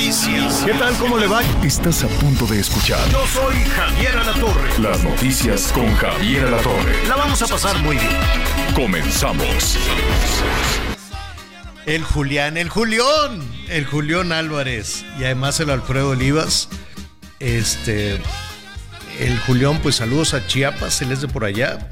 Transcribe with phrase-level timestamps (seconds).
[0.00, 0.62] Noticias.
[0.64, 0.96] ¿Qué tal?
[0.96, 1.42] ¿Cómo le va?
[1.62, 4.78] Estás a punto de escuchar Yo soy Javier Alatorre.
[4.78, 7.06] las noticias con Javier Alatorre.
[7.06, 8.08] La vamos a pasar muy bien.
[8.74, 9.76] Comenzamos.
[11.84, 16.70] El Julián, el Julión, el Julián Álvarez y además el Alfredo Olivas.
[17.38, 18.18] Este,
[19.18, 21.90] el Julián, pues saludos a Chiapas, él es de por allá.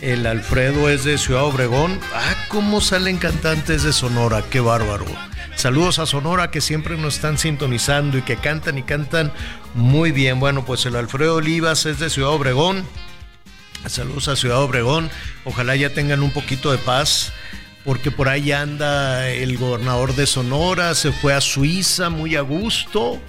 [0.00, 1.98] El Alfredo es de Ciudad Obregón.
[2.14, 5.06] Ah, cómo salen cantantes de Sonora, qué bárbaro.
[5.54, 9.32] Saludos a Sonora que siempre nos están sintonizando y que cantan y cantan
[9.74, 10.40] muy bien.
[10.40, 12.84] Bueno, pues el Alfredo Olivas es de Ciudad Obregón.
[13.86, 15.10] Saludos a Ciudad Obregón.
[15.44, 17.32] Ojalá ya tengan un poquito de paz,
[17.84, 23.20] porque por ahí anda el gobernador de Sonora, se fue a Suiza muy a gusto.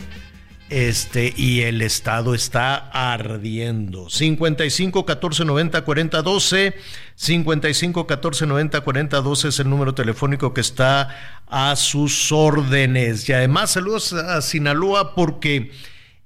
[0.73, 4.09] Este, y el estado está ardiendo.
[4.09, 6.73] 55 14 90 40 12.
[7.13, 13.29] 55 14 90 40 12 es el número telefónico que está a sus órdenes.
[13.29, 15.71] Y además, saludos a Sinaloa porque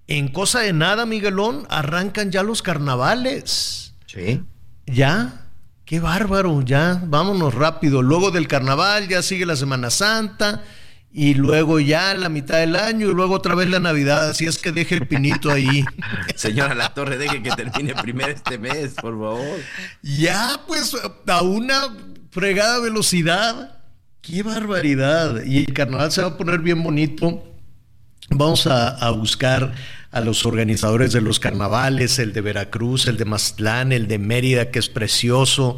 [0.08, 3.96] en cosa de nada, Miguelón, arrancan ya los carnavales.
[4.06, 4.44] Sí.
[4.86, 5.42] Ya,
[5.84, 8.02] qué bárbaro, ya, vámonos rápido.
[8.02, 10.64] Luego del carnaval ya sigue la Semana Santa
[11.12, 14.30] y luego ya la mitad del año y luego otra vez la Navidad.
[14.30, 15.84] Así es que deje el pinito ahí.
[16.36, 19.60] Señora La Torre, deje que termine primero este mes, por favor.
[20.04, 20.96] ya, pues
[21.28, 21.96] a una
[22.32, 23.80] fregada velocidad.
[24.22, 25.44] Qué barbaridad.
[25.46, 27.44] Y el carnaval se va a poner bien bonito.
[28.30, 29.74] Vamos a, a buscar
[30.12, 34.70] a los organizadores de los carnavales, el de Veracruz, el de Mazatlán, el de Mérida,
[34.72, 35.78] que es precioso,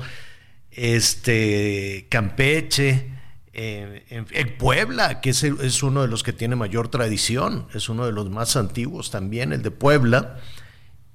[0.72, 3.19] este Campeche,
[3.54, 8.06] eh, en, Puebla, que es, es uno de los que tiene mayor tradición, es uno
[8.06, 10.40] de los más antiguos también, el de Puebla.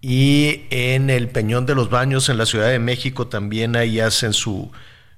[0.00, 4.34] Y en el Peñón de los Baños, en la Ciudad de México, también ahí hacen
[4.34, 4.71] su,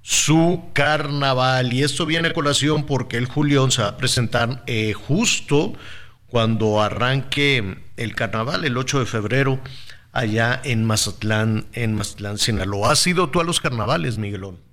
[0.03, 1.73] su carnaval.
[1.73, 5.73] Y esto viene a colación porque el Julión se va a presentar eh, justo
[6.29, 9.59] cuando arranque el carnaval, el 8 de febrero,
[10.13, 12.93] allá en Mazatlán, en Mazatlán, Sinaloa.
[12.93, 14.66] ¿Has ido tú a los carnavales, Miguelón?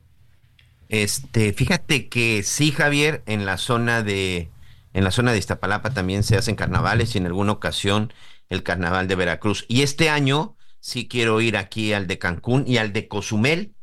[0.93, 4.51] Este, fíjate que sí, Javier, en la zona de,
[4.93, 8.13] en la zona de Iztapalapa también se hacen carnavales y en alguna ocasión
[8.49, 9.65] el carnaval de Veracruz.
[9.67, 13.73] Y este año sí quiero ir aquí al de Cancún y al de Cozumel,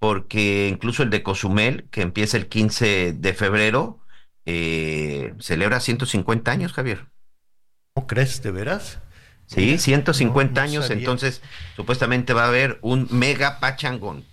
[0.00, 4.00] porque incluso el de Cozumel, que empieza el 15 de febrero,
[4.44, 7.06] eh, celebra 150 años, Javier.
[7.94, 8.98] ¿No crees, de veras?
[9.46, 11.02] Sí, Mira, 150 no, no años, sabía.
[11.02, 11.40] entonces
[11.76, 14.24] supuestamente va a haber un mega pachangón.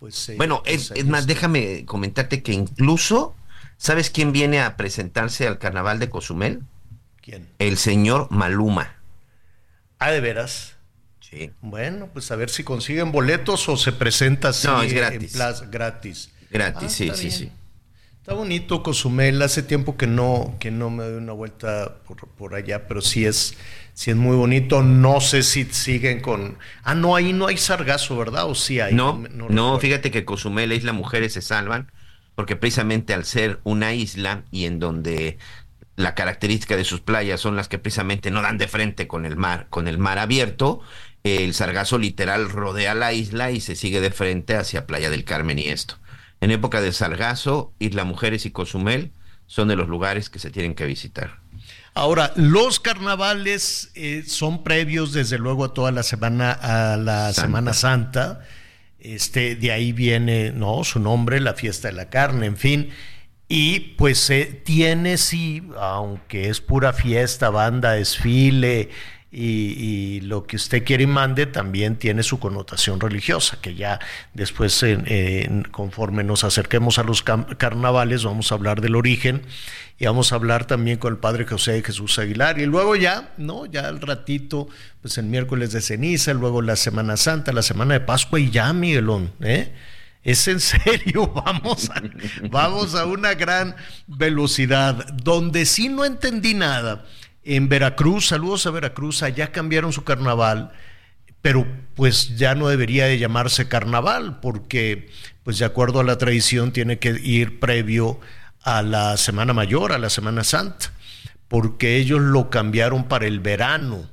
[0.00, 0.28] Bueno, pues...
[0.30, 3.36] eh, Bueno, es, más, déjame comentarte que incluso,
[3.76, 6.62] ¿sabes quién viene a presentarse al carnaval de Cozumel?
[7.22, 7.48] ¿Quién?
[7.58, 8.96] El señor Maluma.
[9.98, 10.76] Ah, de veras.
[11.20, 11.52] Sí.
[11.60, 15.32] Bueno, pues a ver si consiguen boletos o se presenta así No, es en gratis.
[15.32, 16.30] plaza- gratis.
[16.50, 17.32] Gratis, Ah, sí, sí, bien.
[17.38, 17.52] sí.
[18.20, 22.54] Está bonito Cozumel, hace tiempo que no, que no me doy una vuelta por, por
[22.54, 23.56] allá, pero sí es,
[23.94, 24.82] sí es muy bonito.
[24.82, 26.58] No sé si siguen con.
[26.82, 28.44] Ah, no, ahí no hay sargazo, ¿verdad?
[28.44, 28.92] O sí hay.
[28.92, 31.90] No, no, fíjate que Cozumel, la isla Mujeres se salvan,
[32.34, 35.38] porque precisamente al ser una isla y en donde
[35.96, 39.36] la característica de sus playas son las que precisamente no dan de frente con el
[39.36, 40.82] mar, con el mar abierto,
[41.24, 45.58] el sargazo literal rodea la isla y se sigue de frente hacia Playa del Carmen
[45.58, 45.99] y esto.
[46.40, 49.12] En época de sargazo, Isla Mujeres y Cozumel
[49.46, 51.40] son de los lugares que se tienen que visitar.
[51.92, 57.42] Ahora, los carnavales eh, son previos, desde luego, a toda la semana, a la Santa.
[57.42, 58.40] Semana Santa.
[59.00, 60.84] Este, de ahí viene, ¿no?
[60.84, 62.90] Su nombre, la fiesta de la carne, en fin.
[63.48, 68.90] Y pues eh, tiene, sí, aunque es pura fiesta, banda, desfile
[69.32, 74.00] y, lo que usted quiere y mande, también tiene su connotación religiosa, que ya
[74.34, 74.84] después,
[75.70, 79.42] conforme nos acerquemos a los carnavales, vamos a hablar del origen
[80.00, 82.58] y vamos a hablar también con el Padre José de Jesús Aguilar.
[82.58, 83.66] Y luego ya, ¿no?
[83.66, 84.66] Ya al ratito,
[85.02, 88.72] pues el miércoles de ceniza, luego la Semana Santa, la Semana de Pascua y ya,
[88.72, 89.72] Miguelón, ¿eh?
[90.24, 91.90] Es en serio, vamos
[92.50, 95.06] vamos a una gran velocidad.
[95.22, 97.04] Donde sí no entendí nada,
[97.44, 100.72] en Veracruz, saludos a Veracruz, allá cambiaron su carnaval,
[101.42, 105.10] pero pues ya no debería de llamarse carnaval, porque
[105.42, 108.20] pues de acuerdo a la tradición tiene que ir previo
[108.62, 110.92] a la Semana Mayor, a la Semana Santa,
[111.48, 114.08] porque ellos lo cambiaron para el verano.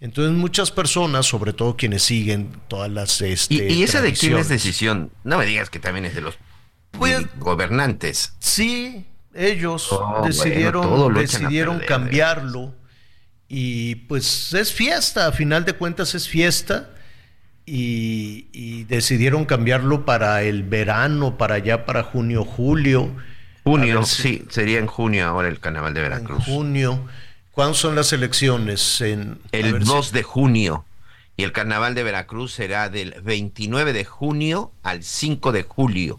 [0.00, 3.20] Entonces muchas personas, sobre todo quienes siguen todas las...
[3.20, 5.10] Este, ¿Y, y esa de quién es decisión?
[5.24, 6.34] No me digas que también es de los
[6.92, 8.34] Pues- gobernantes.
[8.38, 9.06] Sí,
[9.38, 12.74] ellos Oh, decidieron, bueno, decidieron perder, cambiarlo
[13.48, 16.90] y pues es fiesta, a final de cuentas es fiesta
[17.64, 23.14] y, y decidieron cambiarlo para el verano, para allá, para junio, julio.
[23.64, 26.44] Junio, si- sí, sería en junio ahora el carnaval de En Veracruz.
[26.44, 27.06] junio.
[27.52, 29.00] ¿Cuándo son las elecciones?
[29.00, 30.84] En, El ver si- 2 de junio.
[31.36, 36.18] Y el carnaval de Veracruz será del 29 de junio al 5 de julio.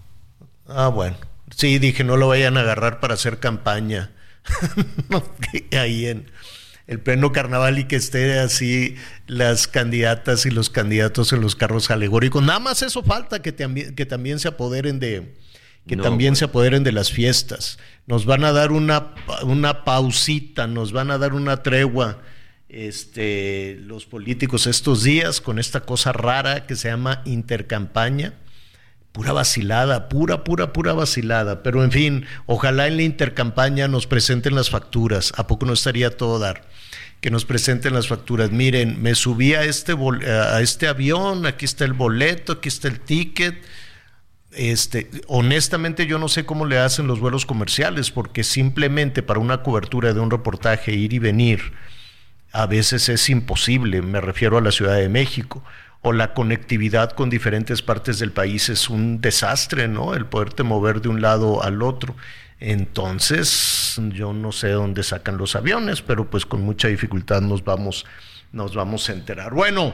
[0.67, 1.17] Ah, bueno.
[1.59, 4.11] Sí, dije, no lo vayan a agarrar para hacer campaña.
[5.77, 6.31] Ahí en
[6.87, 8.95] el pleno carnaval y que esté así
[9.27, 12.41] las candidatas y los candidatos en los carros alegóricos.
[12.41, 15.35] Nada más eso falta, que, también que también se apoderen de
[15.85, 17.77] que No, también se apoderen de las fiestas.
[18.07, 19.13] Nos van a dar una,
[19.43, 22.21] una pausita, nos van a dar una tregua
[22.69, 28.35] este, los políticos estos días con esta cosa rara que se llama intercampaña
[29.11, 31.63] pura vacilada, pura, pura, pura vacilada.
[31.63, 35.33] Pero en fin, ojalá en la intercampaña nos presenten las facturas.
[35.37, 36.67] ¿A poco no estaría todo dar?
[37.21, 38.51] Que nos presenten las facturas.
[38.51, 39.95] Miren, me subí a este,
[40.27, 43.61] a este avión, aquí está el boleto, aquí está el ticket.
[44.51, 49.61] Este, honestamente yo no sé cómo le hacen los vuelos comerciales, porque simplemente para una
[49.61, 51.73] cobertura de un reportaje ir y venir,
[52.51, 55.63] a veces es imposible, me refiero a la Ciudad de México,
[56.01, 60.13] o la conectividad con diferentes partes del país es un desastre, ¿no?
[60.13, 62.15] El poderte mover de un lado al otro.
[62.59, 68.05] Entonces, yo no sé dónde sacan los aviones, pero pues con mucha dificultad nos vamos,
[68.51, 69.53] nos vamos a enterar.
[69.53, 69.93] Bueno,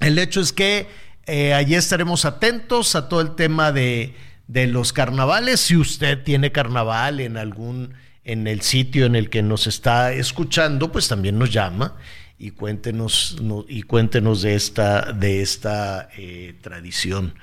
[0.00, 0.88] el hecho es que
[1.26, 4.14] eh, allí estaremos atentos a todo el tema de,
[4.48, 5.60] de los carnavales.
[5.60, 7.94] Si usted tiene carnaval en algún,
[8.24, 11.96] en el sitio en el que nos está escuchando, pues también nos llama
[12.40, 17.34] y cuéntenos, no- y cuéntenos de esta, de esta eh, tradición.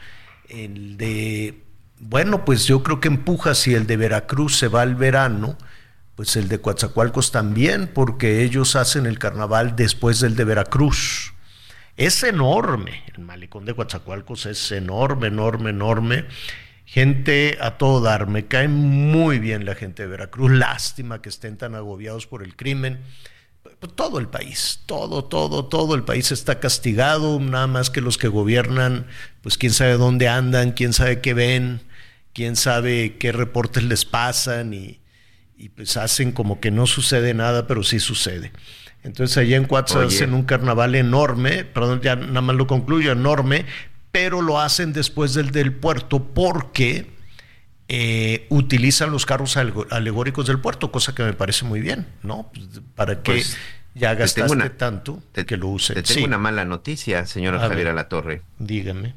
[0.49, 1.61] El de,
[1.99, 5.55] bueno, pues yo creo que empuja si el de Veracruz se va al verano,
[6.15, 11.33] pues el de Coatzacoalcos también, porque ellos hacen el carnaval después del de Veracruz.
[11.95, 16.25] Es enorme, el malecón de Coatzacoalcos es enorme, enorme, enorme.
[16.85, 21.55] Gente a todo dar, me cae muy bien la gente de Veracruz, lástima que estén
[21.57, 22.99] tan agobiados por el crimen.
[23.79, 28.18] Pues, Todo el país, todo, todo, todo el país está castigado, nada más que los
[28.18, 29.06] que gobiernan,
[29.41, 31.81] pues quién sabe dónde andan, quién sabe qué ven,
[32.33, 35.00] quién sabe qué reportes les pasan y,
[35.57, 38.51] y pues hacen como que no sucede nada, pero sí sucede.
[39.03, 40.07] Entonces allá en Cuatza Oye.
[40.07, 43.65] hacen un carnaval enorme, perdón, ya nada más lo concluyo, enorme,
[44.12, 47.17] pero lo hacen después del del puerto porque
[47.89, 52.51] eh, utilizan los carros alegóricos del puerto, cosa que me parece muy bien, ¿no?
[52.95, 53.57] Para que Pues,
[53.95, 55.94] ya te gastaste tengo una- tanto Te, que lo use.
[55.94, 57.88] te tengo Sí, una mala noticia, señora A Javier.
[57.88, 58.42] Alatorre.
[58.60, 59.16] dígame.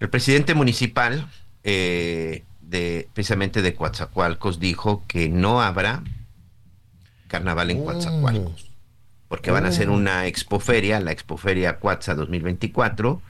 [0.00, 1.28] El presidente municipal
[1.62, 6.02] eh, de precisamente de Coatzacoalcos dijo que no habrá
[7.28, 8.66] carnaval en Coatzacoalcos,
[9.28, 13.22] porque van a hacer una expoferia, la expoferia Coatza 2024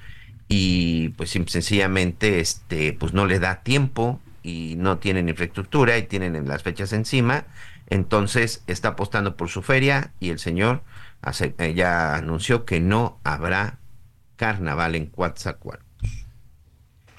[0.49, 6.35] y pues sencillamente este pues no le da tiempo y no tienen infraestructura y tienen
[6.37, 7.45] en las fechas encima,
[7.89, 10.83] entonces está apostando por su feria y el señor
[11.21, 13.79] hace- eh, ya anunció que no habrá
[14.37, 15.87] carnaval en Coatzacoalcos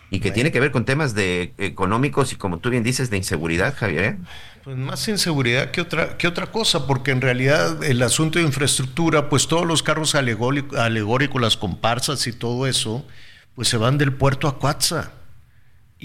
[0.10, 3.18] y que tiene que ver con temas de económicos y como tú bien dices de
[3.18, 4.04] inseguridad, Javier.
[4.04, 4.18] ¿eh?
[4.64, 9.28] Pues más inseguridad que otra, que otra cosa, porque en realidad el asunto de infraestructura,
[9.30, 13.06] pues todos los carros alegórico- alegóricos, las comparsas y todo eso,
[13.56, 15.14] pues se van del puerto a Cuatza.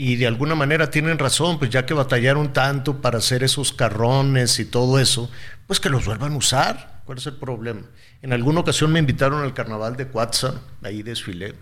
[0.00, 4.60] Y de alguna manera tienen razón, pues ya que batallaron tanto para hacer esos carrones
[4.60, 5.28] y todo eso,
[5.66, 7.02] pues que los vuelvan a usar.
[7.04, 7.82] ¿Cuál es el problema?
[8.22, 11.56] En alguna ocasión me invitaron al carnaval de Cuatza, ahí desfilé,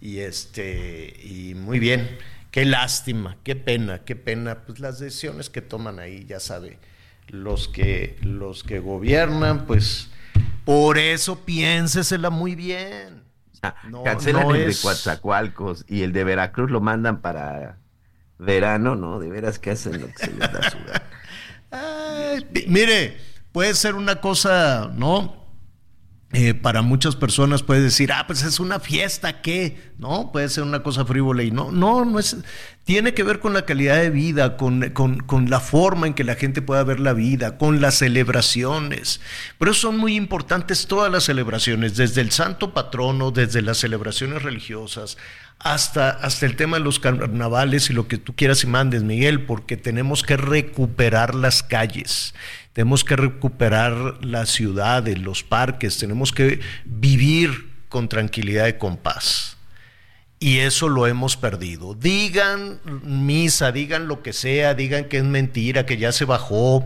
[0.00, 2.16] y este, y muy bien.
[2.50, 4.62] Qué lástima, qué pena, qué pena.
[4.64, 6.78] Pues las decisiones que toman ahí, ya sabe,
[7.28, 10.08] los que, los que gobiernan, pues
[10.64, 13.23] por eso piénsesela muy bien.
[13.88, 17.78] No, Cancelan no el es- de Coatzacoalcos y el de Veracruz lo mandan para
[18.38, 19.18] verano, ¿no?
[19.20, 21.02] De veras que hacen lo que se les da su gana.
[21.70, 23.16] Ay, mire,
[23.52, 25.43] puede ser una cosa, ¿no?
[26.34, 29.92] Eh, para muchas personas puede decir, ah, pues es una fiesta, ¿qué?
[29.98, 32.36] No, puede ser una cosa frívola y no, no, no es,
[32.82, 36.24] tiene que ver con la calidad de vida, con, con, con, la forma en que
[36.24, 39.20] la gente pueda ver la vida, con las celebraciones.
[39.58, 44.42] Por eso son muy importantes todas las celebraciones, desde el santo patrono, desde las celebraciones
[44.42, 45.16] religiosas,
[45.60, 49.46] hasta, hasta el tema de los carnavales y lo que tú quieras y mandes, Miguel,
[49.46, 52.34] porque tenemos que recuperar las calles.
[52.74, 59.56] Tenemos que recuperar las ciudades, los parques, tenemos que vivir con tranquilidad y con paz.
[60.40, 61.94] Y eso lo hemos perdido.
[61.94, 66.84] Digan misa, digan lo que sea, digan que es mentira, que ya se bajó.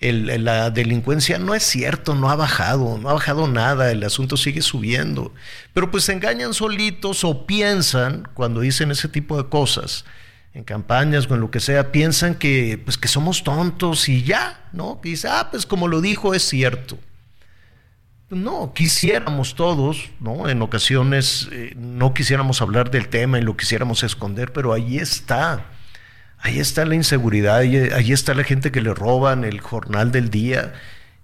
[0.00, 4.60] la delincuencia no es cierto, no ha bajado, no ha bajado nada, el asunto sigue
[4.60, 5.32] subiendo.
[5.72, 10.04] Pero pues se engañan solitos o piensan, cuando dicen ese tipo de cosas,
[10.58, 14.60] en campañas o en lo que sea, piensan que, pues, que somos tontos y ya,
[14.72, 15.00] ¿no?
[15.00, 16.98] Que dice, ah, pues como lo dijo, es cierto.
[18.28, 20.48] No, quisiéramos todos, ¿no?
[20.48, 25.64] En ocasiones eh, no quisiéramos hablar del tema y lo quisiéramos esconder, pero ahí está.
[26.40, 30.74] Ahí está la inseguridad, ahí, está la gente que le roban el jornal del día,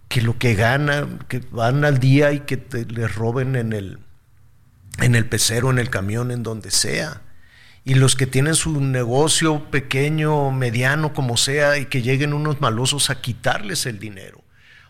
[0.09, 3.99] que lo que gana, que van al día y que les roben en el,
[5.01, 7.21] en el pecero, en el camión, en donde sea
[7.85, 13.11] y los que tienen su negocio pequeño, mediano, como sea, y que lleguen unos malosos
[13.11, 14.43] a quitarles el dinero,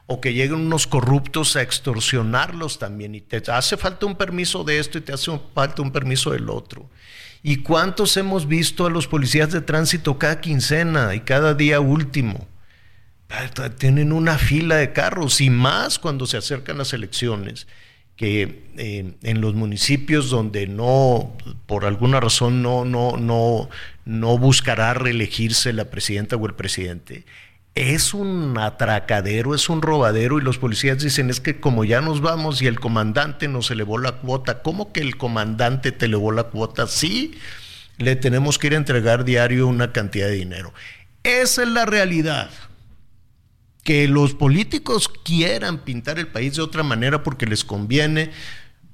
[0.06, 4.78] o que lleguen unos corruptos a extorsionarlos también, y te hace falta un permiso de
[4.78, 6.88] esto y te hace falta un permiso del otro.
[7.42, 12.46] ¿Y cuántos hemos visto a los policías de tránsito cada quincena y cada día último?
[13.78, 17.66] Tienen una fila de carros y más cuando se acercan las elecciones
[18.16, 23.68] que eh, en los municipios donde no, por alguna razón, no, no, no,
[24.04, 27.25] no buscará reelegirse la presidenta o el presidente,
[27.75, 32.21] es un atracadero, es un robadero y los policías dicen es que como ya nos
[32.21, 36.44] vamos y el comandante nos elevó la cuota, ¿cómo que el comandante te elevó la
[36.44, 36.87] cuota?
[36.87, 37.35] Sí,
[37.99, 40.73] le tenemos que ir a entregar diario una cantidad de dinero.
[41.25, 42.50] Esa es la realidad
[43.84, 48.30] que los políticos quieran pintar el país de otra manera porque les conviene,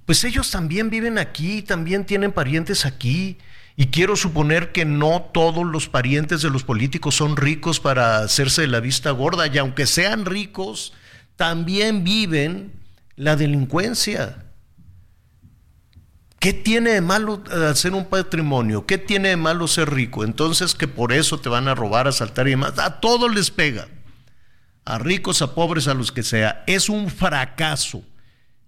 [0.05, 3.39] pues ellos también viven aquí, también tienen parientes aquí.
[3.77, 8.63] Y quiero suponer que no todos los parientes de los políticos son ricos para hacerse
[8.63, 10.93] de la vista gorda, y aunque sean ricos,
[11.37, 12.73] también viven
[13.17, 14.45] la delincuencia.
[16.41, 18.87] ¿Qué tiene de malo hacer un patrimonio?
[18.87, 20.25] ¿Qué tiene de malo ser rico?
[20.25, 22.79] Entonces que por eso te van a robar, asaltar y demás.
[22.79, 23.89] A todos les pega
[24.95, 26.65] a ricos, a pobres, a los que sea.
[26.67, 28.05] Es un fracaso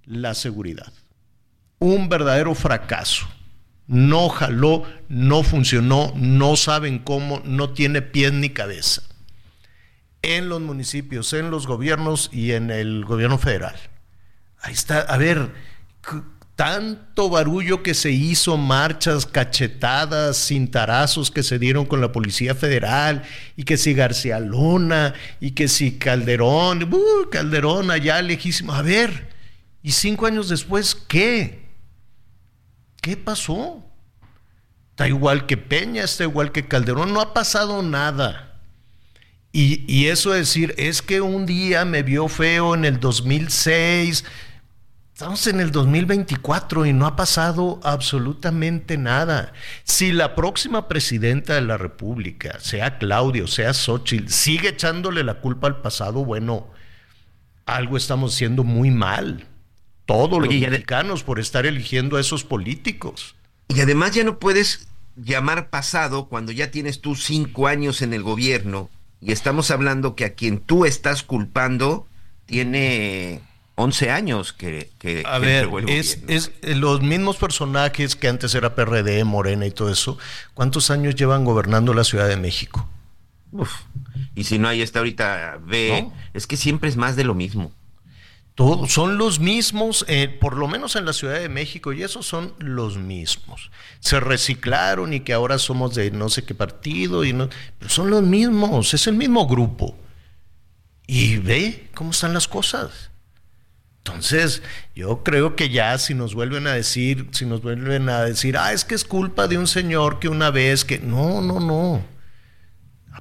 [0.04, 0.92] la seguridad.
[1.78, 3.28] Un verdadero fracaso.
[3.86, 9.02] No jaló, no funcionó, no saben cómo, no tiene pies ni cabeza.
[10.22, 13.74] En los municipios, en los gobiernos y en el gobierno federal.
[14.60, 15.52] Ahí está, a ver,
[16.56, 23.23] tanto barullo que se hizo, marchas, cachetadas, cintarazos que se dieron con la Policía Federal,
[23.56, 28.75] y que si García Luna, y que si Calderón, uh, Calderón allá lejísimo.
[28.75, 29.28] A ver,
[29.82, 31.62] ¿y cinco años después qué?
[33.00, 33.85] ¿Qué pasó?
[34.90, 38.61] Está igual que Peña, está igual que Calderón, no ha pasado nada.
[39.52, 44.25] Y, y eso decir, es que un día me vio feo en el 2006
[45.22, 49.52] Estamos en el 2024 y no ha pasado absolutamente nada.
[49.84, 55.68] Si la próxima presidenta de la República, sea Claudio, sea Xochitl, sigue echándole la culpa
[55.68, 56.66] al pasado, bueno,
[57.66, 59.46] algo estamos haciendo muy mal.
[60.06, 63.36] Todos los mexicanos por estar eligiendo a esos políticos.
[63.68, 68.24] Y además ya no puedes llamar pasado cuando ya tienes tú cinco años en el
[68.24, 72.08] gobierno y estamos hablando que a quien tú estás culpando
[72.44, 73.40] tiene
[73.74, 74.90] 11 años que...
[74.98, 79.90] que a ver, es, es, los mismos personajes que antes era PRD, Morena y todo
[79.90, 80.18] eso,
[80.54, 82.88] ¿cuántos años llevan gobernando la Ciudad de México?
[83.50, 83.70] Uf,
[84.34, 87.72] y si no, ahí está ahorita, ve, es que siempre es más de lo mismo.
[88.54, 92.26] Todos son los mismos, eh, por lo menos en la Ciudad de México, y esos
[92.26, 93.70] son los mismos.
[94.00, 97.48] Se reciclaron y que ahora somos de no sé qué partido, y no,
[97.78, 99.96] pero son los mismos, es el mismo grupo.
[101.06, 103.12] Y ve cómo están las cosas.
[104.04, 104.62] Entonces,
[104.97, 108.73] yo creo que ya si nos vuelven a decir, si nos vuelven a decir, ah,
[108.73, 110.99] es que es culpa de un señor que una vez que.
[110.99, 112.04] No, no, no.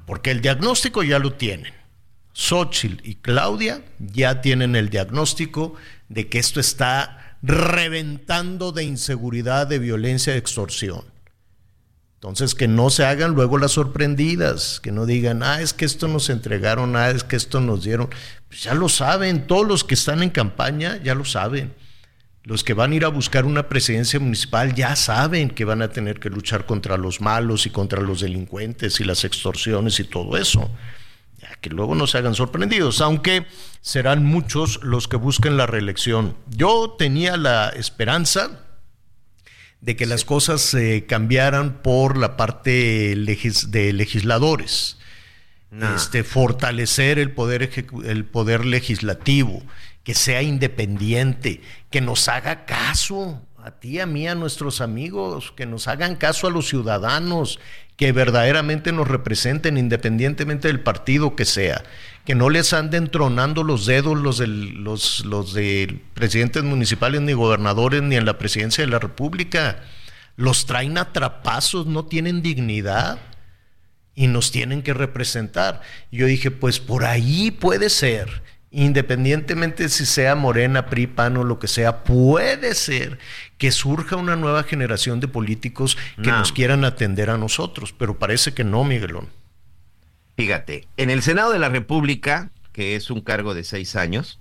[0.08, 1.74] Porque el diagnóstico ya lo tienen.
[2.34, 5.76] Xochitl y Claudia ya tienen el diagnóstico
[6.10, 11.06] de que esto está reventando de inseguridad, de violencia, de extorsión.
[12.22, 16.08] Entonces, que no se hagan luego las sorprendidas, que no digan, ah, es que esto
[16.08, 18.12] nos entregaron, ah, es que esto nos dieron.
[18.48, 21.74] Pues ya lo saben, todos los que están en campaña ya lo saben.
[22.44, 25.90] Los que van a ir a buscar una presidencia municipal ya saben que van a
[25.90, 30.38] tener que luchar contra los malos y contra los delincuentes y las extorsiones y todo
[30.38, 30.70] eso.
[31.40, 33.48] Ya que luego no se hagan sorprendidos, aunque
[33.82, 36.38] serán muchos los que busquen la reelección.
[36.52, 38.68] Yo tenía la esperanza
[39.82, 44.98] de que las cosas se cambiaran por la parte de legisladores.
[45.96, 47.72] Este, fortalecer el poder,
[48.04, 49.64] el poder legislativo,
[50.04, 55.66] que sea independiente, que nos haga caso a ti, a mí, a nuestros amigos, que
[55.66, 57.60] nos hagan caso a los ciudadanos,
[57.96, 61.84] que verdaderamente nos representen independientemente del partido que sea,
[62.26, 67.34] que no les anden tronando los dedos los, del, los, los de presidentes municipales, ni
[67.34, 69.84] gobernadores, ni en la presidencia de la República.
[70.36, 73.20] Los traen atrapazos, no tienen dignidad
[74.16, 75.82] y nos tienen que representar.
[76.12, 78.42] Yo dije, pues por ahí puede ser
[78.72, 83.20] independientemente si sea Morena, PRI, PAN o lo que sea, puede ser
[83.58, 88.54] que surja una nueva generación de políticos que nos quieran atender a nosotros, pero parece
[88.54, 89.30] que no, Miguelón.
[90.38, 94.40] Fíjate, en el Senado de la República, que es un cargo de seis años,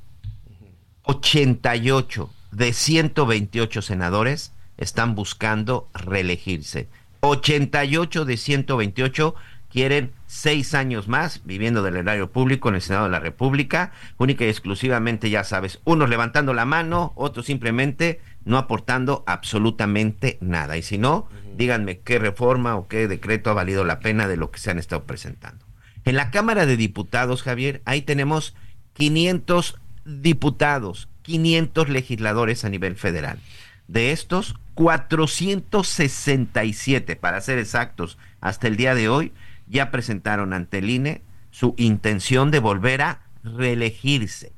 [1.02, 6.88] 88 de 128 senadores están buscando reelegirse.
[7.20, 9.34] 88 de 128
[9.70, 14.44] quieren seis años más viviendo del erario público en el Senado de la República, única
[14.44, 20.76] y exclusivamente, ya sabes, unos levantando la mano, otros simplemente no aportando absolutamente nada.
[20.76, 24.50] Y si no, díganme qué reforma o qué decreto ha valido la pena de lo
[24.50, 25.64] que se han estado presentando.
[26.04, 28.54] En la Cámara de Diputados, Javier, ahí tenemos
[28.94, 33.38] 500 diputados, 500 legisladores a nivel federal.
[33.86, 39.32] De estos, 467, para ser exactos, hasta el día de hoy,
[39.70, 44.52] ya presentaron ante el INE su intención de volver a reelegirse.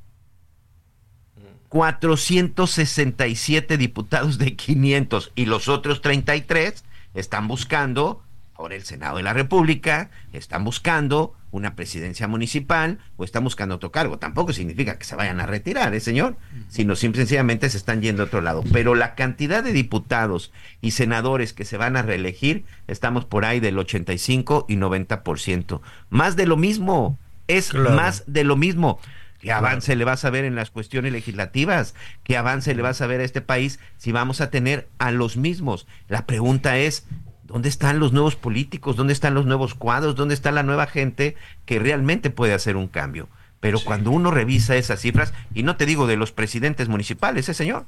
[1.69, 6.83] 467 diputados de 500 y los otros 33
[7.15, 8.21] están buscando
[8.55, 13.91] ahora el Senado de la República, están buscando una presidencia municipal o están buscando otro
[13.91, 14.17] cargo.
[14.17, 16.35] Tampoco significa que se vayan a retirar, ¿eh, señor?
[16.67, 18.63] Sino sencillamente se están yendo a otro lado.
[18.73, 23.59] Pero la cantidad de diputados y senadores que se van a reelegir, estamos por ahí
[23.59, 25.81] del 85 y 90%.
[26.09, 28.99] Más de lo mismo, es más de lo mismo.
[29.39, 31.93] ¿Qué avance le vas a ver en las cuestiones legislativas?
[32.23, 35.37] ¿Qué avance le vas a ver a este país si vamos a tener a los
[35.37, 35.85] mismos?
[36.07, 37.05] La pregunta es,
[37.53, 38.95] ¿Dónde están los nuevos políticos?
[38.95, 40.15] ¿Dónde están los nuevos cuadros?
[40.15, 41.35] ¿Dónde está la nueva gente
[41.67, 43.29] que realmente puede hacer un cambio?
[43.59, 47.53] Pero cuando uno revisa esas cifras, y no te digo de los presidentes municipales, ¿eh,
[47.53, 47.85] señor?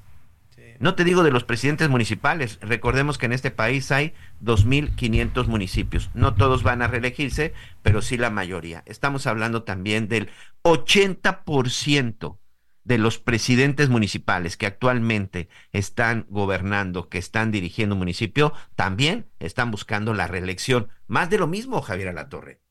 [0.78, 2.60] No te digo de los presidentes municipales.
[2.62, 6.12] Recordemos que en este país hay 2.500 municipios.
[6.14, 8.84] No todos van a reelegirse, pero sí la mayoría.
[8.86, 10.30] Estamos hablando también del
[10.64, 12.38] 80%
[12.86, 19.72] de los presidentes municipales que actualmente están gobernando, que están dirigiendo un municipio, también están
[19.72, 20.90] buscando la reelección.
[21.08, 22.62] Más de lo mismo, Javier Alatorre.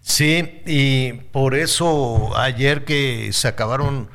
[0.00, 4.08] Sí, y por eso ayer que se acabaron,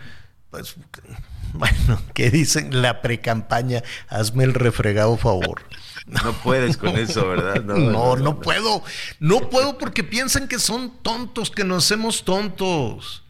[0.50, 0.76] pues,
[1.54, 5.62] bueno, que dicen la precampaña, hazme el refregado favor.
[6.08, 7.64] No puedes con eso, ¿verdad?
[7.64, 8.84] No, no, no, puedo.
[9.20, 13.25] No puedo porque piensan que son tontos, que nos hacemos tontos.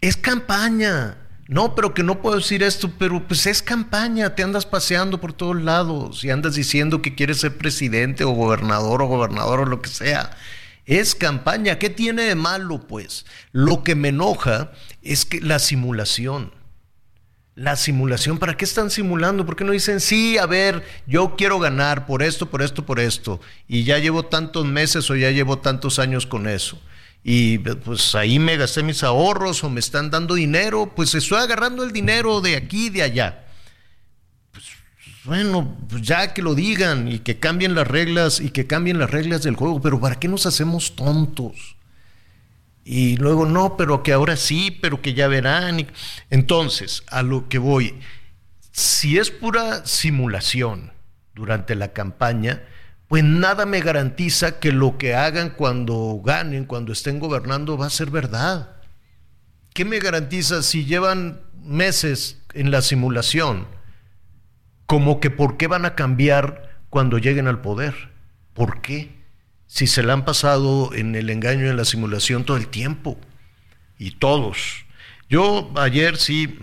[0.00, 1.18] Es campaña.
[1.48, 5.32] No, pero que no puedo decir esto, pero pues es campaña, te andas paseando por
[5.32, 9.80] todos lados y andas diciendo que quieres ser presidente o gobernador o gobernador o lo
[9.80, 10.36] que sea.
[10.86, 13.26] Es campaña, ¿qué tiene de malo pues?
[13.52, 16.52] Lo que me enoja es que la simulación.
[17.54, 19.46] La simulación, ¿para qué están simulando?
[19.46, 23.00] ¿Por qué no dicen, sí, a ver, yo quiero ganar por esto, por esto, por
[23.00, 26.78] esto, y ya llevo tantos meses o ya llevo tantos años con eso?
[27.28, 31.82] Y pues ahí me gasté mis ahorros o me están dando dinero, pues estoy agarrando
[31.82, 33.46] el dinero de aquí y de allá.
[34.52, 34.66] Pues,
[35.24, 39.10] bueno, pues ya que lo digan y que cambien las reglas y que cambien las
[39.10, 41.74] reglas del juego, pero ¿para qué nos hacemos tontos?
[42.84, 45.84] Y luego no, pero que ahora sí, pero que ya verán.
[46.30, 47.98] Entonces, a lo que voy,
[48.70, 50.92] si es pura simulación
[51.34, 52.62] durante la campaña,
[53.08, 57.90] pues nada me garantiza que lo que hagan cuando ganen, cuando estén gobernando, va a
[57.90, 58.76] ser verdad.
[59.72, 63.66] ¿Qué me garantiza si llevan meses en la simulación?
[64.86, 67.94] Como que por qué van a cambiar cuando lleguen al poder.
[68.54, 69.14] ¿Por qué?
[69.66, 73.18] Si se la han pasado en el engaño en la simulación todo el tiempo.
[73.98, 74.84] Y todos.
[75.28, 76.58] Yo ayer sí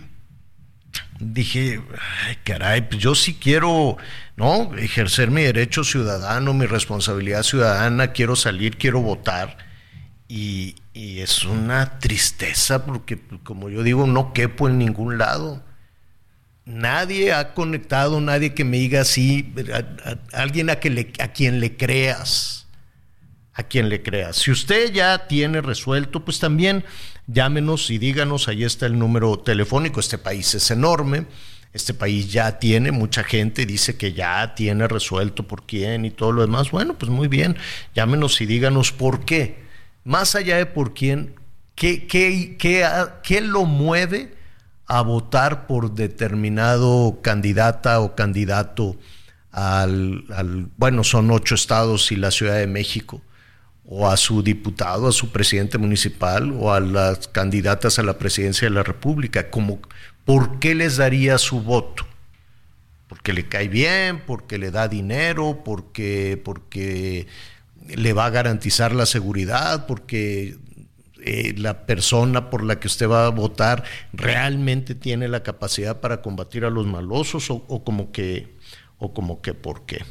[1.26, 1.82] dije,
[2.28, 3.98] ay, caray, pues yo sí quiero,
[4.36, 4.76] ¿no?
[4.78, 9.58] Ejercer mi derecho ciudadano, mi responsabilidad ciudadana, quiero salir, quiero votar.
[10.28, 15.64] Y, es una tristeza porque, como yo digo, no quepo en ningún lado.
[16.66, 19.54] nadie ha conectado, nadie que me diga así,
[20.32, 22.63] alguien a, que a quien le creas,
[23.54, 24.38] a quien le creas.
[24.38, 26.84] Si usted ya tiene resuelto, pues también
[27.28, 31.26] llámenos y díganos, ahí está el número telefónico, este país es enorme.
[31.74, 36.32] Este país ya tiene mucha gente, dice que ya tiene resuelto por quién y todo
[36.32, 36.70] lo demás.
[36.70, 37.58] Bueno, pues muy bien,
[37.96, 39.64] llámenos y díganos por qué.
[40.04, 41.34] Más allá de por quién,
[41.74, 42.88] ¿qué, qué, qué,
[43.24, 44.36] qué lo mueve
[44.86, 48.96] a votar por determinado candidata o candidato
[49.52, 53.24] al, al, bueno, son ocho estados y la Ciudad de México,
[53.86, 58.68] o a su diputado, a su presidente municipal, o a las candidatas a la presidencia
[58.68, 59.80] de la República, como
[60.26, 62.06] ¿por qué les daría su voto?
[63.08, 67.28] Porque le cae bien, porque le da dinero, porque, porque
[67.88, 70.58] le va a garantizar la seguridad, porque
[71.22, 76.22] eh, la persona por la que usted va a votar realmente tiene la capacidad para
[76.22, 78.54] combatir a los malosos o, o como que
[78.98, 80.04] o como que por qué.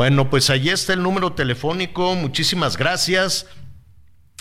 [0.00, 2.14] Bueno, pues allí está el número telefónico.
[2.14, 3.44] Muchísimas gracias.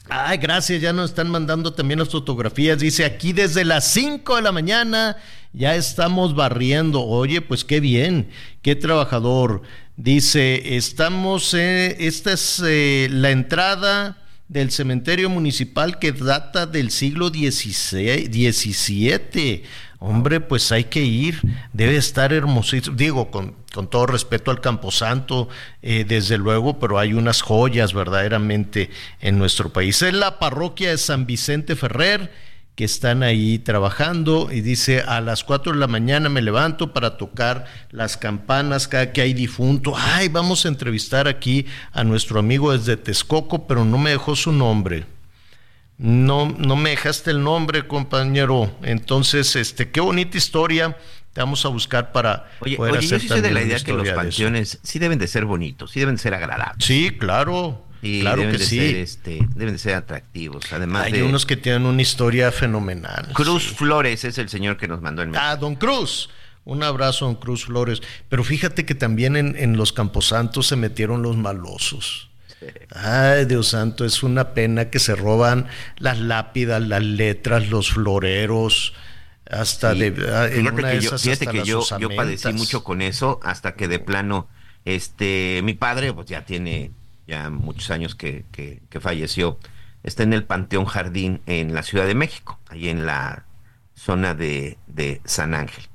[0.07, 2.79] Ay, gracias, ya nos están mandando también las fotografías.
[2.79, 5.17] Dice aquí desde las 5 de la mañana
[5.51, 7.01] ya estamos barriendo.
[7.01, 8.29] Oye, pues qué bien,
[8.61, 9.63] qué trabajador.
[9.97, 14.15] Dice, estamos, eh, esta es eh, la entrada
[14.47, 19.63] del cementerio municipal que data del siglo XVII.
[20.01, 21.41] Hombre, pues hay que ir,
[21.73, 22.95] debe estar hermosísimo.
[22.95, 23.55] Digo, con,
[23.89, 25.49] todo respeto al Camposanto,
[25.81, 30.01] eh, desde luego, pero hay unas joyas verdaderamente en nuestro país.
[30.01, 32.31] Es la parroquia de San Vicente Ferrer
[32.75, 37.17] que están ahí trabajando y dice a las 4 de la mañana me levanto para
[37.17, 39.95] tocar las campanas cada que hay difunto.
[39.97, 44.53] Ay, vamos a entrevistar aquí a nuestro amigo desde Texcoco, pero no me dejó su
[44.53, 45.18] nombre.
[45.99, 48.71] No, no me dejaste el nombre, compañero.
[48.83, 50.97] Entonces, este, qué bonita historia.
[51.33, 53.93] Te vamos a buscar para oye, poder oye, yo sí soy de la idea que
[53.93, 56.83] los panteones sí deben de ser bonitos, sí deben de ser agradables.
[56.83, 57.85] Sí, claro.
[58.01, 58.77] Y claro deben que de sí.
[58.77, 60.71] Ser, este, deben de ser atractivos.
[60.71, 63.27] Además Hay de unos que tienen una historia fenomenal.
[63.33, 63.75] Cruz sí.
[63.75, 65.47] Flores es el señor que nos mandó el mensaje.
[65.51, 66.29] Ah, don Cruz.
[66.63, 68.01] Un abrazo, don Cruz Flores.
[68.29, 72.28] Pero fíjate que también en, en los Camposantos se metieron los malosos.
[72.93, 75.67] Ay, Dios santo, es una pena que se roban
[75.97, 78.93] las lápidas, las letras, los floreros,
[79.49, 80.09] hasta Sí.
[80.09, 82.83] de ah, en Fíjate una de que, yo, fíjate hasta que yo, yo padecí mucho
[82.83, 84.47] con eso hasta que de plano,
[84.85, 86.91] este, mi padre, pues ya tiene
[87.27, 89.59] ya muchos años que, que, que falleció,
[90.03, 93.45] está en el Panteón Jardín en la Ciudad de México, ahí en la
[93.93, 95.85] zona de, de San Ángel.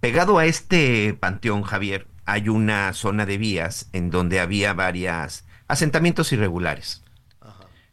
[0.00, 6.32] Pegado a este panteón, Javier, hay una zona de vías en donde había varias asentamientos
[6.32, 7.02] irregulares.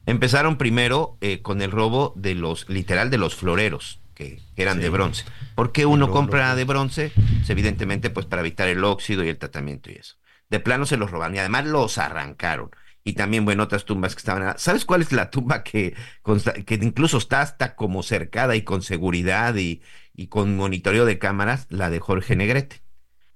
[0.06, 4.84] Empezaron primero eh, con el robo de los, literal, de los floreros, que, eran Sí.
[4.84, 5.26] de bronce.
[5.56, 7.12] ¿Por qué uno compra de bronce?
[7.16, 10.16] Pues, evidentemente, pues para evitar el óxido y el tratamiento y eso.
[10.50, 12.72] De plano se los roban y además los arrancaron.
[13.04, 14.58] Y también, bueno, otras tumbas que estaban.
[14.58, 18.82] ¿Sabes cuál es la tumba que, consta- que incluso está hasta como cercada y con
[18.82, 19.82] seguridad y,
[20.16, 21.68] y con monitoreo de cámaras?
[21.70, 22.82] La de Jorge Negrete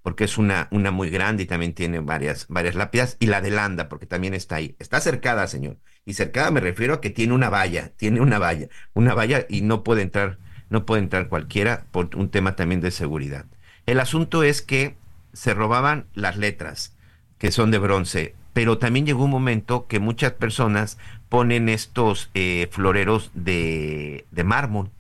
[0.04, 3.50] porque es una, una muy grande y también tiene varias, varias lápidas, y la de
[3.50, 4.76] Landa, porque también está ahí.
[4.78, 5.78] Está cercada, señor.
[6.06, 9.62] Y cercada me refiero a que tiene una valla, tiene una valla, una valla y
[9.62, 10.38] no puede entrar,
[10.70, 13.46] no puede entrar cualquiera por un tema también de seguridad.
[13.86, 14.98] El asunto es que
[15.32, 16.96] se robaban las letras,
[17.38, 20.98] que son de bronce, pero también llegó un momento que muchas personas
[21.30, 24.92] ponen estos eh, floreros de, de mármol,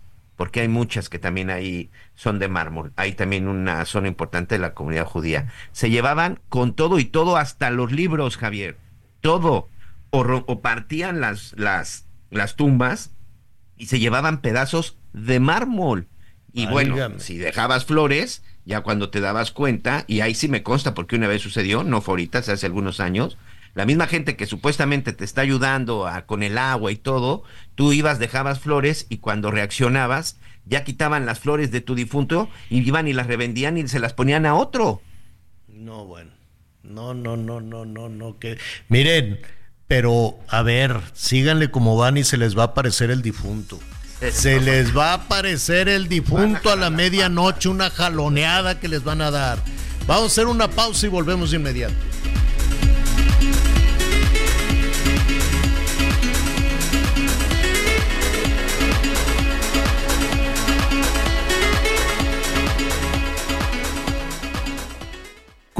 [0.43, 2.91] porque hay muchas que también ahí son de mármol.
[2.97, 5.47] Hay también una zona importante de la comunidad judía.
[5.71, 8.77] Se llevaban con todo y todo, hasta los libros, Javier.
[9.21, 9.69] Todo.
[10.10, 13.12] O, o partían las, las, las tumbas
[13.77, 16.10] y se llevaban pedazos de mármol.
[16.51, 17.21] Y bueno, Válgame.
[17.21, 21.29] si dejabas flores, ya cuando te dabas cuenta, y ahí sí me consta porque una
[21.29, 23.38] vez sucedió, no fue ahorita, hace algunos años,
[23.75, 27.43] la misma gente que supuestamente te está ayudando a- con el agua y todo,
[27.75, 32.79] tú ibas, dejabas flores y cuando reaccionabas, ya quitaban las flores de tu difunto y
[32.88, 35.01] iban y las revendían y se las ponían a otro.
[35.67, 36.31] No, bueno.
[36.83, 38.38] No, no, no, no, no, no.
[38.39, 38.57] Que...
[38.89, 39.39] Miren,
[39.88, 43.79] pero a ver, síganle como van y se les va a aparecer el difunto.
[44.31, 49.21] Se les va a aparecer el difunto a la medianoche, una jaloneada que les van
[49.21, 49.57] a dar.
[50.07, 51.93] Vamos a hacer una pausa y volvemos de inmediato.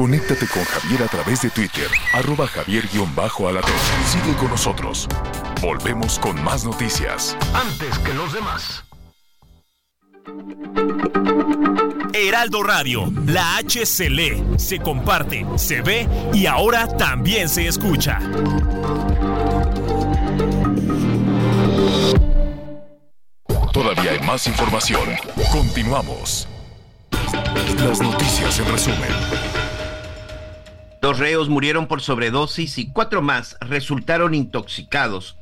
[0.04, 3.72] Conéctate con Javier a través de Twitter, arroba javier-alatón.
[4.06, 5.08] Sigue con nosotros.
[5.62, 7.34] Volvemos con más noticias.
[7.54, 8.84] Antes que los demás.
[12.12, 18.18] Heraldo Radio, la H se lee, se comparte, se ve y ahora también se escucha.
[23.72, 25.10] Todavía hay más información.
[25.52, 26.48] Continuamos.
[27.78, 29.10] Las noticias en resumen.
[31.02, 35.36] Dos reos murieron por sobredosis y cuatro más resultaron intoxicados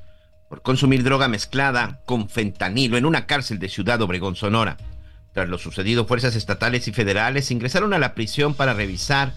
[0.52, 4.76] por consumir droga mezclada con fentanilo en una cárcel de Ciudad Obregón, Sonora.
[5.32, 9.32] Tras lo sucedido, fuerzas estatales y federales ingresaron a la prisión para revisar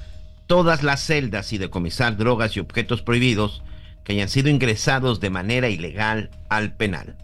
[0.46, 3.64] todas las celdas y decomisar drogas y objetos prohibidos
[4.04, 7.16] que hayan sido ingresados de manera ilegal al penal.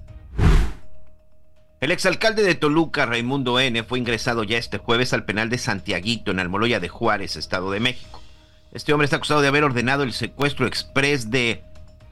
[1.82, 6.32] El exalcalde de Toluca, Raimundo N., fue ingresado ya este jueves al penal de Santiaguito,
[6.32, 8.22] en Almoloya de Juárez, Estado de México.
[8.72, 11.66] Este hombre está acusado de haber ordenado el secuestro express de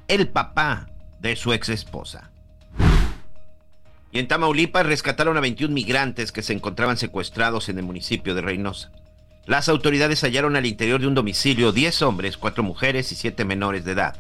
[0.09, 0.88] el papá
[1.19, 2.31] de su ex esposa.
[4.11, 8.41] Y en Tamaulipas rescataron a 21 migrantes que se encontraban secuestrados en el municipio de
[8.41, 8.91] Reynosa.
[9.45, 13.85] Las autoridades hallaron al interior de un domicilio 10 hombres, 4 mujeres y 7 menores
[13.85, 14.15] de edad,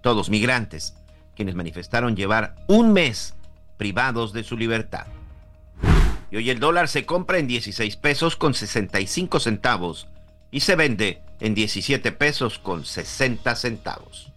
[0.00, 0.94] todos migrantes,
[1.36, 3.34] quienes manifestaron llevar un mes
[3.76, 5.06] privados de su libertad.
[6.30, 10.08] Y hoy el dólar se compra en 16 pesos con 65 centavos
[10.50, 14.31] y se vende en 17 pesos con 60 centavos.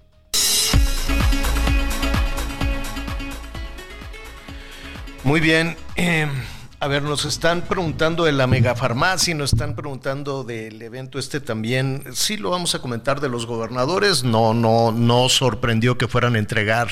[5.25, 5.75] Muy bien.
[5.95, 6.27] Eh,
[6.79, 12.03] a ver, nos están preguntando de la megafarmacia, nos están preguntando del evento este también.
[12.13, 14.23] Sí, lo vamos a comentar de los gobernadores.
[14.23, 16.89] No, no, no sorprendió que fueran a entregar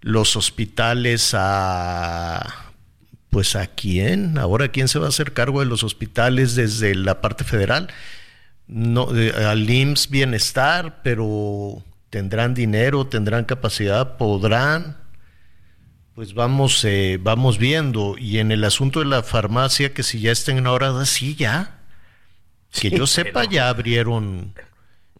[0.00, 2.72] los hospitales a
[3.28, 7.20] pues a quién, ahora quién se va a hacer cargo de los hospitales desde la
[7.20, 7.88] parte federal.
[8.66, 9.08] No,
[9.46, 15.01] al IMSS Bienestar, pero tendrán dinero, tendrán capacidad, podrán
[16.14, 18.16] pues vamos, eh, vamos viendo.
[18.18, 21.78] Y en el asunto de la farmacia, que si ya estén en hora, sí, ya.
[22.72, 24.54] Que yo sepa, ya abrieron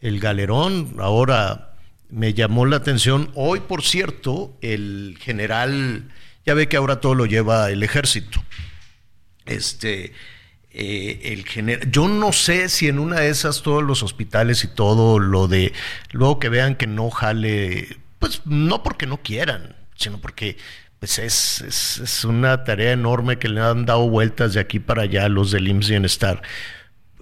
[0.01, 0.97] el galerón.
[0.99, 1.77] Ahora
[2.11, 3.31] me llamó la atención.
[3.35, 6.11] Hoy, por cierto, el general,
[6.45, 8.43] ya ve que ahora todo lo lleva el ejército.
[9.47, 10.13] Este,
[10.71, 14.69] eh, el general, yo no sé si en una de esas todos los hospitales y
[14.69, 15.73] todo lo de,
[16.13, 20.57] luego que vean que no jale, pues no porque no quieran, sino porque
[21.03, 25.29] pues es, es, una tarea enorme que le han dado vueltas de aquí para allá
[25.29, 26.43] los del IMSS Bienestar.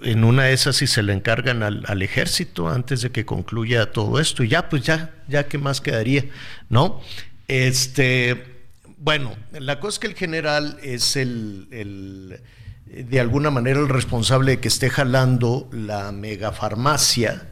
[0.02, 4.20] En una de esas, si se le encargan al, ejército antes de que concluya todo
[4.20, 6.26] esto, y ya, pues ya, ya qué más quedaría,
[6.68, 7.00] ¿no?
[7.48, 8.66] Este,
[8.98, 12.38] bueno, la cosa es que el general es el, el
[12.84, 17.48] de alguna manera el responsable de que esté jalando la megafarmacia.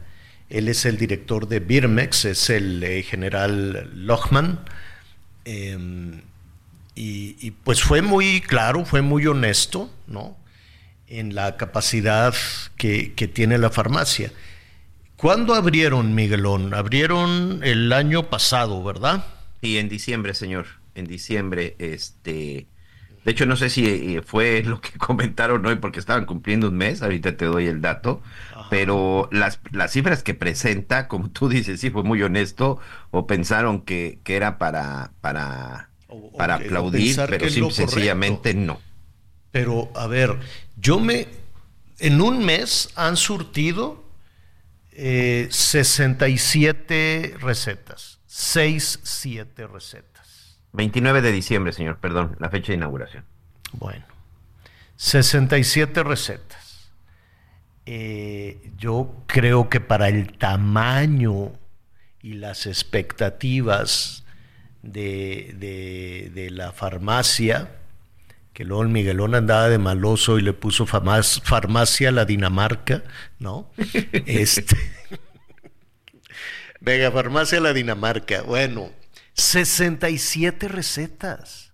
[0.47, 4.59] Él es el director de Birmex, es el eh, general Lochman
[5.51, 6.21] Em,
[6.93, 10.37] y, pues fue muy claro, fue muy honesto, ¿no?
[11.07, 12.35] En la capacidad
[12.77, 14.31] que, tiene la farmacia.
[15.15, 16.75] ¿Cuándo abrieron, Miguelón?
[16.75, 19.25] Abrieron el año pasado, ¿verdad?
[19.61, 20.67] Sí, en diciembre, señor.
[20.93, 22.67] En diciembre, este.
[23.25, 26.77] De hecho, no sé si eh, fue lo que comentaron hoy porque estaban cumpliendo un
[26.77, 28.21] mes, ahorita te doy el dato,
[28.69, 32.79] pero las, las cifras que presenta, como tú dices, sí fue muy honesto,
[33.11, 35.89] o pensaron que, que era para, para,
[36.37, 38.79] para aplaudir, pero sencillamente no.
[39.51, 40.37] Pero, a ver,
[40.77, 41.27] yo me,
[41.99, 44.03] en un mes han surtido
[44.91, 50.59] eh, 67 recetas, 6, 7 recetas.
[50.73, 53.25] 29 de diciembre, señor, perdón, la fecha de inauguración.
[53.73, 54.05] Bueno,
[54.97, 56.68] 67 recetas.
[57.91, 61.53] Eh, yo creo que para el tamaño
[62.21, 64.25] y las expectativas
[64.83, 67.71] de, la farmacia,
[68.53, 73.03] que luego el Miguelón andaba de maloso y le puso farmacia a la Dinamarca,
[73.39, 73.71] ¿no?
[74.27, 74.77] este,
[76.81, 78.91] Vega Farmacia a la Dinamarca, bueno,
[79.33, 81.68] 67 recetas.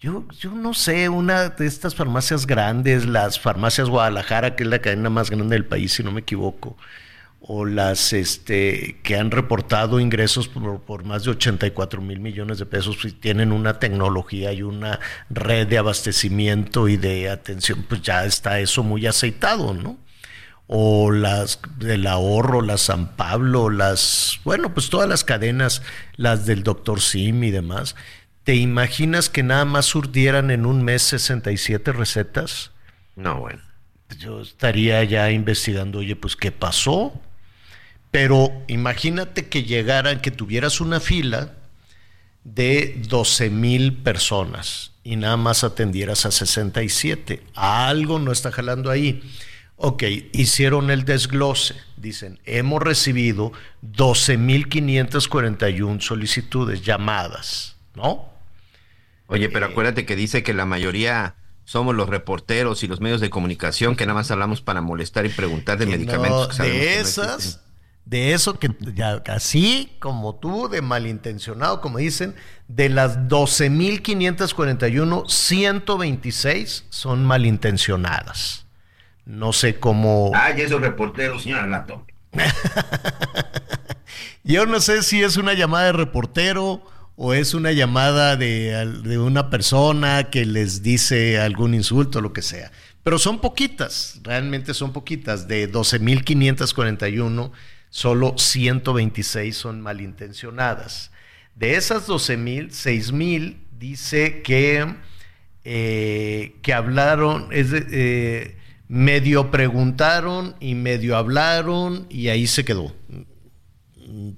[0.00, 4.78] Yo, yo no sé, una de estas farmacias grandes, las farmacias Guadalajara, que es la
[4.78, 6.78] cadena más grande del país, si no me equivoco,
[7.42, 12.96] o las este, que han reportado ingresos por, más de 84 mil millones de pesos,
[13.02, 18.58] pues tienen una tecnología y una red de abastecimiento y de atención, pues ya está
[18.58, 19.98] eso muy aceitado, ¿no?
[20.66, 25.82] O las del ahorro, las San Pablo, las, bueno, pues todas las cadenas,
[26.16, 27.96] las del doctor Sim y demás
[28.44, 32.72] ¿Te imaginas que nada más surdieran en un mes 67 recetas?
[33.16, 33.62] No, bueno.
[34.18, 37.12] Yo estaría ya investigando, oye, pues qué pasó.
[38.10, 41.54] Pero imagínate que llegaran, que tuvieras una fila
[42.44, 47.42] de 12 mil personas y nada más atendieras a 67.
[47.54, 49.22] Algo no está jalando ahí.
[49.76, 51.76] Ok, hicieron el desglose.
[51.96, 58.28] Dicen, hemos recibido 12.541 solicitudes, llamadas, ¿no?
[59.26, 63.20] Oye, pero Eh, acuérdate que dice que la mayoría somos los reporteros y los medios
[63.20, 66.58] de comunicación que nada más hablamos para molestar y preguntar de que medicamentos.
[66.58, 67.60] no, que de no esas,
[68.04, 72.34] de eso que ya así como tú, de malintencionado, como dicen,
[72.66, 78.66] de las 12.541, 126 son malintencionadas.
[79.24, 80.32] No sé cómo.
[80.34, 82.04] Ay, esos reporteros, señora Lato.
[84.42, 86.82] Yo no sé si es una llamada de reportero
[87.22, 88.70] o es una llamada de,
[89.04, 92.72] de una persona que les dice algún insulto, lo que sea.
[93.02, 95.46] Pero son poquitas, realmente son poquitas.
[95.46, 97.50] De 12.541,
[97.90, 101.10] solo 126 son malintencionadas.
[101.54, 104.86] De esas 12.000, 6.000 dice que,
[105.64, 108.56] eh, que hablaron, es eh,
[108.88, 112.94] medio preguntaron y medio hablaron y ahí se quedó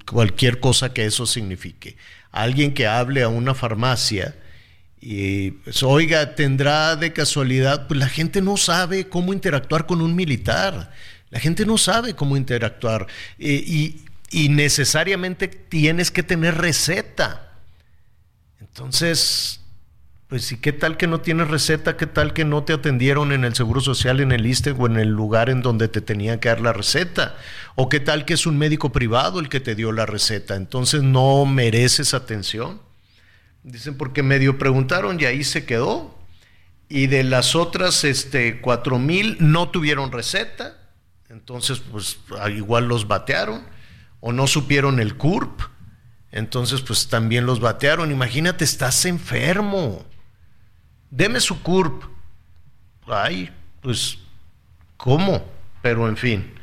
[0.06, 1.96] cualquier cosa que eso signifique.
[2.32, 4.34] Alguien que hable a una farmacia
[5.04, 10.14] y pues, oiga, tendrá de casualidad, pues la gente no sabe cómo interactuar con un
[10.14, 10.92] militar.
[11.30, 17.52] La gente no sabe cómo interactuar Eh, y, y necesariamente tienes que tener receta.
[18.60, 19.60] Entonces,
[20.32, 21.98] pues ¿y qué tal que no tienes receta?
[21.98, 24.96] ¿Qué tal que no te atendieron en el Seguro Social, en el ISTE o en
[24.96, 27.36] el lugar en donde te tenían que dar la receta?
[27.74, 30.56] ¿O qué tal que es un médico privado el que te dio la receta?
[30.56, 32.80] Entonces no mereces atención.
[33.62, 36.16] Dicen porque medio preguntaron y ahí se quedó.
[36.88, 40.78] Y de las otras este, cuatro mil no tuvieron receta.
[41.28, 43.64] Entonces, pues ah, igual los batearon.
[44.20, 45.60] O no supieron el CURP.
[46.30, 48.10] Entonces, pues también los batearon.
[48.10, 50.06] Imagínate, estás enfermo.
[51.12, 52.02] Deme su CURP.
[53.06, 53.50] Ay,
[53.82, 54.18] pues,
[54.96, 55.44] ¿cómo?
[55.82, 56.54] Pero en fin.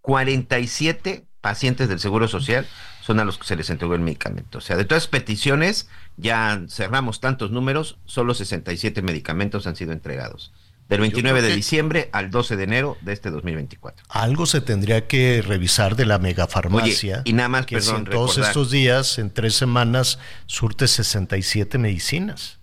[0.00, 2.66] 47 pacientes del Seguro Social
[3.02, 4.58] son a los que se les entregó el medicamento.
[4.58, 9.92] O sea, de todas las peticiones, ya cerramos tantos números, solo 67 medicamentos han sido
[9.92, 10.52] entregados.
[10.88, 14.06] Del 29 de diciembre al 12 de enero de este 2024.
[14.08, 17.22] Algo se tendría que revisar de la megafarmacia.
[17.22, 20.86] Oye, y nada más, que si perdón, en todos estos días, en tres semanas, surte
[20.86, 22.60] 67 medicinas.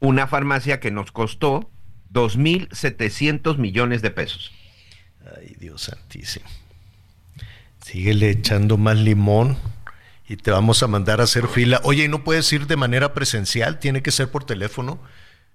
[0.00, 1.70] Una farmacia que nos costó
[2.12, 4.52] 2.700 millones de pesos.
[5.36, 6.46] Ay, Dios santísimo.
[7.80, 9.56] Síguele echando más limón
[10.28, 11.80] y te vamos a mandar a hacer fila.
[11.84, 13.78] Oye, ¿y no puedes ir de manera presencial?
[13.78, 15.00] ¿Tiene que ser por teléfono?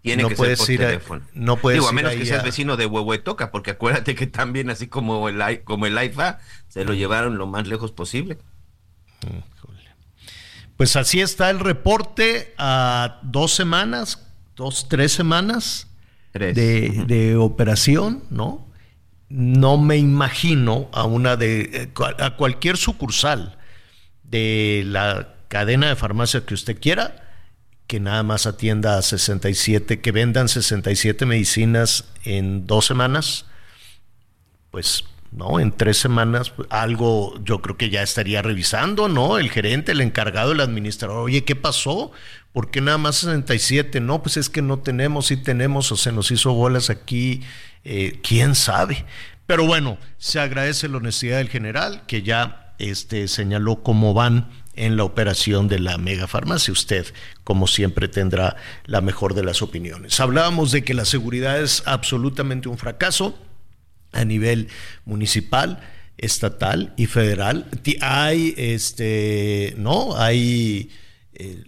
[0.01, 1.25] Tiene no que ser por ir a- teléfono.
[1.33, 4.69] no puedes Digo, a menos que seas a- vecino de Huehuetoca, porque acuérdate que también,
[4.69, 8.37] así como el, como el AIFA, se lo llevaron lo más lejos posible.
[10.77, 15.87] Pues así está el reporte a dos semanas, dos, tres semanas
[16.31, 16.55] Tres.
[16.55, 18.65] de, de operación, ¿no?
[19.27, 23.57] No me imagino a una de eh, a cualquier sucursal
[24.23, 27.28] de la cadena de farmacia que usted quiera
[27.89, 33.47] que nada más atienda a 67, que vendan 67 medicinas en dos semanas,
[34.69, 35.59] pues, ¿no?
[35.59, 39.39] En tres semanas, algo yo creo que ya estaría revisando, ¿no?
[39.39, 42.11] El gerente, el encargado, el administrador, oye, ¿qué pasó?
[42.53, 43.99] ¿Por qué nada más 67?
[44.01, 47.41] No, pues es que no tenemos, sí tenemos, o se nos hizo bolas aquí,
[47.83, 49.03] eh, quién sabe.
[49.47, 54.47] Pero bueno, se agradece la honestidad del general, que ya este, señaló cómo van
[54.79, 56.71] en la operación de la megafarmacia.
[56.71, 57.05] Usted,
[57.43, 58.55] como siempre, tendrá
[58.85, 60.19] la mejor de las opiniones.
[60.19, 63.37] Hablábamos de que la seguridad es absolutamente un fracaso
[64.11, 64.69] a nivel
[65.05, 65.79] municipal.
[66.21, 67.65] estatal y federal.
[68.01, 70.17] Hay, este, ¿no?
[70.17, 70.89] Hay
[71.33, 71.63] eh,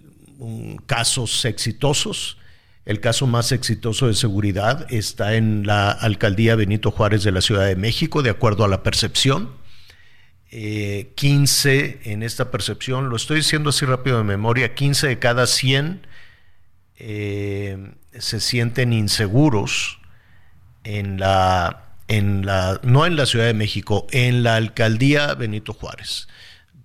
[0.85, 2.37] casos exitosos.
[2.83, 7.65] El caso más exitoso de seguridad está en la alcaldía Benito Juárez de la Ciudad
[7.65, 9.60] de México, de acuerdo a la percepción.
[10.51, 15.47] 15 eh, en esta percepción, lo estoy diciendo así rápido de memoria, 15 de cada
[15.47, 16.05] 100
[16.97, 19.99] eh, se sienten inseguros
[20.83, 26.27] en la en la, no en la Ciudad de México, en la alcaldía Benito Juárez.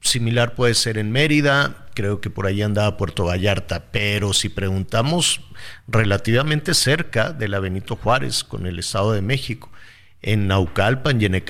[0.01, 5.41] Similar puede ser en Mérida, creo que por ahí andaba Puerto Vallarta, pero si preguntamos
[5.89, 9.73] relativamente cerca de la Benito Juárez con el Estado de México,
[10.23, 11.43] en Naucalpan y en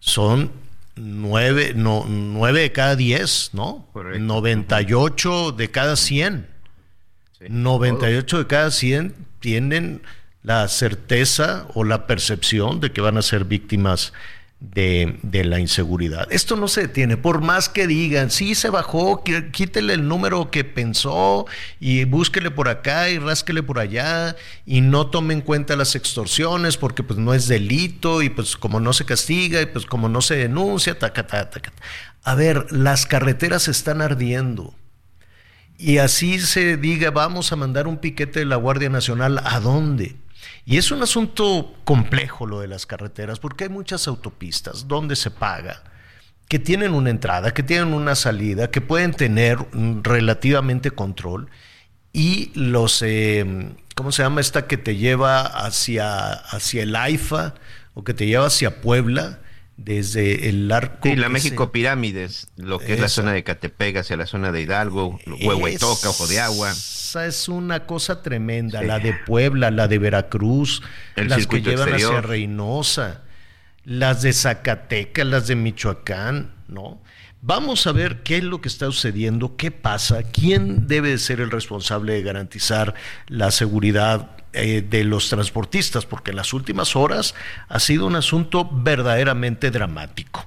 [0.00, 0.50] son
[0.96, 3.88] nueve, no, nueve de cada diez, ¿no?
[3.92, 4.20] Correcto.
[4.20, 6.46] 98 de cada 100.
[7.48, 10.02] 98 de cada 100 tienen
[10.42, 14.12] la certeza o la percepción de que van a ser víctimas
[14.60, 16.26] de, la inseguridad.
[16.30, 20.64] Esto no se detiene, por más que digan, sí se bajó, quítele el número que
[20.64, 21.46] pensó
[21.78, 24.34] y búsquele por acá y rásquele por allá
[24.64, 28.80] y no tome en cuenta las extorsiones porque pues no es delito y pues como
[28.80, 31.26] no se castiga y pues como no se denuncia, taca,
[32.24, 34.74] A ver, las carreteras están ardiendo.
[35.78, 40.16] Y así se diga, vamos a mandar un piquete de la Guardia Nacional, ¿a dónde?
[40.68, 45.30] Y es un asunto complejo lo de las carreteras, porque hay muchas autopistas donde se
[45.30, 45.84] paga,
[46.48, 49.58] que tienen una entrada, que tienen una salida, que pueden tener
[50.02, 51.48] relativamente control.
[52.12, 57.54] Y los, eh, ¿cómo se llama esta que te lleva hacia, hacia el AIFA
[57.94, 59.40] o que te lleva hacia Puebla?
[59.76, 61.06] desde el arco.
[61.08, 64.62] Sí, la México Pirámides, lo que es la zona de Catepec hacia la zona de
[64.62, 66.72] Hidalgo, Huehuetoca, Ojo de Agua.
[67.24, 70.82] Es una cosa tremenda, la de Puebla, la de Veracruz,
[71.14, 73.22] las que llevan hacia Reynosa,
[73.84, 77.00] las de Zacatecas, las de Michoacán, ¿no?
[77.40, 81.50] Vamos a ver qué es lo que está sucediendo, qué pasa, quién debe ser el
[81.50, 82.94] responsable de garantizar
[83.28, 87.34] la seguridad eh, de los transportistas, porque en las últimas horas
[87.68, 90.46] ha sido un asunto verdaderamente dramático.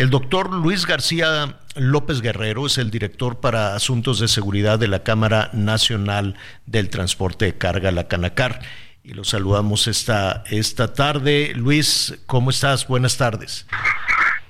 [0.00, 5.02] El doctor Luis García López Guerrero es el director para asuntos de seguridad de la
[5.02, 8.60] Cámara Nacional del Transporte de Carga, la Canacar.
[9.04, 11.52] Y lo saludamos esta, esta tarde.
[11.54, 12.88] Luis, ¿cómo estás?
[12.88, 13.66] Buenas tardes.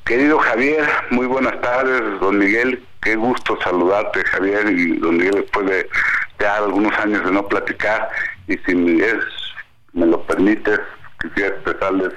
[0.05, 2.85] Querido Javier, muy buenas tardes, don Miguel.
[3.03, 5.89] Qué gusto saludarte, Javier, y don Miguel, después de
[6.39, 8.09] ya algunos años de no platicar
[8.47, 10.79] y si me lo permites,
[11.21, 12.13] quisiera expresarles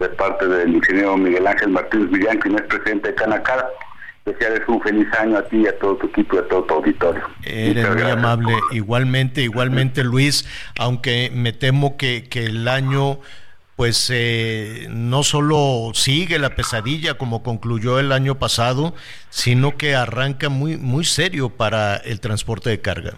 [0.00, 3.68] de parte del ingeniero Miguel Ángel Martínez Villán, quien es presidente de Canacara,
[4.24, 6.74] desearles un feliz año a ti y a todo tu equipo y a todo tu
[6.74, 7.22] auditorio.
[7.44, 8.54] Eres muy amable.
[8.72, 10.46] Igualmente, igualmente Luis,
[10.78, 13.20] aunque me temo que, que el año
[13.76, 18.94] pues eh, no solo sigue la pesadilla como concluyó el año pasado,
[19.30, 23.14] sino que arranca muy, muy serio para el transporte de carga.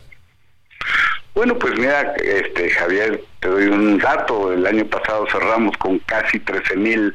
[1.34, 4.52] Bueno, pues mira, este Javier, te doy un dato.
[4.52, 7.14] El año pasado cerramos con casi 13 mil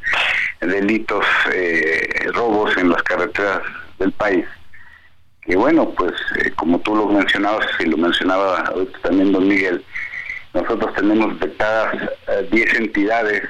[0.59, 3.61] delitos, eh, robos en las carreteras
[3.99, 4.45] del país.
[5.45, 9.83] Y bueno, pues eh, como tú lo mencionabas y lo mencionaba también don Miguel,
[10.53, 11.95] nosotros tenemos detectadas
[12.51, 13.43] 10 eh, entidades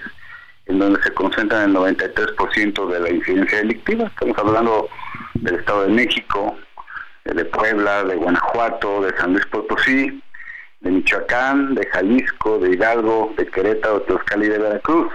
[0.65, 4.07] en donde se concentran el 93% de la incidencia delictiva.
[4.07, 4.89] Estamos hablando
[5.35, 6.57] del Estado de México,
[7.23, 10.21] de Puebla, de Guanajuato, de San Luis Potosí,
[10.81, 15.11] de Michoacán, de Jalisco, de Hidalgo, de Querétaro, de Tlaxcala y de Veracruz.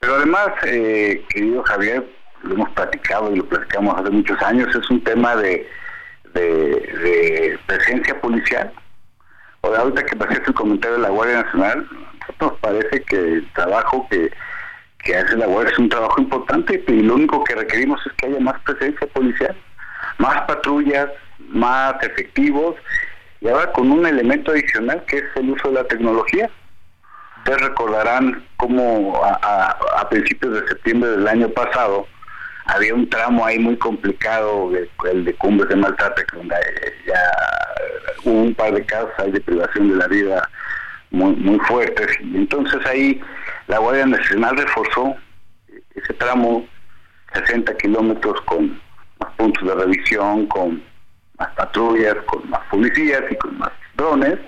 [0.00, 2.06] Pero además, eh, querido Javier,
[2.42, 5.66] lo hemos platicado y lo platicamos hace muchos años, es un tema de,
[7.66, 8.72] presencia policial.
[9.62, 11.88] O de ahorita que pasaste el comentario de la Guardia Nacional,
[12.40, 14.30] nos parece que el trabajo que,
[15.00, 18.26] que hace la Guardia es un trabajo importante y lo único que requerimos es que
[18.26, 19.56] haya más presencia policial,
[20.18, 21.10] más patrullas,
[21.48, 22.76] más efectivos
[23.40, 26.50] y ahora con un elemento adicional que es el uso de la tecnología.
[27.38, 32.06] Ustedes recordarán cómo a, principios de septiembre del año pasado
[32.66, 34.70] había un tramo ahí muy complicado,
[35.10, 36.56] el de Cumbres de Maltrate, donde
[37.06, 37.14] ya
[38.24, 40.50] hubo un par de casos de privación de la vida
[41.10, 42.08] muy, muy fuertes.
[42.20, 43.20] Y entonces ahí
[43.68, 45.14] la Guardia Nacional reforzó
[45.94, 46.66] ese tramo
[47.34, 48.80] 60 kilómetros con
[49.20, 50.82] más puntos de revisión, con
[51.38, 54.38] más patrullas, con más policías y con más drones,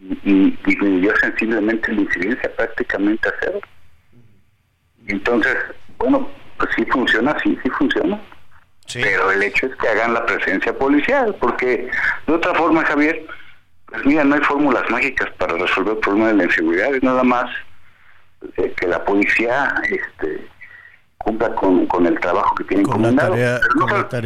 [0.00, 3.60] y, disminuyó sensiblemente la incidencia prácticamente a cero.
[5.06, 5.56] entonces,
[5.98, 8.20] bueno, pues sí funciona, sí, sí funciona.
[8.92, 11.88] Pero el hecho es que hagan la presencia policial, porque
[12.26, 13.24] de otra forma, Javier,
[13.86, 17.22] pues mira, no hay fórmulas mágicas para resolver el problema de la inseguridad, es nada
[17.22, 17.50] más
[18.56, 20.48] eh, que la policía este,
[21.22, 23.32] cumpla con, con el trabajo que tiene encomendado.
[23.32, 23.60] tarea-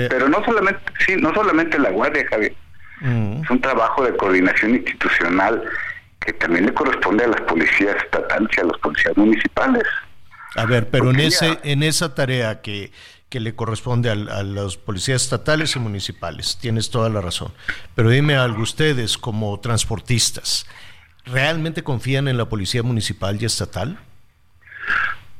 [0.08, 2.54] pero, no, pero solamente sí no solamente la guardia Javier
[3.00, 3.42] Mm.
[3.42, 5.62] es un trabajo de coordinación institucional
[6.20, 9.82] que también le corresponde a las policías estatales y a los policías municipales
[10.54, 12.92] A ver, pero en ese, en esa tarea que,
[13.28, 17.52] que le corresponde al- a, los policías estatales y municipales, tienes toda la razón.
[17.96, 20.64] Pero dime algo, ustedes como transportistas,
[21.26, 23.98] ¿realmente confían en la policía municipal y estatal?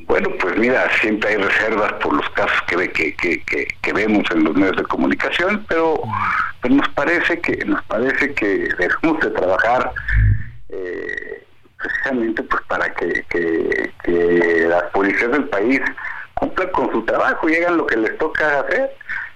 [0.07, 4.45] Bueno, pues mira, siempre hay reservas por los casos que, que, que, que, vemos en
[4.45, 6.01] los medios de comunicación, pero,
[6.61, 9.91] pero nos parece que nos parece que debemos de trabajar
[10.69, 11.45] eh,
[11.79, 15.81] precisamente pues para que, que, las policías del país
[16.35, 18.91] cumplan con su trabajo y hagan lo que les toca hacer.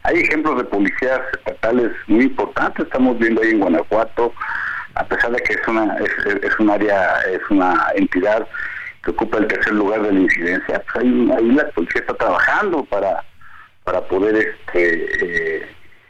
[0.04, 4.32] Hay ejemplos de policías estatales muy importantes, estamos viendo ahí en Guanajuato,
[4.94, 8.46] a pesar de que es una es- es un área, es una entidad
[9.10, 13.24] ocupa el tercer lugar de la incidencia, pues ahí, ahí la policía está trabajando para
[13.88, 15.66] para poder este eh,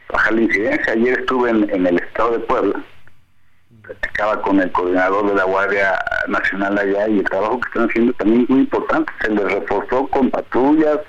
[0.09, 0.91] bajar la incidencia.
[0.91, 2.83] Ayer estuve en, en el estado de Puebla,
[3.83, 5.97] platicaba con el coordinador de la Guardia
[6.27, 9.13] Nacional allá y el trabajo que están haciendo también es muy importante.
[9.21, 10.99] Se les reforzó con patrullas,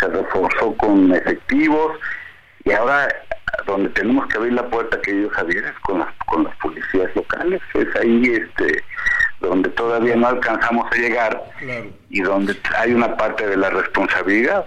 [0.00, 1.98] se reforzó con efectivos
[2.64, 3.06] y ahora
[3.66, 7.60] donde tenemos que abrir la puerta, querido Javier, es con las, con las policías locales.
[7.74, 8.82] Es ahí este
[9.44, 11.42] donde todavía no alcanzamos a llegar
[12.10, 14.64] y donde hay una parte de la responsabilidad.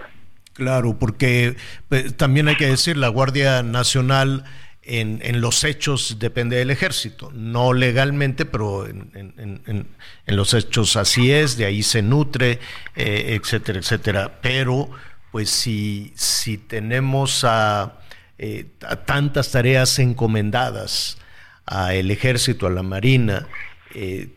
[0.54, 1.56] Claro, porque
[1.88, 4.44] pues, también hay que decir, la Guardia Nacional
[4.82, 9.86] en, en los hechos depende del ejército, no legalmente, pero en, en- en- en-
[10.26, 12.58] en los hechos así es, de ahí se nutre,
[12.96, 14.38] eh, etcétera, etcétera.
[14.40, 14.88] Pero,
[15.30, 17.98] pues si, si tenemos a,
[18.38, 21.18] eh, a tantas tareas encomendadas
[21.66, 23.46] al ejército, a la marina,
[23.94, 24.28] eh,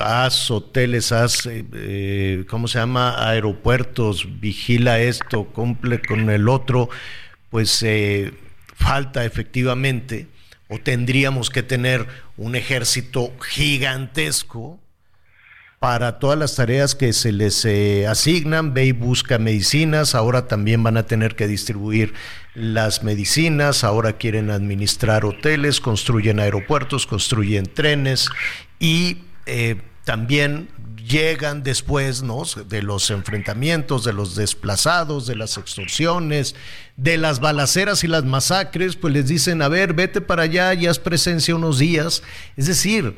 [0.00, 3.28] haz hoteles, haz, eh, eh, ¿cómo se llama?
[3.28, 6.88] Aeropuertos, vigila esto, cumple con el otro,
[7.50, 8.32] pues eh,
[8.76, 10.28] falta efectivamente,
[10.68, 14.78] o tendríamos que tener un ejército gigantesco
[15.78, 17.66] para todas las tareas que se les
[18.08, 22.14] asignan, ve y busca medicinas, ahora también van a tener que distribuir
[22.54, 28.30] las medicinas, ahora quieren administrar hoteles, construyen aeropuertos, construyen trenes
[28.78, 30.68] y eh, también
[31.06, 32.42] llegan después ¿no?
[32.68, 36.54] de los enfrentamientos, de los desplazados, de las extorsiones,
[36.96, 40.86] de las balaceras y las masacres, pues les dicen, a ver, vete para allá y
[40.86, 42.22] haz presencia unos días.
[42.56, 43.16] Es decir,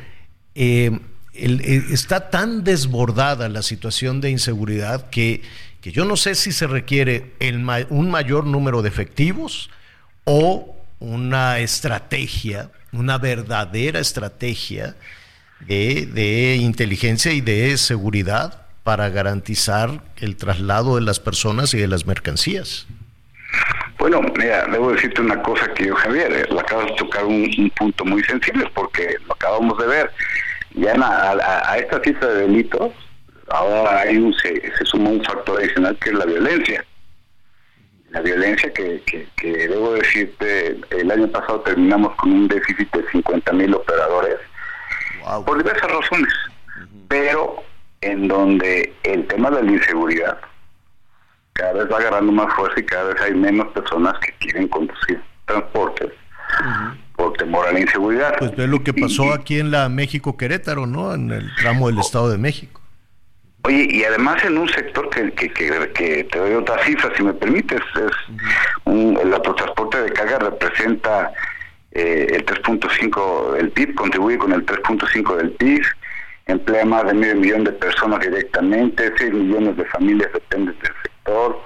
[0.55, 0.99] eh,
[1.35, 5.43] eh, está tan desbordada la situación de inseguridad que,
[5.81, 7.35] que yo no sé si se requiere
[7.91, 9.71] un mayor número de efectivos
[10.25, 14.97] o una estrategia, una verdadera estrategia
[15.61, 21.89] de, de inteligencia y de seguridad para garantizar el traslado de las personas y de
[21.89, 22.87] las mercancías.
[23.99, 27.71] Bueno, mira, debo decirte una cosa que yo, Javier, eh, acabas de tocar un, un
[27.71, 30.11] punto muy sensible porque lo acabamos de ver.
[30.75, 32.93] Ya a, a- a esta cifra de delitos,
[33.49, 36.85] ahora hay un, se, se suma un factor adicional que es la violencia.
[38.11, 43.05] La violencia que, que, que debo decirte, el año pasado terminamos con un déficit de
[43.11, 44.37] 50 mil operadores
[45.45, 46.33] por diversas razones,
[47.09, 47.57] pero
[48.01, 50.39] en donde el tema de la inseguridad
[51.55, 55.21] cada vez va agarrando más fuerza y cada vez hay menos personas que quieren conducir
[55.47, 56.13] transportes
[57.17, 58.35] por temor a la inseguridad.
[58.39, 61.15] Pues ve lo que Y- pasó aquí en la México Querétaro, ¿no?
[61.15, 62.81] En el tramo del Estado de México.
[63.63, 67.23] Oye, y además en un sector que, que, que, que te doy otra cifra, si
[67.25, 68.13] me permites, es
[68.85, 71.33] un, el autotransporte de carga representa
[71.99, 75.83] eh, el 3.5 del PIB, contribuye con el 3.5 del PIB,
[76.45, 81.59] emplea más de medio millón de personas directamente, 6 millones de familias dependen del sector,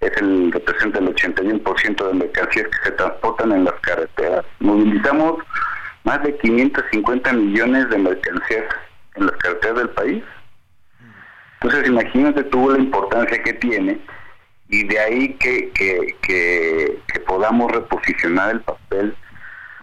[0.00, 4.44] es el representa el 81% de mercancías que se transportan en las carreteras.
[4.58, 5.38] Movilizamos
[6.02, 8.64] más de 550 millones de mercancías
[9.14, 10.24] en las carreteras del país.
[11.60, 14.00] Entonces, imagínate tú la importancia que tiene
[14.68, 15.70] y de ahí que,
[17.28, 19.16] podamos reposicionar el papel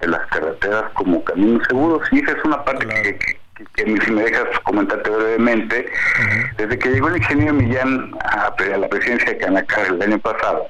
[0.02, 2.08] de las carreteras como caminos seguros.
[2.12, 3.40] Y esa es una parte que, que, que-
[3.74, 5.92] que si me dejas comentarte brevemente,
[6.58, 10.70] desde que llegó el ingeniero Millán a, a la presidencia de Canacar el año pasado,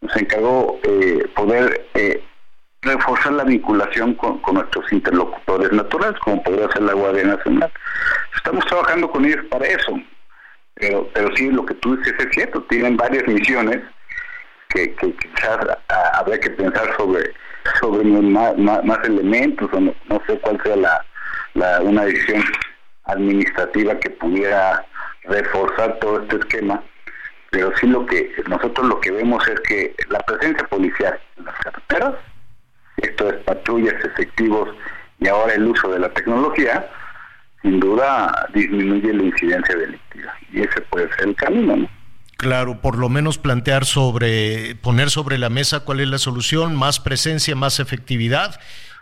[0.00, 2.22] nos encargó eh, poder eh,
[2.82, 7.72] reforzar la vinculación con, con nuestros interlocutores naturales, como podría ser la Guardia Nacional.
[8.36, 9.98] Estamos trabajando con ellos para eso,
[10.74, 13.78] pero, pero sí lo que tú dices es cierto, tienen varias misiones
[14.68, 15.58] que, que quizás
[15.88, 17.34] ah, habría que pensar sobre
[17.80, 18.54] sobre más,
[19.04, 21.04] elementos, o no, no sé cuál sea la,
[21.54, 22.42] la una decisión
[23.04, 24.84] administrativa que pudiera
[25.24, 26.82] reforzar todo este esquema
[27.50, 31.54] pero sí lo que nosotros lo que vemos es que la presencia policial en las
[31.58, 32.14] carreteras,
[32.98, 34.68] esto es patrullas efectivos
[35.20, 36.88] y ahora el uso de la tecnología,
[37.62, 41.97] sin duda disminuye la incidencia delictiva y ese puede ser el camino, ¿no?
[42.38, 47.00] Claro, por lo menos plantear sobre, poner sobre la mesa cuál es la solución, más
[47.00, 48.60] presencia, más efectividad.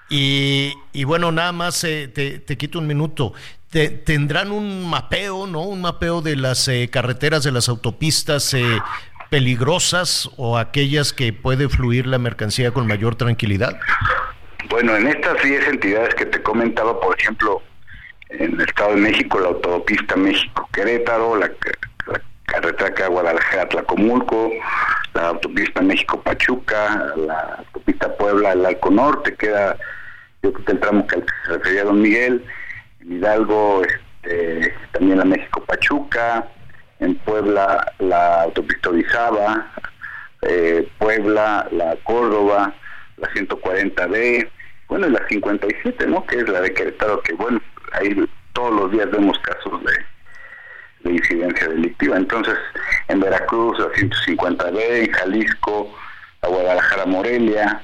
[0.08, 0.72] Y,
[1.04, 3.34] bueno, nada más eh, te, quito un minuto.
[3.70, 5.64] tendrán un mapeo, ¿no?
[5.64, 8.80] Un mapeo de las eh, carreteras, de las autopistas eh,
[9.28, 13.78] peligrosas o aquellas que puede fluir la mercancía con mayor tranquilidad.
[14.70, 17.60] Bueno, en estas 10 entidades que te comentaba, por ejemplo,
[18.30, 21.50] en el Estado de México, la autopista México-Querétaro, la,
[22.60, 24.50] carretera que va a Guadalajara, Tlacomulco,
[25.14, 29.76] la autopista México-Pachuca, la autopista Puebla, el Arco Norte, queda,
[30.42, 32.44] yo que el tramo que se refería a Don Miguel,
[33.00, 36.48] en Hidalgo, este, también la México-Pachuca,
[37.00, 39.70] en Puebla la autopista Orizaba,
[40.42, 42.72] eh, Puebla, la Córdoba,
[43.18, 44.48] la 140D,
[44.88, 46.24] bueno, y la 57, ¿no?
[46.26, 47.60] Que es la de Querétaro, que bueno,
[47.92, 48.14] ahí
[48.52, 49.92] todos los días vemos casos de,
[51.10, 52.16] incidencia delictiva.
[52.16, 52.56] Entonces,
[53.08, 55.94] en Veracruz, la 150B, en Jalisco,
[56.42, 57.82] la Guadalajara Morelia,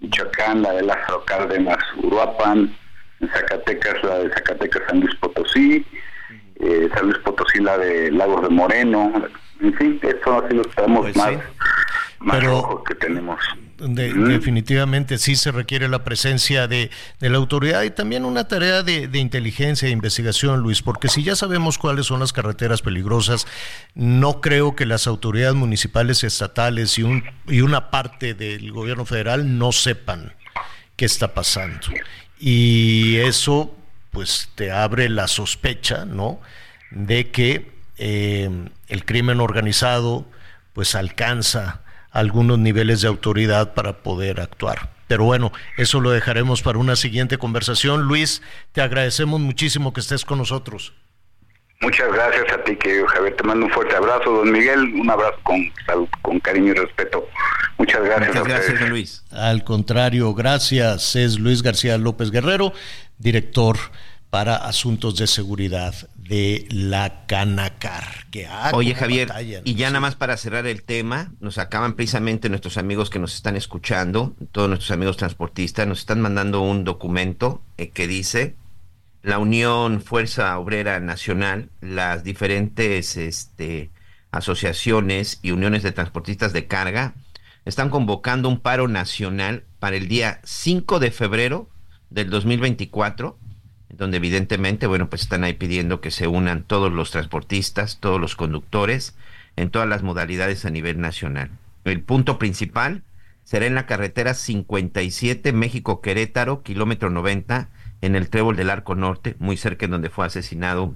[0.00, 2.74] Michoacán, la de Lázaro Cárdenas, Uruapan,
[3.20, 5.86] en Zacatecas, la de Zacatecas San Luis Potosí,
[6.56, 9.12] eh, San Luis Potosí, la de Lagos de Moreno,
[9.60, 11.32] en fin, eso así lo estamos pues más,
[12.20, 12.44] más
[12.86, 13.38] que tenemos
[13.80, 19.88] definitivamente sí se requiere la presencia de, la autoridad y también una tarea de, inteligencia
[19.88, 23.46] e investigación, Luis, porque si ya sabemos cuáles son las carreteras peligrosas,
[23.94, 29.58] no creo que las autoridades municipales, estatales y, un, y una parte del gobierno federal
[29.58, 30.34] no sepan
[30.96, 31.88] qué está pasando.
[32.38, 33.74] Y eso,
[34.10, 36.40] pues, te abre la sospecha, ¿no?
[36.90, 38.50] De que eh,
[38.88, 40.26] el crimen organizado,
[40.72, 44.90] pues, alcanza algunos niveles de autoridad para poder actuar.
[45.06, 48.02] Pero bueno, eso lo dejaremos para una siguiente conversación.
[48.02, 48.42] Luis,
[48.72, 50.92] te agradecemos muchísimo que estés con nosotros.
[51.82, 53.34] Muchas gracias a ti, querido Javier.
[53.36, 54.78] Te mando un fuerte abrazo, don Miguel.
[54.78, 55.72] Un abrazo con
[56.20, 57.26] con cariño y respeto.
[57.78, 58.28] Muchas gracias.
[58.28, 59.24] Muchas gracias, Luis.
[59.30, 61.16] Al contrario, gracias.
[61.16, 62.74] Es Luis García López Guerrero,
[63.18, 63.78] director
[64.28, 65.94] para asuntos de seguridad
[66.30, 68.04] de la Canacar.
[68.30, 69.32] Que, Oye Javier,
[69.64, 73.34] y ya nada más para cerrar el tema, nos acaban precisamente nuestros amigos que nos
[73.34, 78.54] están escuchando, todos nuestros amigos transportistas, nos están mandando un documento eh, que dice
[79.22, 83.90] la Unión Fuerza Obrera Nacional, las diferentes este,
[84.30, 87.14] asociaciones y uniones de transportistas de carga
[87.64, 91.68] están convocando un paro nacional para el día 5 de febrero
[92.08, 93.36] del 2024
[93.96, 98.36] donde evidentemente, bueno, pues están ahí pidiendo que se unan todos los transportistas, todos los
[98.36, 99.16] conductores,
[99.56, 101.50] en todas las modalidades a nivel nacional.
[101.84, 103.02] El punto principal
[103.44, 107.68] será en la carretera 57 México-Querétaro, kilómetro 90,
[108.00, 110.94] en el trébol del Arco Norte, muy cerca de donde fue asesinado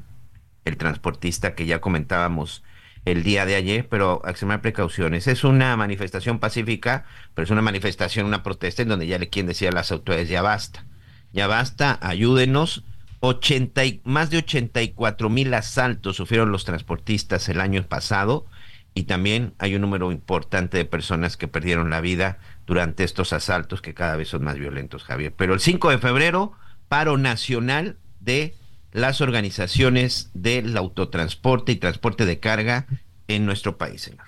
[0.65, 2.63] el transportista que ya comentábamos
[3.05, 5.27] el día de ayer, pero extremar precauciones.
[5.27, 9.49] Es una manifestación pacífica, pero es una manifestación, una protesta en donde ya le quieren
[9.49, 10.87] decir a las autoridades, ya basta
[11.35, 12.85] ya basta, ayúdenos.
[13.21, 18.47] 80 más de 84 mil asaltos sufrieron los transportistas el año pasado
[18.95, 23.83] y también hay un número importante de personas que perdieron la vida durante estos asaltos
[23.83, 25.35] que cada vez son más violentos, Javier.
[25.37, 26.53] Pero el 5 de febrero,
[26.89, 28.55] paro nacional de
[28.93, 32.87] las organizaciones del autotransporte y transporte de carga
[33.27, 34.27] en nuestro país, señor.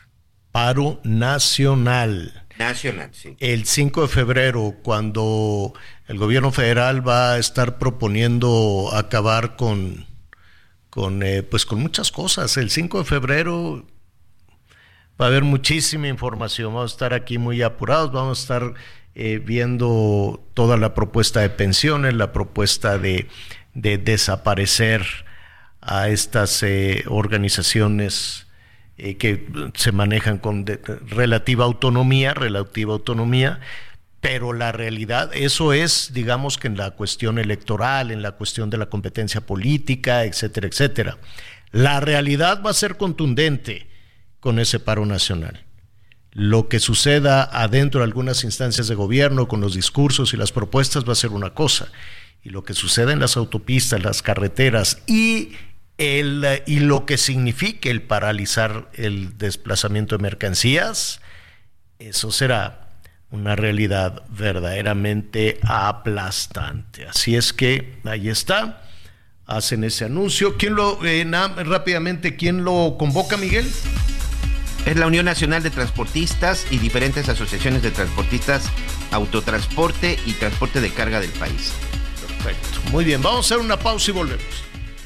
[0.50, 2.46] Paro nacional.
[2.59, 3.36] Nacional, sí.
[3.38, 5.74] El 5 de febrero, cuando
[6.09, 10.07] el gobierno federal va a estar proponiendo acabar con,
[11.22, 12.57] eh, pues con muchas cosas.
[12.57, 13.84] El 5 de febrero
[15.20, 16.72] va a haber muchísima información.
[16.72, 18.74] Vamos a estar aquí muy apurados, vamos a estar
[19.16, 23.26] eh, viendo toda la propuesta de pensiones, la propuesta de,
[23.74, 25.04] desaparecer
[25.80, 28.46] a estas eh, organizaciones
[28.96, 30.64] que se manejan con
[31.11, 33.61] relativa autonomía, relativa autonomía,
[34.21, 38.79] pero la realidad, eso es, digamos que en la cuestión electoral, en la cuestión de
[38.79, 41.19] la competencia política, etcétera, etcétera.
[41.71, 43.89] La realidad va a ser contundente
[44.41, 45.64] con ese paro nacional.
[46.33, 51.07] Lo que suceda adentro de algunas instancias de gobierno con los discursos y las propuestas
[51.07, 51.91] va a ser una cosa.
[52.43, 55.53] Y lo que suceda en las autopistas, las carreteras y,
[55.99, 61.21] el, y lo que signifique el paralizar el desplazamiento de mercancías,
[61.99, 62.86] eso será
[63.31, 67.07] una realidad verdaderamente aplastante.
[67.07, 68.83] Así es que ahí está,
[69.47, 70.57] hacen ese anuncio.
[70.57, 71.24] ¿Quién lo, eh,
[71.64, 73.66] rápidamente, quién lo convoca, Miguel?
[74.85, 78.70] Es la Unión Nacional de Transportistas y diferentes asociaciones de transportistas,
[79.11, 81.72] autotransporte y transporte de carga del país.
[82.20, 82.91] Perfecto.
[82.93, 84.66] Muy bien, vamos a hacer una pausa y volvemos.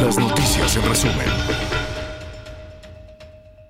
[0.00, 1.26] Las noticias en resumen.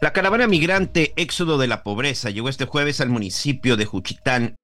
[0.00, 4.56] La caravana migrante Éxodo de la Pobreza llegó este jueves al municipio de Juchitán.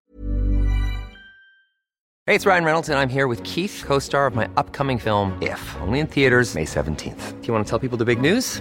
[2.26, 5.32] Hey, it's Ryan Reynolds, and I'm here with Keith, co star of my upcoming film,
[5.40, 7.40] If, only in theaters, May 17th.
[7.40, 8.60] Do you want to tell people the big news?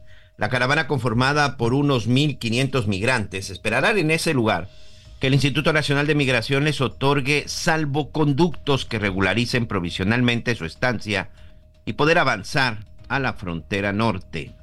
[0.41, 4.69] La caravana conformada por unos 1.500 migrantes esperará en ese lugar
[5.19, 11.29] que el Instituto Nacional de Migración les otorgue salvoconductos que regularicen provisionalmente su estancia
[11.85, 14.55] y poder avanzar a la frontera norte.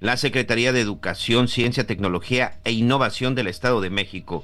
[0.00, 4.42] La Secretaría de Educación, Ciencia, Tecnología e Innovación del Estado de México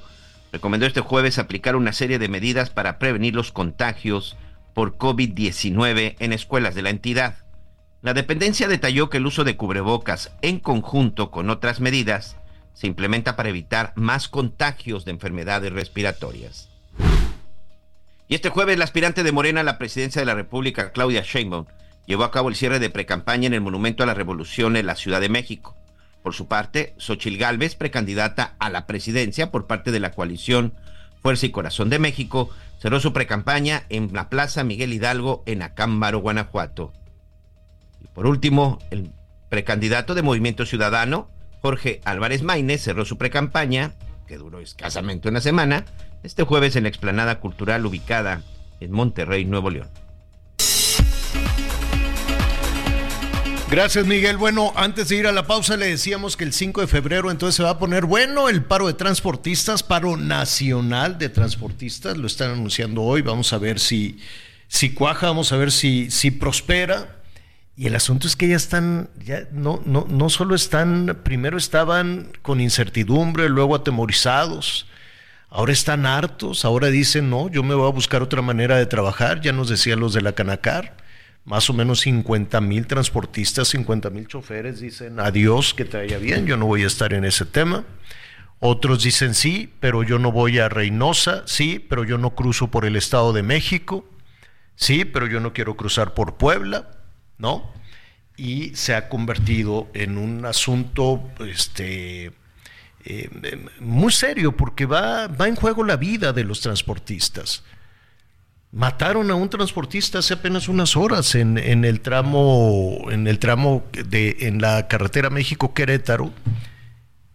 [0.51, 4.37] recomendó este jueves aplicar una serie de medidas para prevenir los contagios
[4.75, 7.37] por COVID-19 en escuelas de la entidad.
[8.01, 12.35] La dependencia detalló que el uso de cubrebocas en conjunto con otras medidas
[12.73, 16.69] se implementa para evitar más contagios de enfermedades respiratorias.
[18.27, 21.65] Y este jueves la aspirante de Morena a la presidencia de la República, Claudia Sheinbaum,
[22.07, 24.95] llevó a cabo el cierre de precampaña en el Monumento a la Revolución en la
[24.95, 25.77] Ciudad de México.
[26.23, 30.73] Por su parte, Xochil Gálvez, precandidata a la presidencia por parte de la coalición
[31.21, 32.49] Fuerza y Corazón de México,
[32.79, 36.93] cerró su precampaña en la Plaza Miguel Hidalgo en Acámbaro, Guanajuato.
[38.13, 39.11] Por último, el
[39.49, 41.29] precandidato de Movimiento Ciudadano,
[41.61, 43.93] Jorge Álvarez Maínez, cerró su precampaña,
[44.27, 45.85] que duró escasamente una semana,
[46.23, 48.43] este jueves en la explanada cultural ubicada
[48.79, 49.89] en Monterrey, Nuevo León.
[53.71, 54.35] Gracias, Miguel.
[54.35, 57.55] Bueno, antes de ir a la pausa, le decíamos que el 5 de febrero entonces
[57.55, 62.17] se va a poner bueno el paro de transportistas, paro nacional de transportistas.
[62.17, 63.21] Lo están anunciando hoy.
[63.21, 64.19] Vamos a ver si,
[64.67, 67.20] si cuaja, vamos a ver si, si prospera.
[67.75, 72.31] Y el asunto es que ya están, ya no, no, no solo están, primero estaban
[72.41, 74.87] con incertidumbre, luego atemorizados,
[75.49, 79.41] ahora están hartos, ahora dicen, no, yo me voy a buscar otra manera de trabajar,
[79.41, 80.97] ya nos decían los de la Canacar,
[81.45, 86.45] más o menos 50 mil transportistas, 50 mil choferes dicen, adiós, que te vaya bien,
[86.45, 87.85] yo no voy a estar en ese tema.
[88.59, 92.85] Otros dicen sí, pero yo no voy a Reynosa, sí, pero yo no cruzo por
[92.85, 94.05] el Estado de México,
[94.75, 97.00] sí, pero yo no quiero cruzar por Puebla
[97.41, 97.69] ¿no?
[98.37, 102.31] Y se ha convertido en un asunto este,
[103.03, 103.29] eh,
[103.79, 107.63] muy serio porque va, va en juego la vida de los transportistas.
[108.71, 113.83] Mataron a un transportista hace apenas unas horas en, en el tramo, en el tramo
[113.91, 116.31] de, en la carretera México Querétaro,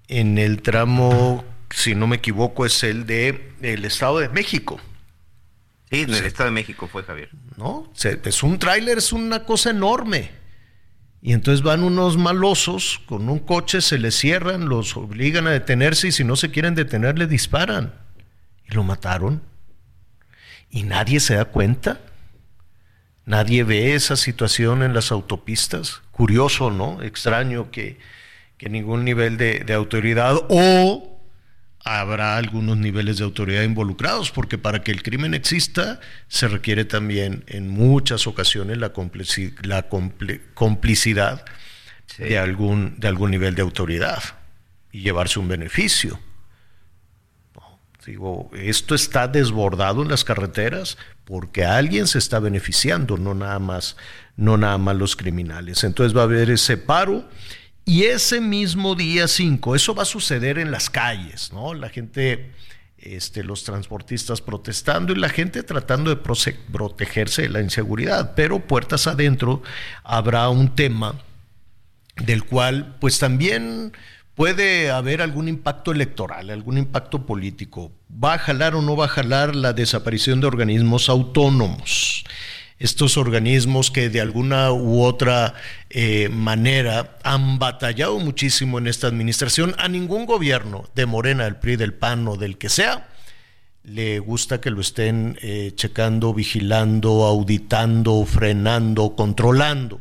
[0.09, 4.81] en el tramo, si no me equivoco, es el de el Estado de México.
[5.91, 7.31] Sí, en el Estado de México fue Javier.
[7.57, 7.93] ¿No?
[8.03, 10.31] Es un tráiler, es una cosa enorme.
[11.23, 16.09] Y entonces van unos malosos con un coche, se les cierran, los obligan a detenerse
[16.09, 17.95] y si no se quieren detener, le disparan.
[18.69, 19.43] Y lo mataron.
[20.71, 22.01] Y nadie se da cuenta.
[23.25, 26.03] Nadie ve esa situación en las autopistas.
[26.11, 27.03] Curioso, ¿no?
[27.03, 27.99] Extraño que,
[28.59, 31.16] que ningún nivel de, de autoridad o
[31.87, 37.45] habrá algunos niveles de autoridad involucrados, porque para que el crimen exista se requiere también
[37.47, 38.93] en muchas ocasiones la,
[39.63, 39.89] la
[40.55, 41.45] complicidad
[42.19, 44.21] de, algún, de algún nivel de autoridad
[44.91, 46.19] y llevarse un beneficio.
[48.05, 53.97] Digo, esto está desbordado en las carreteras porque alguien se está beneficiando, no nada más,
[54.37, 55.83] no nada más los criminales.
[55.83, 57.29] Entonces va a haber ese paro
[57.89, 61.73] y ese mismo día 5, eso va a suceder en las calles, ¿no?
[61.73, 62.51] La gente,
[62.99, 69.07] este, los transportistas protestando y la gente tratando de protegerse de la inseguridad, pero puertas
[69.07, 69.63] adentro
[70.03, 71.15] habrá un tema
[72.17, 73.93] del cual pues también
[74.35, 77.93] puede haber algún impacto electoral, algún impacto político.
[78.13, 82.25] ¿Va a jalar o no va a jalar la desaparición de organismos autónomos?
[82.79, 85.55] Estos organismos que de alguna u otra
[85.89, 89.75] eh, manera han batallado muchísimo en esta administración.
[89.79, 93.09] A ningún gobierno de Morena, del PRI, del PAN o del que sea,
[93.83, 100.01] le gusta que lo estén eh, checando, vigilando, auditando, frenando, controlando.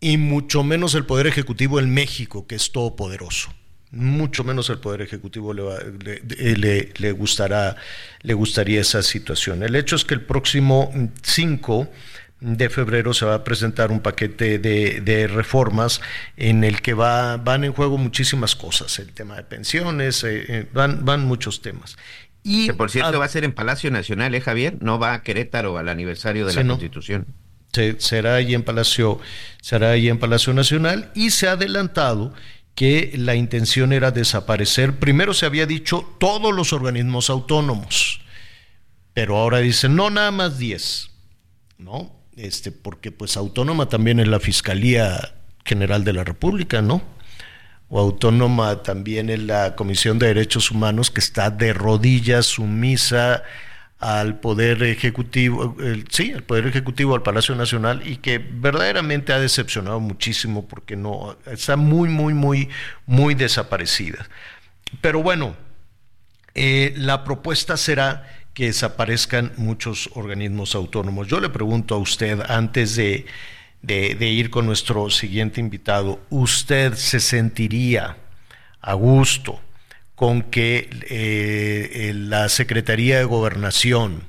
[0.00, 3.50] Y mucho menos el Poder Ejecutivo en México, que es todopoderoso.
[3.94, 6.20] Mucho menos el Poder Ejecutivo le,
[6.56, 7.76] le, le, gustará,
[8.22, 9.62] le gustaría esa situación.
[9.62, 10.92] El hecho es que el próximo
[11.22, 11.88] 5
[12.44, 16.00] de febrero se va a presentar un paquete de, de reformas
[16.36, 20.66] en el que va, van en juego muchísimas cosas, el tema de pensiones, eh, eh,
[20.72, 21.96] van, van muchos temas.
[22.42, 24.76] Y que por cierto va a ser en Palacio Nacional, ¿eh, Javier?
[24.80, 27.26] No va a Querétaro al aniversario de la Constitución.
[27.96, 29.18] será ahí en Palacio,
[29.62, 32.34] será ahí en Palacio Nacional y se ha adelantado
[32.74, 34.98] que la intención era desaparecer.
[34.98, 38.20] Primero se había dicho todos los organismos autónomos,
[39.12, 41.10] pero ahora dicen no nada más 10,
[41.78, 42.12] ¿no?
[42.36, 47.14] Este, porque pues autónoma también es la Fiscalía General de la República, ¿no?
[47.88, 53.44] o autónoma también en la Comisión de Derechos Humanos, que está de rodillas, sumisa
[53.98, 55.76] al Poder Ejecutivo,
[56.10, 61.36] sí, al Poder Ejecutivo, al Palacio Nacional, y que verdaderamente ha decepcionado muchísimo porque no,
[61.46, 62.68] está muy, muy, muy,
[63.06, 64.26] muy desaparecida.
[65.00, 65.56] Pero bueno,
[66.54, 71.26] eh, la propuesta será que desaparezcan muchos organismos autónomos.
[71.26, 73.26] Yo le pregunto a usted, antes de
[73.84, 78.16] de, ir con nuestro siguiente invitado, ¿usted se sentiría
[78.80, 79.60] a gusto
[80.24, 84.22] con que eh, la Secretaría de Gobernación,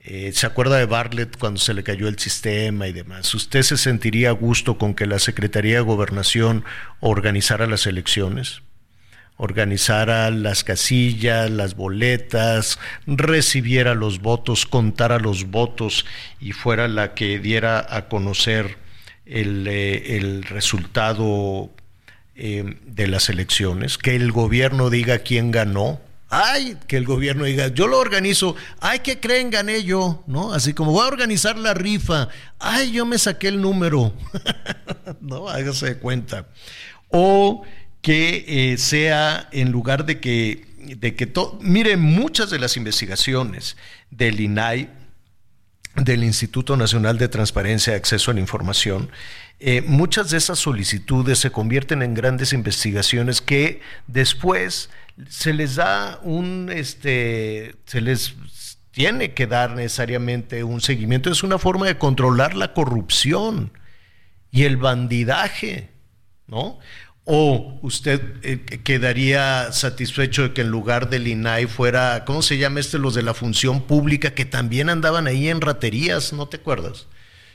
[0.00, 3.34] eh, ¿se acuerda de Bartlett cuando se le cayó el sistema y demás?
[3.34, 6.66] ¿Usted se sentiría a gusto con que la Secretaría de Gobernación
[7.00, 8.60] organizara las elecciones?
[9.38, 16.04] organizara las casillas, las boletas, recibiera los votos, contara los votos
[16.40, 18.76] y fuera la que diera a conocer
[19.24, 21.70] el, eh, resultado
[22.42, 26.00] eh, de las elecciones, que el gobierno diga quién ganó.
[26.30, 30.54] Ay, que el gobierno diga, yo lo organizo, ay, que creen, gané yo, ¿no?
[30.54, 32.28] Así como voy a organizar la rifa,
[32.58, 34.14] ay, yo me saqué el número,
[35.20, 35.50] ¿no?
[35.50, 36.46] Hágase de cuenta.
[37.08, 37.62] O
[38.00, 40.64] que eh, sea en lugar de que,
[40.96, 41.30] de que
[41.60, 43.76] mire, muchas de las investigaciones
[44.10, 44.88] del INAI,
[45.96, 49.10] del Instituto Nacional de Transparencia y Acceso a la Información,
[49.62, 54.88] eh, muchas de esas solicitudes se convierten en grandes investigaciones que después
[55.28, 58.34] se les da un, este, se les
[58.90, 61.30] tiene que dar necesariamente un seguimiento.
[61.30, 63.70] Es una forma de controlar la corrupción
[64.50, 65.90] y el bandidaje,
[66.46, 66.78] ¿no?
[67.24, 72.80] ¿O usted eh, quedaría satisfecho de que en lugar del INAI fuera, ¿cómo se llama
[72.80, 72.98] este?
[72.98, 77.08] Los de la función pública, que también andaban ahí en raterías, ¿no te acuerdas?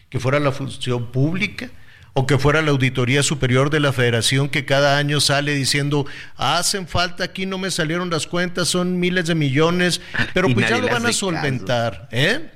[0.09, 1.71] Que fuera la función pública
[2.17, 6.05] o que fuera la Auditoría Superior de la Federación que cada año sale diciendo,
[6.37, 9.99] hacen falta, aquí no me salieron las cuentas, son miles de millones,
[10.33, 12.51] pero pues ya lo van a solventar, ¿eh?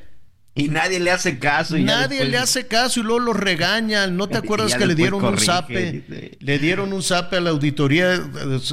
[0.55, 1.77] Y nadie le hace caso.
[1.77, 4.15] Y nadie le hace caso y luego lo regañan.
[4.15, 6.37] ¿No te acuerdas que le dieron un zape?
[6.39, 8.21] Le dieron un zape a la auditoría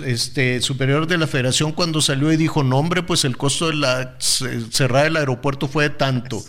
[0.04, 3.74] este, superior de la federación cuando salió y dijo, no hombre, pues el costo de
[3.74, 6.42] la cerrada del aeropuerto fue de tanto.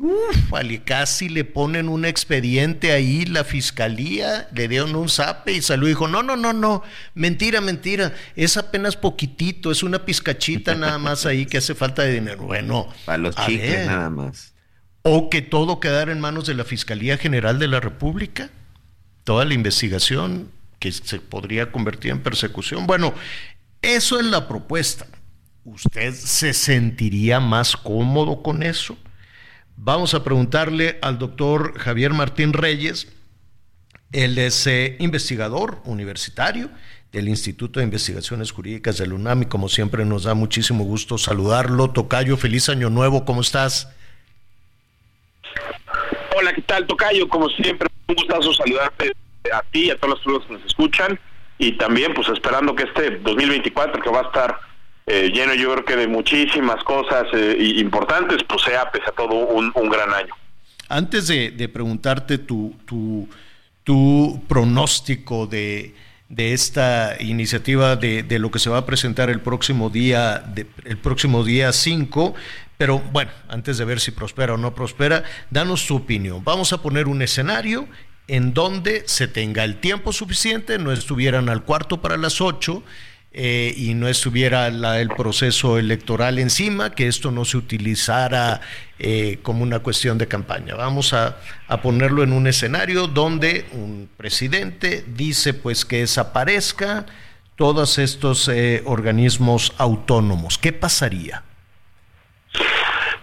[0.00, 0.52] Uf,
[0.84, 5.90] casi le ponen un expediente ahí, la fiscalía, le dieron un zape y salió y
[5.90, 6.82] dijo, no, no, no, no,
[7.14, 12.14] mentira, mentira, es apenas poquitito, es una pizcachita nada más ahí que hace falta de
[12.14, 12.44] dinero.
[12.44, 14.54] Bueno, para los chicles nada más
[15.06, 18.48] o que todo quedara en manos de la Fiscalía General de la República,
[19.22, 22.86] toda la investigación que se podría convertir en persecución.
[22.86, 23.12] Bueno,
[23.82, 25.06] eso es la propuesta.
[25.64, 28.96] ¿Usted se sentiría más cómodo con eso?
[29.76, 33.12] Vamos a preguntarle al doctor Javier Martín Reyes,
[34.12, 36.70] él es eh, investigador universitario
[37.10, 41.90] del Instituto de Investigaciones Jurídicas del UNAM y como siempre nos da muchísimo gusto saludarlo.
[41.90, 43.92] Tocayo, feliz año nuevo, ¿cómo estás?
[46.36, 47.28] Hola, ¿qué tal, Tocayo?
[47.28, 49.12] Como siempre, un gustazo saludarte
[49.52, 51.20] a ti y a todos los personas que nos escuchan.
[51.58, 54.58] Y también, pues, esperando que este 2024, que va a estar
[55.06, 59.34] eh, lleno, yo creo que de muchísimas cosas eh, importantes, pues sea, pese a todo,
[59.34, 60.34] un, gran año.
[60.88, 65.94] Antes de, preguntarte tu, tu, pronóstico de,
[66.28, 70.44] de esta iniciativa de, de, lo que se va a presentar el próximo día
[70.84, 72.34] el próximo día 5
[72.76, 76.42] pero bueno, antes de ver si prospera o no prospera, danos tu opinión.
[76.44, 77.86] Vamos a poner un escenario
[78.26, 82.82] en donde se tenga el tiempo suficiente, no estuvieran al cuarto para las ocho
[83.36, 88.60] eh, y no estuviera la, el proceso electoral encima, que esto no se utilizara
[89.00, 90.76] eh, como una cuestión de campaña.
[90.76, 97.06] Vamos a, a, ponerlo en un escenario donde un presidente dice pues que desaparezca
[97.56, 100.56] todos estos eh, organismos autónomos.
[100.56, 101.42] ¿Qué pasaría?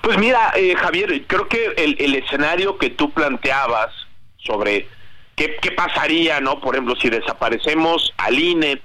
[0.02, 3.94] Pues mira, Javier, creo que el, el escenario que tú planteabas
[4.40, 4.90] sobre
[5.38, 6.60] qué, qué pasaría, ¿no?
[6.60, 8.82] Por ejemplo, si desaparecemos al INE,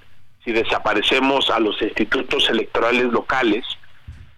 [0.47, 3.67] si desaparecemos a los institutos electorales locales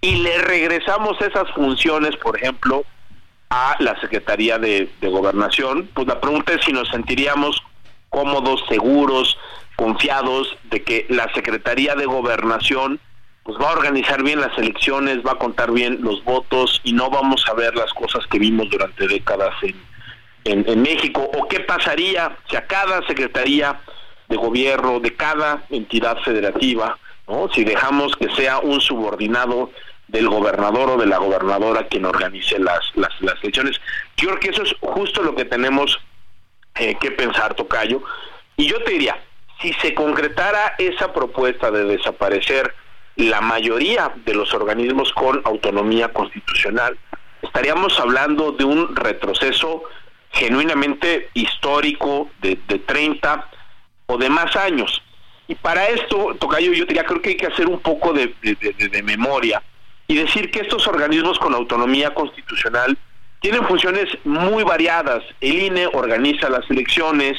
[0.01, 2.85] y le regresamos esas funciones, por ejemplo,
[3.51, 7.63] a la Secretaría de, Gobernación, pues la pregunta es si nos sentiríamos
[8.09, 9.37] cómodos, seguros,
[9.77, 13.01] confiados de que la Secretaría de Gobernación
[13.43, 17.11] pues va a organizar bien las elecciones, va a contar bien los votos y no
[17.11, 21.31] vamos a ver las cosas que vimos durante décadas en, en, México.
[21.39, 23.81] O qué pasaría si a cada secretaría
[24.29, 27.49] de gobierno de cada entidad federativa, ¿no?
[27.53, 29.71] si dejamos que sea un subordinado
[30.09, 33.81] del gobernador o de la gobernadora quien organice las, las, las elecciones.
[34.17, 35.99] Yo creo que eso es justo lo que tenemos
[36.77, 38.03] eh, que pensar, Tocayo.
[38.57, 39.19] Y yo te diría,
[39.61, 42.75] si se concretara esa propuesta de desaparecer
[43.17, 46.97] la mayoría de los organismos con autonomía constitucional,
[47.43, 49.83] estaríamos hablando de un retroceso
[50.31, 53.49] genuinamente histórico de, de 30
[54.09, 55.03] o de más años.
[55.47, 59.03] Y para esto, Tocayo, yo ya creo que hay que hacer un poco de, de,
[59.03, 59.63] memoria
[60.07, 62.99] y decir que estos organismos con autonomía constitucional
[63.41, 65.23] tienen funciones muy variadas.
[65.41, 67.39] El INE organiza las elecciones,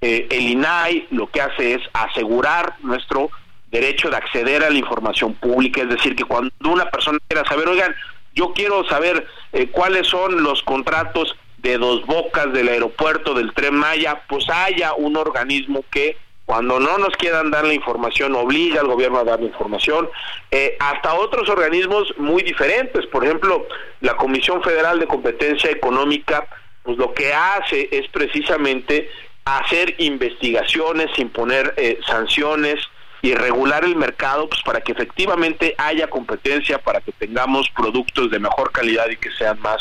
[0.00, 3.30] eh, el INAI lo que hace es asegurar nuestro
[3.70, 7.68] derecho de acceder a la información pública, es decir, que cuando una persona quiera saber,
[7.68, 7.94] oigan,
[8.34, 13.74] yo quiero saber eh, cuáles son los contratos de dos bocas del aeropuerto del tren
[13.74, 18.86] Maya, pues haya un organismo que cuando no nos quieran dar la información, obliga al
[18.86, 20.10] gobierno a dar la información,
[20.50, 23.66] eh, hasta otros organismos muy diferentes, por ejemplo,
[24.02, 26.46] la Comisión Federal de Competencia Económica,
[26.82, 29.08] pues lo que hace es precisamente
[29.46, 32.76] hacer investigaciones, imponer eh, sanciones
[33.22, 38.38] y regular el mercado, pues para que efectivamente haya competencia, para que tengamos productos de
[38.38, 39.80] mejor calidad y que sean más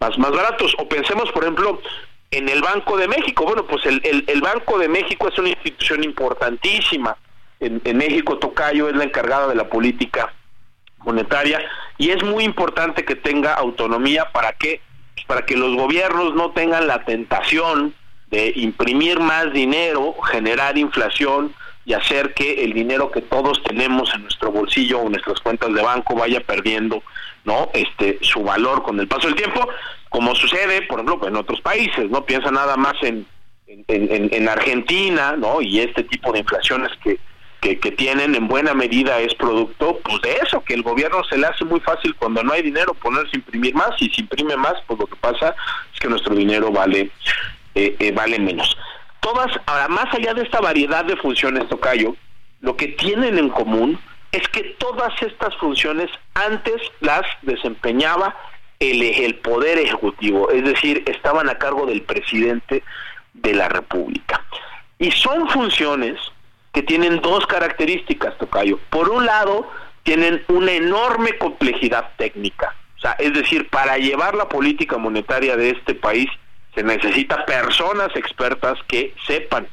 [0.00, 0.74] más, más baratos.
[0.78, 1.80] O pensemos, por ejemplo,
[2.30, 3.44] en el Banco de México.
[3.44, 7.16] Bueno, pues el, el, Banco de México es una institución importantísima.
[7.60, 10.32] En, en, México, Tocayo es la encargada de la política
[10.98, 11.60] monetaria
[11.98, 14.80] y es muy importante que tenga autonomía para que
[15.26, 17.94] para que los gobiernos no tengan la tentación
[18.30, 24.22] de imprimir más dinero, generar inflación y hacer que el dinero que todos tenemos en
[24.22, 27.02] nuestro bolsillo o en nuestras cuentas de banco vaya perdiendo
[27.44, 29.68] no este su valor con el paso del tiempo
[30.08, 33.26] como sucede por ejemplo en otros países no piensa nada más en
[33.66, 37.18] en, en, Argentina no y este tipo de inflaciones que,
[37.60, 41.38] que, que tienen en buena medida es producto pues de eso que el gobierno se
[41.38, 44.56] le hace muy fácil cuando no hay dinero ponerse a imprimir más y si imprime
[44.56, 45.54] más pues lo que pasa
[45.94, 47.12] es que nuestro dinero vale
[47.74, 48.76] eh, eh, vale menos.
[49.20, 52.16] Todas ahora más allá de esta variedad de funciones tocayo
[52.60, 53.98] lo que tienen en común
[54.32, 58.36] es que todas estas funciones antes las desempeñaba
[58.78, 62.82] el, el Poder Ejecutivo, es decir, estaban a cargo del presidente
[63.34, 64.44] de la República.
[64.98, 66.18] Y son funciones
[66.72, 68.78] que tienen dos características, Tocayo.
[68.90, 69.68] Por un lado,
[70.02, 72.74] tienen una enorme complejidad técnica.
[72.96, 76.28] O sea, es decir, para llevar la política monetaria de este país
[76.74, 79.66] se necesita personas expertas que sepan,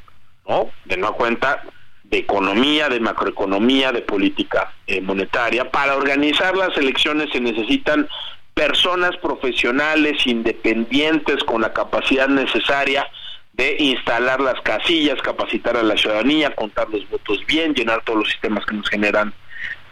[0.48, 0.70] ¿no?
[0.84, 1.62] De no cuenta
[2.10, 5.70] de economía, de macroeconomía, de política eh, monetaria.
[5.70, 8.08] Para organizar las elecciones se necesitan
[8.54, 13.06] personas profesionales, independientes, con la capacidad necesaria
[13.52, 18.28] de instalar las casillas, capacitar a la ciudadanía, contar los votos bien, llenar todos los
[18.28, 19.34] sistemas que nos generan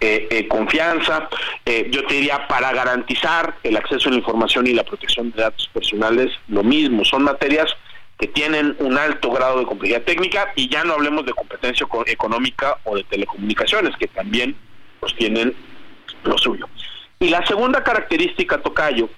[0.01, 1.29] eh, eh, confianza.
[1.91, 5.69] yo te diría, para garantizar el acceso a la información y la protección de datos
[5.73, 7.75] personales, lo mismo, son materias
[8.19, 12.79] que tienen un alto grado de complejidad técnica y ya no hablemos de competencia económica
[12.85, 14.57] o de telecomunicaciones, que también
[15.01, 15.55] pues tienen
[16.25, 16.67] lo suyo.
[17.19, 19.09] Y la segunda característica, Tocayo,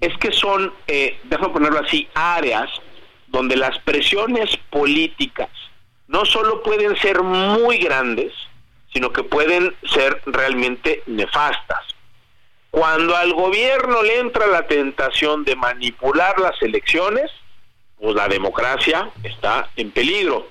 [0.00, 2.70] es que son, eh, déjame ponerlo así, áreas
[3.28, 5.48] donde las presiones políticas
[6.08, 8.32] no solo pueden ser muy grandes,
[8.92, 11.82] sino que pueden ser realmente nefastas.
[12.70, 17.30] Cuando al gobierno le entra la tentación de manipular las elecciones,
[17.98, 20.48] pues la democracia está en peligro.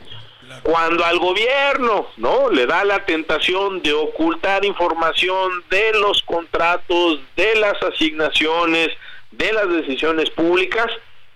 [0.61, 2.49] Cuando al gobierno, ¿no?
[2.49, 8.89] Le da la tentación de ocultar información de los contratos, de las asignaciones,
[9.31, 10.87] de las decisiones públicas,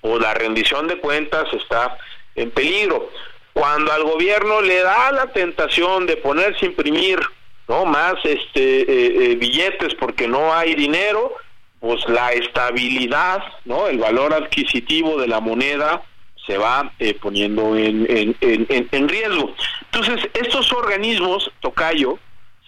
[0.01, 1.97] pues la rendición de cuentas está
[2.35, 3.09] en peligro.
[3.53, 7.19] Cuando al gobierno le da la tentación de ponerse a imprimir
[7.67, 8.85] no más este eh,
[9.31, 11.35] eh, billetes porque no hay dinero,
[11.79, 16.01] pues la estabilidad, no, el valor adquisitivo de la moneda
[16.45, 18.35] se va eh, poniendo en, en,
[18.91, 19.53] en, riesgo.
[19.91, 22.17] Entonces, estos organismos, Tocayo,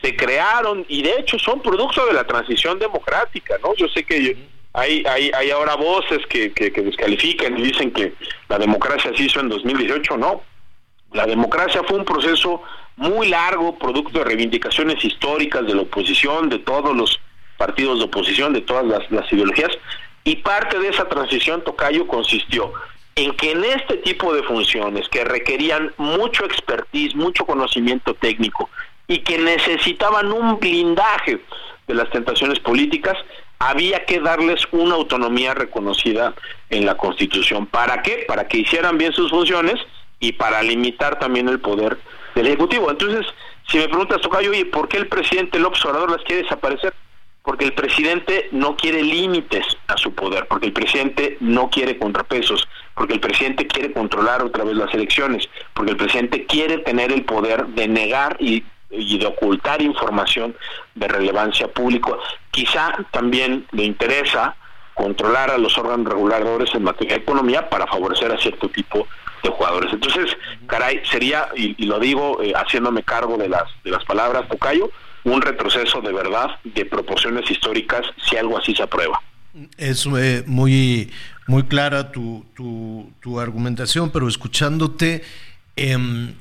[0.01, 3.75] se crearon y de hecho son producto de la transición democrática, ¿no?
[3.75, 4.37] Yo sé que
[4.73, 8.13] hay, hay, hay ahora voces que, que, que descalifican y dicen que
[8.47, 10.43] la democracia se hizo en 2018, no.
[11.11, 12.61] La democracia fue un proceso
[12.95, 17.19] muy largo, producto de reivindicaciones históricas de la oposición, de todos los
[17.61, 19.69] partidos de oposición, de todas las, ideologías,
[20.23, 22.73] y parte de esa transición, Tocayo, consistió
[23.13, 28.67] en que en este tipo de funciones que requerían mucho expertise, mucho conocimiento técnico
[29.07, 31.39] y que necesitaban un blindaje
[31.85, 33.15] de las tentaciones políticas,
[33.59, 36.33] había que darles una autonomía reconocida
[36.71, 37.67] en la Constitución.
[37.67, 38.25] ¿Para qué?
[38.27, 39.75] Para que hicieran bien sus funciones
[40.19, 41.99] y para limitar también el poder
[42.33, 42.89] del Ejecutivo.
[42.89, 43.27] Entonces,
[43.67, 46.91] si me preguntas, Tocayo, oye, ¿por qué el presidente López Obrador las quiere desaparecer?
[47.43, 52.67] Porque el presidente no quiere límites a su poder, porque el presidente no quiere contrapesos,
[52.93, 57.25] porque el presidente quiere controlar otra vez las elecciones, porque el presidente quiere tener el
[57.25, 60.55] poder de negar y, y de ocultar información
[60.93, 62.11] de relevancia pública.
[62.51, 64.55] Quizá también le interesa
[64.93, 69.07] controlar a los órganos reguladores en materia de economía para favorecer a cierto tipo
[69.43, 69.91] de jugadores.
[69.93, 70.37] Entonces,
[70.67, 74.89] caray, sería, y, lo digo eh, haciéndome cargo de las, de las palabras, Tocayo,
[75.23, 79.21] un retroceso de verdad de proporciones históricas si algo así se aprueba.
[79.77, 81.11] Es eh, muy,
[81.47, 85.23] muy clara tu, tu, argumentación, pero escuchándote,
[85.75, 86.33] em,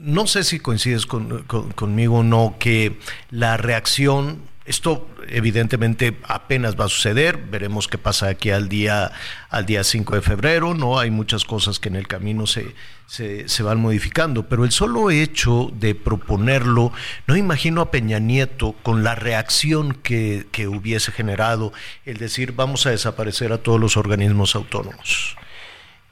[0.00, 1.44] no sé si coincides con,
[1.74, 2.98] conmigo o no, que
[3.30, 9.12] la reacción esto evidentemente apenas va a suceder, veremos qué pasa aquí al día
[9.50, 12.74] al día 5 de febrero, no hay muchas cosas que en el camino se,
[13.08, 16.92] se, van modificando, pero el solo hecho de proponerlo,
[17.26, 21.72] no imagino a Peña Nieto con la reacción que, hubiese generado
[22.04, 25.36] el decir vamos a desaparecer a todos los organismos autónomos.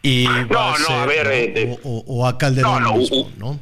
[0.03, 3.61] Y no, no, a ver, eh, o, a Calderón no, mismo, ¿no?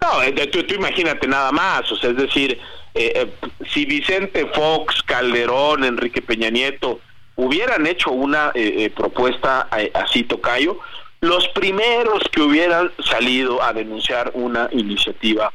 [0.00, 2.58] No, tú, tú, imagínate nada más, o sea, es decir,
[2.96, 7.00] eh, eh, si Vicente Fox, Calderón, Enrique Peña Nieto
[7.36, 10.78] hubieran hecho una eh, propuesta así, Tocayo,
[11.20, 15.52] los primeros que hubieran salido a denunciar una iniciativa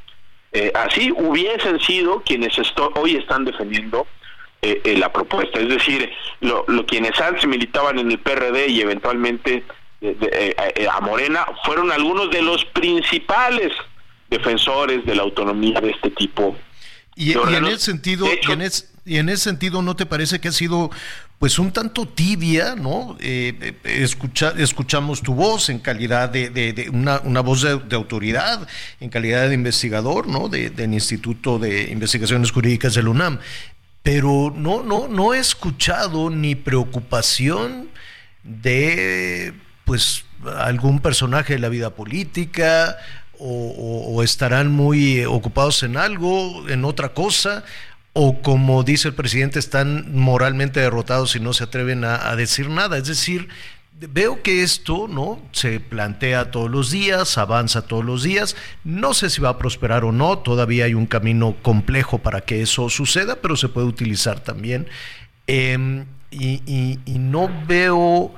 [0.73, 2.57] así hubiesen sido quienes
[2.95, 4.05] hoy están defendiendo
[4.83, 5.61] la propuesta.
[5.61, 6.11] Es decir,
[6.41, 9.63] lo, quienes antes militaban en el PRD y eventualmente
[10.91, 13.71] a Morena fueron algunos de los principales
[14.29, 16.57] defensores de la autonomía de este tipo
[17.21, 18.25] y, en ese sentido,
[19.05, 20.89] y, en ese sentido, ¿no te parece que ha sido
[21.37, 23.17] pues un tanto tibia, ¿no?
[23.19, 24.05] Eh, eh
[24.57, 28.67] escuchamos tu voz en calidad de, una, voz de, autoridad,
[28.99, 30.49] en calidad de investigador, ¿no?
[30.49, 33.39] del Instituto de Investigaciones Jurídicas del UNAM.
[34.03, 37.89] Pero no, no, no he escuchado ni preocupación
[38.43, 39.53] de
[39.85, 40.25] pues
[40.57, 42.97] algún personaje de la vida política,
[43.41, 47.63] o, estarán muy ocupados en algo, en otra cosa,
[48.13, 52.97] o como dice el presidente, están moralmente derrotados y no se atreven a, decir nada.
[52.97, 53.47] Es decir,
[53.93, 58.55] veo que esto no se plantea todos los días, avanza todos los días.
[58.83, 62.61] No sé si va a prosperar o no, todavía hay un camino complejo para que
[62.61, 64.87] eso suceda, pero se puede utilizar también.
[65.47, 68.33] Em, y, no veo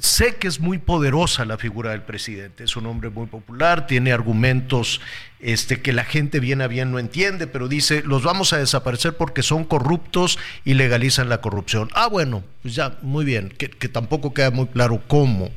[0.00, 4.12] sé que es muy poderosa la figura del presidente, es un hombre muy popular, tiene
[4.12, 5.00] argumentos
[5.40, 9.16] este, que la gente bien a bien no entiende, pero dice, los vamos a desaparecer
[9.16, 11.88] porque son corruptos y legalizan la corrupción.
[11.94, 15.50] Ah, bueno, pues ya, muy bien, que, tampoco queda muy claro cómo,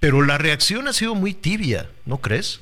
[0.00, 2.60] pero la reacción ha sido muy tibia, ¿no crees?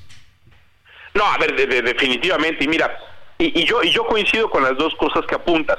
[1.14, 2.96] No, a ver, definitivamente, y mira,
[3.38, 5.78] y, yo, y yo coincido con las dos cosas que apuntas.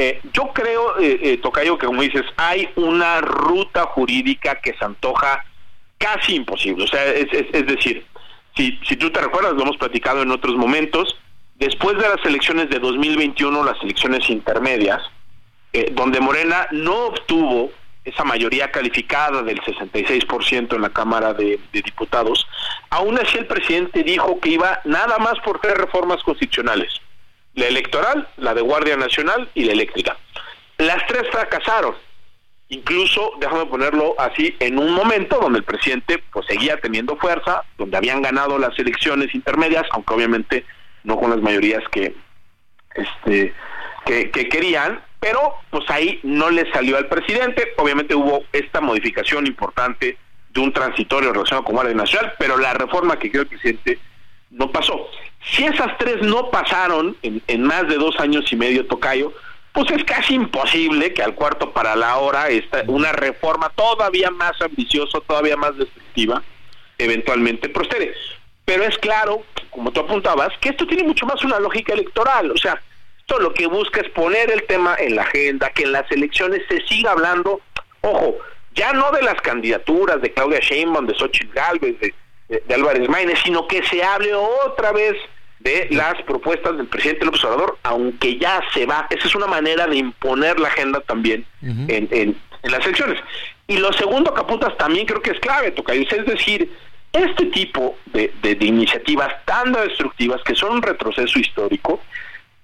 [0.00, 4.84] Eh, yo creo, eh, eh, Tocayo, que como dices, hay una ruta jurídica que se
[4.84, 5.44] antoja
[5.98, 6.84] casi imposible.
[6.84, 8.06] O sea, es, decir,
[8.56, 11.18] si, si tú te recuerdas, lo hemos platicado en otros momentos,
[11.56, 15.02] después de las elecciones de 2021, las elecciones intermedias,
[15.72, 17.72] eh, donde Morena no obtuvo
[18.04, 22.46] esa mayoría calificada del 66% en la Cámara de, de, Diputados,
[22.90, 27.00] aún así el presidente dijo que iba nada más por tres reformas constitucionales
[27.58, 30.16] la electoral, la de Guardia Nacional y la eléctrica.
[30.78, 31.94] Las tres fracasaron.
[32.68, 37.96] Incluso, déjame ponerlo así, en un momento donde el presidente pues seguía teniendo fuerza, donde
[37.96, 40.64] habían ganado las elecciones intermedias, aunque obviamente
[41.02, 42.14] no con las mayorías que
[42.94, 43.54] este
[44.04, 47.72] que, que querían, pero pues ahí no le salió al presidente.
[47.76, 50.16] Obviamente hubo esta modificación importante
[50.50, 53.98] de un transitorio relacionado con Guardia Nacional, pero la reforma que creo el presidente
[54.50, 55.08] no pasó.
[55.40, 59.32] Si esas tres no pasaron en, en más de dos años y medio, Tocayo,
[59.72, 64.60] pues es casi imposible que al cuarto para la hora esta, una reforma todavía más
[64.60, 66.42] ambiciosa, todavía más destructiva,
[66.98, 68.12] eventualmente prospere.
[68.64, 72.50] Pero es claro, como tú apuntabas, que esto tiene mucho más una lógica electoral.
[72.50, 72.82] O sea,
[73.18, 76.62] esto lo que busca es poner el tema en la agenda, que en las elecciones
[76.68, 77.60] se siga hablando,
[78.00, 78.36] ojo,
[78.74, 82.14] ya no de las candidaturas de Claudia Sheinbaum, de Xochitl Galvez, de,
[82.48, 85.14] de, Álvarez Maínez, sino que se hable otra vez
[85.60, 89.06] de las propuestas del presidente López Obrador, aunque ya se va.
[89.10, 93.20] Esa es una manera de imponer la agenda también en, en, las elecciones.
[93.66, 96.70] Y lo segundo que apuntas también creo que es clave, Tocayo, es decir,
[97.12, 102.00] este tipo de, de, de, iniciativas tan destructivas que son un retroceso histórico,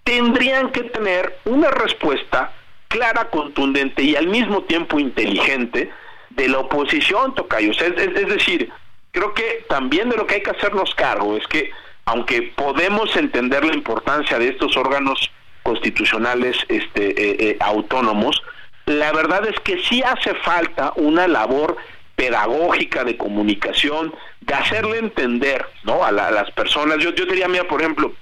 [0.05, 2.53] tendrían que tener una respuesta
[2.89, 5.91] clara, contundente y al mismo tiempo inteligente
[6.31, 7.73] de la oposición, Tocayo.
[7.73, 8.71] Es, es, es decir,
[9.15, 11.71] creo que también de lo que hay que hacernos cargo es que
[12.05, 15.31] aunque podemos entender la importancia de estos órganos
[15.63, 18.43] constitucionales este, eh, eh, autónomos,
[18.85, 21.77] la verdad es que sí hace falta una labor
[22.17, 24.13] pedagógica de comunicación,
[24.43, 26.05] de hacerle entender ¿no?
[26.05, 26.99] a, la, a las personas.
[26.99, 28.13] Yo, yo diría, mira, por ejemplo,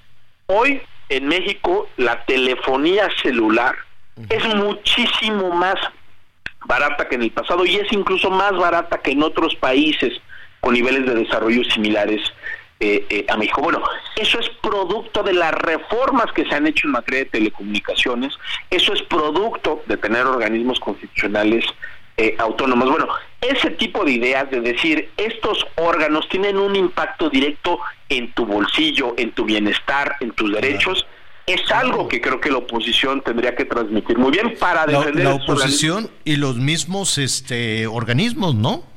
[0.47, 3.75] hoy en México la telefonía celular
[4.29, 5.77] es muchísimo más
[6.67, 10.21] barata que en el pasado y es incluso más barata que en otros países
[10.63, 12.21] con niveles de desarrollo similares
[12.79, 13.61] eh, eh, a México.
[13.61, 13.83] Bueno,
[14.17, 18.33] eso es producto de las reformas que se han hecho en materia de telecomunicaciones,
[18.71, 21.65] eso es producto de tener organismos constitucionales
[22.17, 22.89] eh, autónomos.
[22.89, 23.09] Bueno,
[23.41, 29.15] ese tipo de ideas de decir estos órganos tienen un impacto directo en tu bolsillo,
[29.17, 31.07] en tu bienestar, en tus derechos,
[31.47, 35.31] es algo que creo que la oposición tendría que transmitir muy bien para defender la,
[35.31, 38.92] la oposición y los mismos este organismos, ¿no?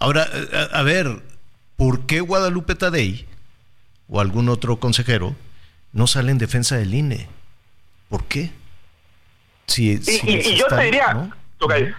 [0.00, 1.06] Ahora, a, a, ver,
[1.76, 3.26] ¿por qué Guadalupe Tadei
[4.08, 5.36] o algún otro consejero
[5.92, 7.28] no sale en defensa del INE?
[8.08, 8.50] ¿Por qué?
[9.66, 11.30] Si, si y, y, yo te diría, ¿no?
[11.60, 11.92] okay,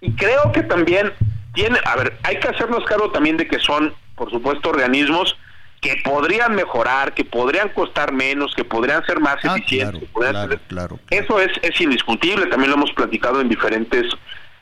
[0.00, 1.12] y creo que también
[1.54, 5.36] tiene, a ver, hay que hacernos cargo también de que son, por supuesto, organismos
[5.80, 10.08] que podrían mejorar, que podrían costar menos, que podrían ser más ah, eficientes.
[10.14, 10.60] Claro, claro, ser...
[10.68, 14.04] claro, Eso es, es indiscutible, también lo hemos platicado en diferentes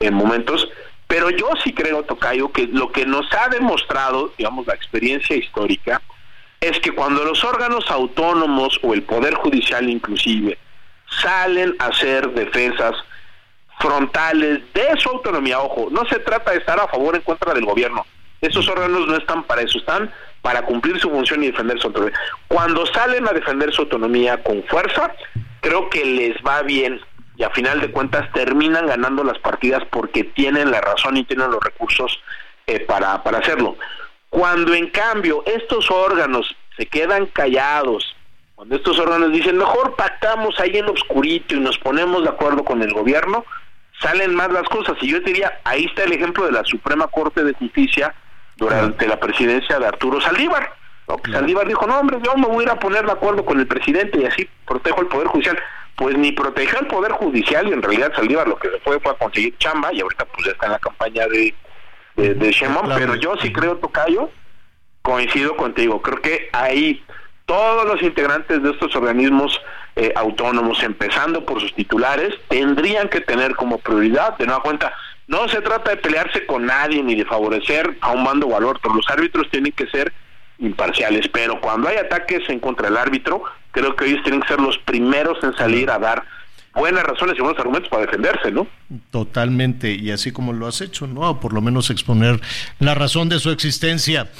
[0.00, 0.68] eh, momentos,
[1.14, 6.02] pero yo sí creo, Tocayo, que lo que nos ha demostrado, digamos, la experiencia histórica,
[6.60, 10.58] es que cuando los órganos autónomos o el Poder Judicial inclusive
[11.22, 12.96] salen a hacer defensas
[13.78, 17.54] frontales de su autonomía, ojo, no se trata de estar a favor o en contra
[17.54, 18.04] del gobierno,
[18.40, 20.12] esos órganos no están para eso, están
[20.42, 22.18] para cumplir su función y defender su autonomía.
[22.48, 25.14] Cuando salen a defender su autonomía con fuerza,
[25.60, 27.00] creo que les va bien
[27.36, 31.50] y a final de cuentas terminan ganando las partidas porque tienen la razón y tienen
[31.50, 32.20] los recursos
[32.66, 33.76] eh, para, para hacerlo.
[34.30, 38.14] Cuando en cambio estos órganos se quedan callados,
[38.54, 42.64] cuando estos órganos dicen mejor pactamos ahí en lo oscurito y nos ponemos de acuerdo
[42.64, 43.44] con el gobierno,
[44.00, 44.96] salen más las cosas.
[45.00, 48.14] Y yo te diría, ahí está el ejemplo de la Suprema Corte de Justicia
[48.56, 50.74] durante la presidencia de Arturo Saldívar.
[51.08, 51.16] ¿no?
[51.30, 53.66] Saldívar dijo, no hombre, yo me voy a ir a poner de acuerdo con el
[53.66, 55.58] presidente y así protejo el Poder Judicial.
[55.96, 59.12] Pues ni protegió el Poder Judicial y en realidad Saldívar lo que se fue fue
[59.12, 61.54] a conseguir chamba y ahorita pues ya está en la campaña de,
[62.16, 63.00] de, de Sheinbaum, claro.
[63.00, 64.30] pero yo sí creo, Tocayo,
[65.02, 67.04] coincido contigo, creo que ahí
[67.46, 69.60] todos los integrantes de estos organismos
[69.96, 74.92] eh, autónomos, empezando por sus titulares, tendrían que tener como prioridad, de nueva cuenta,
[75.26, 78.64] no se trata de pelearse con nadie ni de favorecer a un bando o al
[78.64, 78.92] otro.
[78.94, 80.12] Los árbitros tienen que ser
[80.58, 84.60] imparciales, pero cuando hay ataques en contra del árbitro, creo que ellos tienen que ser
[84.60, 86.24] los primeros en salir a dar
[86.74, 88.66] buenas razones y buenos argumentos para defenderse, ¿no?
[89.10, 91.20] Totalmente, y así como lo has hecho, ¿no?
[91.22, 92.40] O por lo menos exponer
[92.78, 94.30] la razón de su existencia.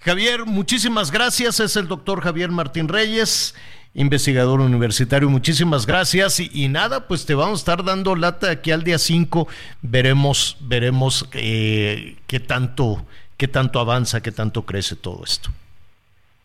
[0.00, 1.60] Javier, muchísimas gracias.
[1.60, 3.54] Es el doctor Javier Martín Reyes
[3.94, 5.30] investigador universitario.
[5.30, 9.48] Muchísimas gracias y, nada, pues te vamos a estar dando lata aquí al día 5.
[9.82, 13.06] Veremos, veremos eh, qué tanto,
[13.36, 15.50] qué tanto avanza, qué tanto crece todo esto.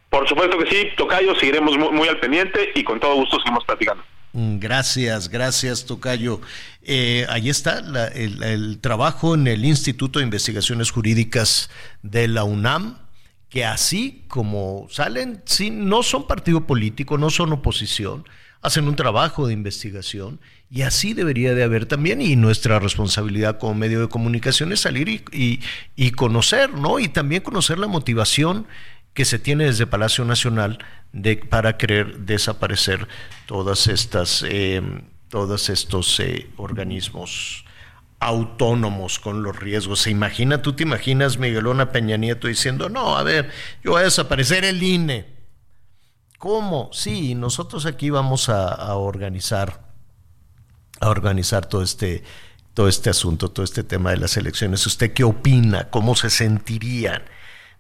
[0.10, 4.03] Por supuesto que sí, Tocayo, seguiremos muy, al pendiente y con todo gusto seguimos platicando.
[4.34, 6.41] Gracias, gracias, Tocayo.
[6.84, 11.69] Eh, ahí está la, el, trabajo en el Instituto de Investigaciones Jurídicas
[12.03, 12.98] de la UNAM
[13.49, 18.23] que así como salen, sí, no son partido político, no son oposición,
[18.61, 23.73] hacen un trabajo de investigación y así debería de haber también y nuestra responsabilidad como
[23.73, 25.60] medio de comunicación es salir y,
[25.95, 26.99] y conocer, ¿no?
[26.99, 28.68] Y también conocer la motivación
[29.14, 30.80] que se tiene desde Palacio Nacional
[31.49, 33.07] para querer desaparecer
[33.45, 34.81] todas estas, eh,
[35.30, 37.65] todos estos eh, organismos
[38.19, 40.02] autónomos con los riesgos.
[40.02, 43.49] ¿Se imagina, tú te imaginas Miguelona Peña Nieto diciendo, no, a ver,
[43.84, 45.26] yo voy a desaparecer el INE?
[46.38, 46.90] ¿Cómo?
[46.94, 49.91] Sí, nosotros aquí vamos a, a organizar,
[51.02, 52.23] a organizar todo este,
[52.73, 54.86] todo este asunto, todo este tema de las elecciones.
[54.86, 55.90] ¿Usted qué opina?
[55.90, 57.23] ¿Cómo se sentirían?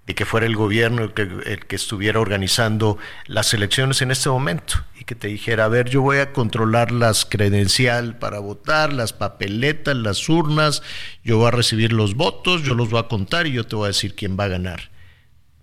[0.09, 4.27] De que fuera el gobierno el que, el que, estuviera organizando las elecciones en este
[4.27, 8.91] momento y que te dijera, a ver, yo voy a controlar las credencial para votar,
[8.91, 10.81] las papeletas, las urnas,
[11.23, 13.85] yo voy a recibir los votos, yo los voy a contar y yo te voy
[13.85, 14.89] a decir quién va a ganar.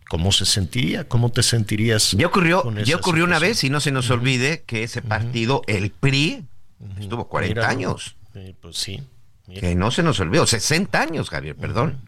[0.08, 1.08] ¿Cómo se sentiría?
[1.08, 2.12] ¿Cómo te sentirías?
[2.12, 5.90] Ya ocurrió, ya ocurrió una vez y no se nos olvide que ese partido, el
[5.90, 6.44] PRI,
[7.00, 8.14] estuvo 40 años.
[8.60, 9.02] pues sí.
[9.52, 11.98] Que no se nos olvide, 60 años, Javier, perdón.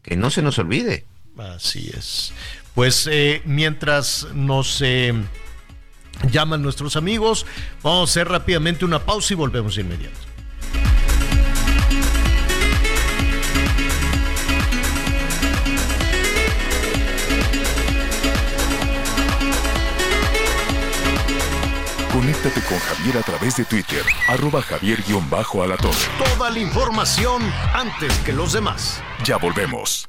[0.00, 1.04] Que no se nos olvide.
[1.38, 2.32] Así es.
[2.74, 5.12] Pues eh, mientras nos eh,
[6.30, 7.46] llaman nuestros amigos,
[7.82, 10.30] vamos a hacer rápidamente una pausa y volvemos de inmediato.
[22.12, 25.92] Conéctate con Javier a través de Twitter, arroba javier-alatón.
[26.18, 27.42] Toda la información
[27.72, 29.00] antes que los demás.
[29.24, 30.08] Ya volvemos.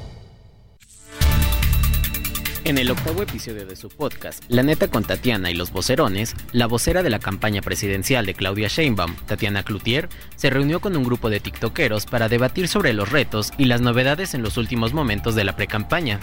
[2.71, 6.67] En el octavo episodio de su podcast, La neta con Tatiana y los vocerones, la
[6.67, 10.07] vocera de la campaña presidencial de Claudia Sheinbaum, Tatiana Cloutier,
[10.37, 14.35] se reunió con un grupo de tiktokeros para debatir sobre los retos y las novedades
[14.35, 16.21] en los últimos momentos de la precampaña.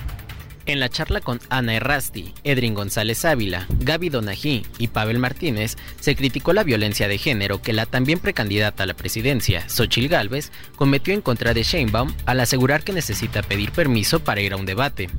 [0.64, 6.16] En la charla con Ana Errasti, Edrin González Ávila, Gaby Donají y Pavel Martínez, se
[6.16, 11.12] criticó la violencia de género que la también precandidata a la presidencia, Xochil Gálvez, cometió
[11.12, 15.10] en contra de Sheinbaum al asegurar que necesita pedir permiso para ir a un debate.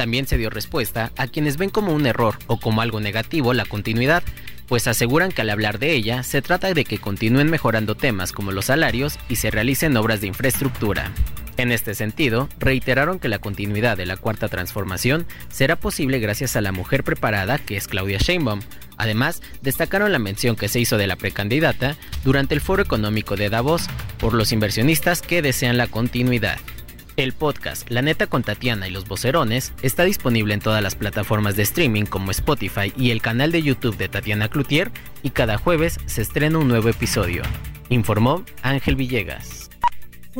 [0.00, 3.66] También se dio respuesta a quienes ven como un error o como algo negativo la
[3.66, 4.22] continuidad,
[4.66, 8.50] pues aseguran que al hablar de ella se trata de que continúen mejorando temas como
[8.50, 11.12] los salarios y se realicen obras de infraestructura.
[11.58, 16.62] En este sentido, reiteraron que la continuidad de la cuarta transformación será posible gracias a
[16.62, 18.60] la mujer preparada que es Claudia Sheinbaum.
[18.96, 23.50] Además, destacaron la mención que se hizo de la precandidata durante el Foro Económico de
[23.50, 23.82] Davos
[24.18, 26.58] por los inversionistas que desean la continuidad.
[27.20, 31.54] El podcast La Neta con Tatiana y los Vocerones está disponible en todas las plataformas
[31.54, 34.90] de streaming como Spotify y el canal de YouTube de Tatiana Cloutier
[35.22, 37.42] y cada jueves se estrena un nuevo episodio.
[37.90, 39.69] Informó Ángel Villegas.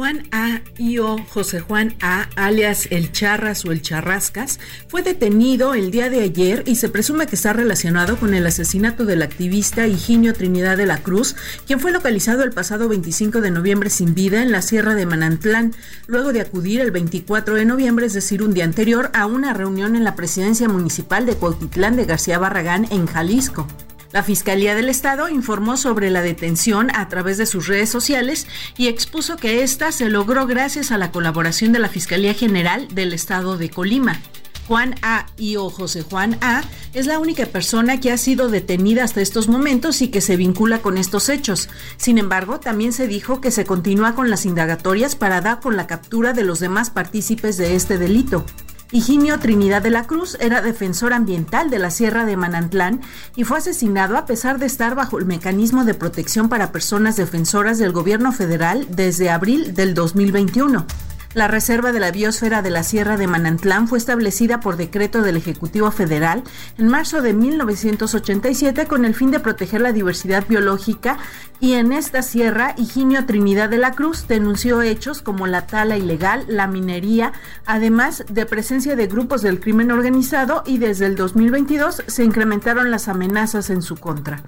[0.01, 0.63] Juan A.
[0.79, 1.19] I.O.
[1.29, 4.59] José Juan A., alias El Charras o El Charrascas,
[4.89, 9.05] fue detenido el día de ayer y se presume que está relacionado con el asesinato
[9.05, 11.37] del activista Higinio Trinidad de la Cruz,
[11.67, 15.75] quien fue localizado el pasado 25 de noviembre sin vida en la Sierra de Manantlán,
[16.07, 19.97] luego de acudir el 24 de noviembre, es decir, un día anterior, a una reunión
[19.97, 23.67] en la presidencia municipal de Cuautitlán de García Barragán en Jalisco.
[24.13, 28.89] La Fiscalía del Estado informó sobre la detención a través de sus redes sociales y
[28.89, 33.57] expuso que esta se logró gracias a la colaboración de la Fiscalía General del Estado
[33.57, 34.21] de Colima.
[34.67, 35.27] Juan A.
[35.37, 36.63] y o José Juan A.
[36.93, 40.79] es la única persona que ha sido detenida hasta estos momentos y que se vincula
[40.79, 41.69] con estos hechos.
[41.97, 45.87] Sin embargo, también se dijo que se continúa con las indagatorias para dar con la
[45.87, 48.45] captura de los demás partícipes de este delito.
[48.93, 53.01] Higinio Trinidad de la Cruz era defensor ambiental de la Sierra de Manantlán
[53.37, 57.79] y fue asesinado a pesar de estar bajo el mecanismo de protección para personas defensoras
[57.79, 60.87] del gobierno federal desde abril del 2021.
[61.33, 65.37] La Reserva de la Biosfera de la Sierra de Manantlán fue establecida por decreto del
[65.37, 66.43] Ejecutivo Federal
[66.77, 71.19] en marzo de 1987 con el fin de proteger la diversidad biológica
[71.61, 76.47] y en esta sierra Higinio Trinidad de la Cruz denunció hechos como la tala ilegal,
[76.49, 77.33] la minería,
[77.65, 83.07] además de presencia de grupos del crimen organizado y desde el 2022 se incrementaron las
[83.07, 84.43] amenazas en su contra.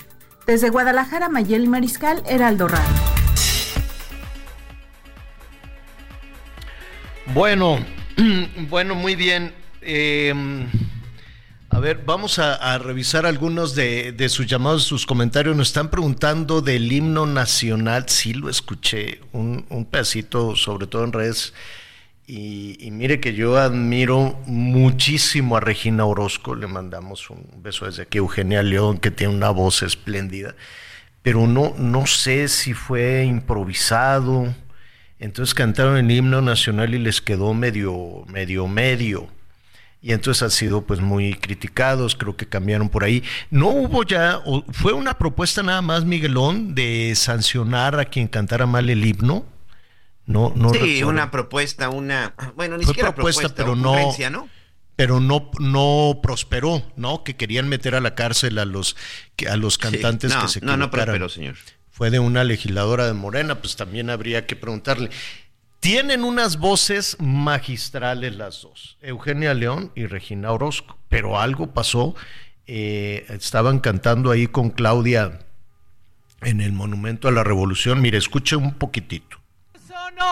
[0.46, 3.22] Desde Guadalajara, Mayeli Mariscal, Heraldo Radio.
[7.26, 7.78] Bueno,
[8.68, 9.54] bueno, muy bien.
[9.80, 10.68] Em,
[11.70, 15.56] a ver, vamos a, revisar algunos de, sus llamados, sus comentarios.
[15.56, 18.08] Nos están preguntando del himno nacional.
[18.08, 21.54] Sí, lo escuché, un, pedacito, sobre todo en redes.
[22.26, 26.56] Y, mire que yo admiro muchísimo a Regina Orozco.
[26.56, 28.18] Le mandamos un beso desde aquí.
[28.18, 30.56] Eugenia León, que tiene una voz espléndida.
[31.22, 34.52] Pero no, no sé si fue improvisado
[35.22, 39.28] entonces cantaron el himno nacional y les quedó medio, medio, medio.
[40.00, 43.22] y entonces han sido pues muy criticados, creo que cambiaron por ahí.
[43.48, 44.40] No hubo ya,
[44.72, 49.46] fue una propuesta nada más, Miguelón, de sancionar a quien cantara mal el himno.
[50.26, 53.94] No, no sí, una propuesta, una, bueno, ni siquiera propuesta, pero no,
[54.30, 54.48] ¿no?
[54.96, 57.22] pero no, no prosperó, ¿no?
[57.22, 58.96] Que querían meter a la cárcel a los,
[59.48, 61.54] a los cantantes que se No, no prosperó, señor.
[61.93, 65.10] Fue de una legisladora de Morena, pues también habría que preguntarle.
[65.78, 72.14] Tienen unas voces magistrales las dos, Eugenia León y Regina Orozco, pero algo pasó.
[72.66, 75.40] Eh, estaban cantando ahí con Claudia
[76.40, 78.01] en el Monumento a la Revolución.
[78.01, 79.39] Mire, escuche un poquitito.
[79.86, 80.24] Sonoro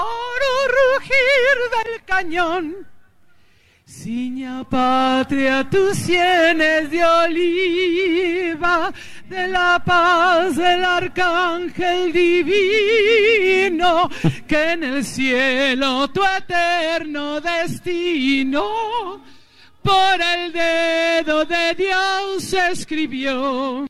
[0.99, 1.15] rugir
[1.85, 2.87] del cañón
[3.91, 8.93] Ciña patria tus sienes de oliva,
[9.29, 14.09] de la paz del arcángel divino,
[14.47, 19.21] que en el cielo tu eterno destino
[19.83, 23.89] por el dedo de Dios escribió.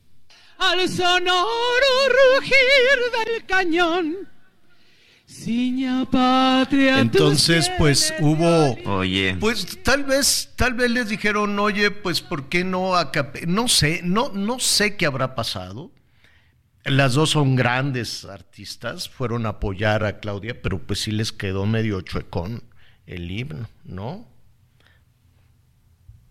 [0.57, 4.30] Al sonoro rugir del cañón.
[6.99, 8.75] Entonces, pues hubo.
[8.97, 9.37] Oye.
[9.39, 12.93] Pues tal vez, tal vez les dijeron, oye, pues ¿por qué no
[13.47, 15.91] No sé, no, no sé qué habrá pasado.
[16.83, 21.65] Las dos son grandes artistas, fueron a apoyar a Claudia, pero pues sí les quedó
[21.67, 22.63] medio chuecón
[23.05, 24.27] el himno, ¿no?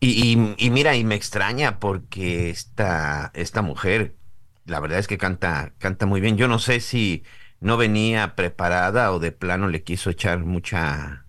[0.01, 4.17] Y, y, mira, y me extraña porque esta, esta mujer,
[4.65, 6.39] la verdad es que canta, canta muy bien.
[6.39, 7.23] Yo no sé si
[7.61, 11.27] no venía preparada o de plano le quiso echar mucha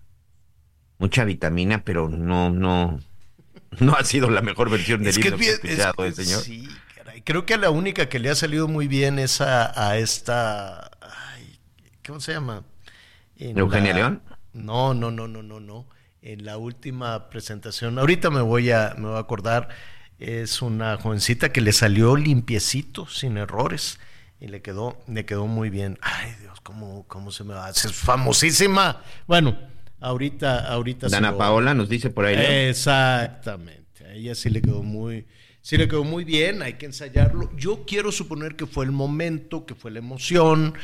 [0.98, 3.00] mucha vitamina, pero no no
[3.78, 6.42] no ha sido la mejor versión del libro que, he escuchado, ¿eh, señor.
[6.42, 7.22] Sí, caray.
[7.22, 11.58] Creo que la única que le ha salido muy bien es a, esta ay,
[12.06, 12.64] ¿cómo se llama?
[13.36, 14.22] Eugenia León.
[14.52, 15.86] No, no, no, no, no, no.
[16.22, 19.68] En la última presentación, ahorita me voy a me voy a acordar,
[20.18, 23.98] es una jovencita que le salió limpiecito, sin errores
[24.42, 25.98] y le quedó, le quedó muy bien.
[26.02, 27.70] Ay, Dios, ¿cómo, cómo se me va?
[27.70, 29.00] Es famosísima.
[29.28, 29.56] Bueno,
[30.00, 31.08] ahorita, ahorita.
[31.08, 32.34] Dana Paola nos dice por ahí.
[32.68, 34.04] Exactamente.
[34.04, 35.28] A ella sí le quedó muy,
[35.60, 37.56] sí le quedó muy bien, hay que ensayarlo.
[37.56, 40.74] Yo quiero suponer que fue el momento, que fue la emoción,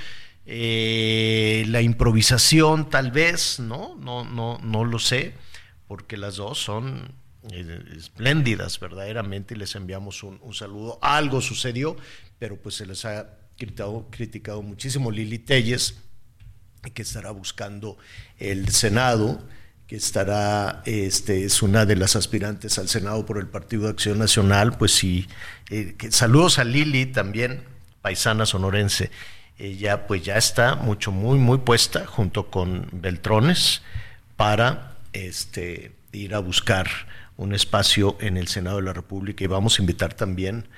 [0.46, 3.96] eh, la improvisación, tal vez, ¿no?
[3.96, 5.34] No, no, no lo sé,
[5.88, 7.12] porque las dos son
[7.50, 11.00] eh, espléndidas verdaderamente y les enviamos un, un saludo.
[11.02, 11.96] Algo sucedió,
[12.38, 15.96] pero pues se les ha criticado, criticado muchísimo Lili Telles,
[16.94, 17.98] que estará buscando
[18.38, 19.46] el Senado,
[19.86, 24.18] que estará, este, es una de las aspirantes al Senado por el Partido de Acción
[24.18, 25.26] Nacional, pues sí,
[25.70, 27.64] eh, saludos a Lili también,
[28.00, 29.10] paisana sonorense,
[29.58, 33.82] ella pues ya está mucho, muy, muy puesta junto con Beltrones
[34.36, 36.88] para este, ir a buscar
[37.36, 39.42] un espacio en el Senado de la República.
[39.42, 40.68] Y vamos a invitar también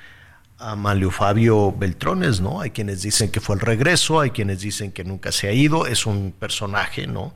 [0.61, 2.61] a Malio Fabio Beltrones, ¿no?
[2.61, 5.87] Hay quienes dicen que fue el regreso, hay quienes dicen que nunca se ha ido,
[5.87, 7.35] es un personaje, ¿no?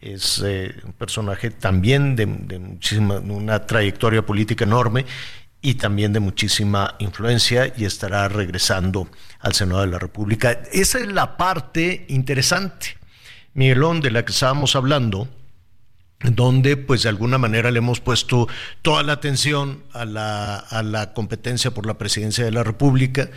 [0.00, 5.06] Es eh, un personaje también de, muchísima, una trayectoria política enorme
[5.62, 9.08] y también de muchísima influencia y estará regresando
[9.40, 10.60] al Senado de la República.
[10.72, 12.98] Esa es la parte interesante,
[13.54, 15.28] Miguelón, de la que estábamos hablando,
[16.20, 18.48] donde pues de alguna manera le hemos puesto
[18.82, 23.30] toda la atención a la, a la competencia por la presidencia de la República.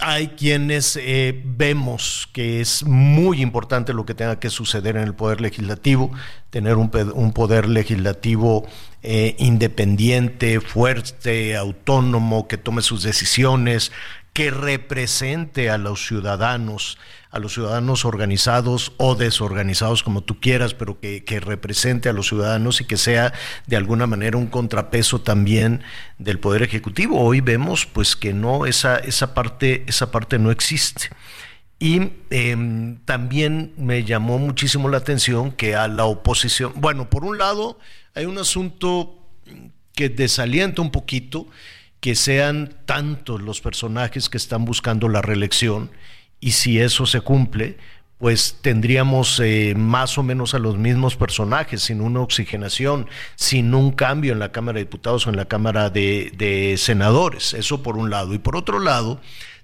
[0.00, 5.14] Hay quienes eh, vemos que es muy importante lo que tenga que suceder en el
[5.14, 6.10] Poder Legislativo,
[6.48, 8.66] tener un, un Poder Legislativo
[9.02, 13.92] eh, independiente, fuerte, autónomo, que tome sus decisiones,
[14.32, 16.98] que represente a los ciudadanos
[17.30, 22.80] a los ciudadanos organizados o desorganizados como tú quieras, pero que, represente a los ciudadanos
[22.80, 23.32] y que sea
[23.66, 25.82] de alguna manera un contrapeso también
[26.18, 27.20] del Poder Ejecutivo.
[27.20, 31.10] Hoy vemos pues que no, esa, esa, parte, esa parte no existe.
[31.78, 37.38] Y em, también me llamó muchísimo la atención que a la oposición, bueno, por un
[37.38, 37.78] lado
[38.14, 39.16] hay un asunto
[39.94, 41.46] que desalienta un poquito
[42.00, 45.90] que sean tantos los personajes que están buscando la reelección
[46.40, 47.76] y si eso se cumple,
[48.20, 53.92] pues tendríamos eh, más o menos a los mismos personajes, sin una oxigenación, sin un
[53.92, 57.54] cambio en la Cámara de Diputados o en la Cámara de, Senadores.
[57.54, 58.34] Eso por un lado.
[58.34, 59.20] Y por otro lado,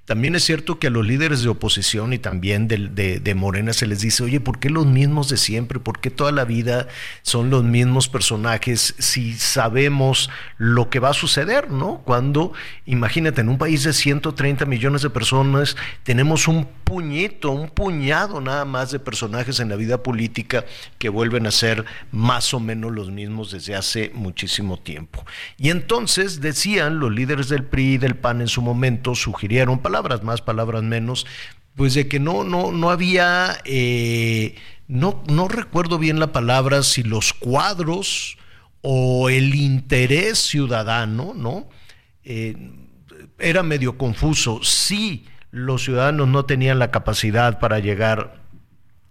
[0.06, 4.00] también es cierto que a los líderes de oposición y también de, Morena se les
[4.00, 5.80] dice, oye, ¿por qué los mismos de siempre?
[5.80, 6.86] ¿Por qué toda la vida
[7.22, 12.02] son los mismos personajes si sabemos lo que va a suceder, ¿no?
[12.04, 12.52] Cuando,
[12.84, 18.64] imagínate, en un país de 130 millones de personas tenemos un puñito, un puñado nada
[18.64, 20.64] más de personajes en la vida política
[20.98, 25.26] que vuelven a ser más o menos los mismos desde hace muchísimo tiempo.
[25.58, 29.95] Y entonces decían los líderes del PRI y del PAN en su momento, sugirieron palabras
[30.22, 31.26] más, palabras menos,
[31.74, 34.56] pues de que no, no, no había, eh,
[34.88, 38.38] no, no recuerdo bien la palabra, si los cuadros
[38.82, 41.68] o el interés ciudadano, ¿no?
[42.24, 42.56] Eh,
[43.38, 44.60] era medio confuso.
[44.62, 48.40] Sí, los ciudadanos no tenían la capacidad para llegar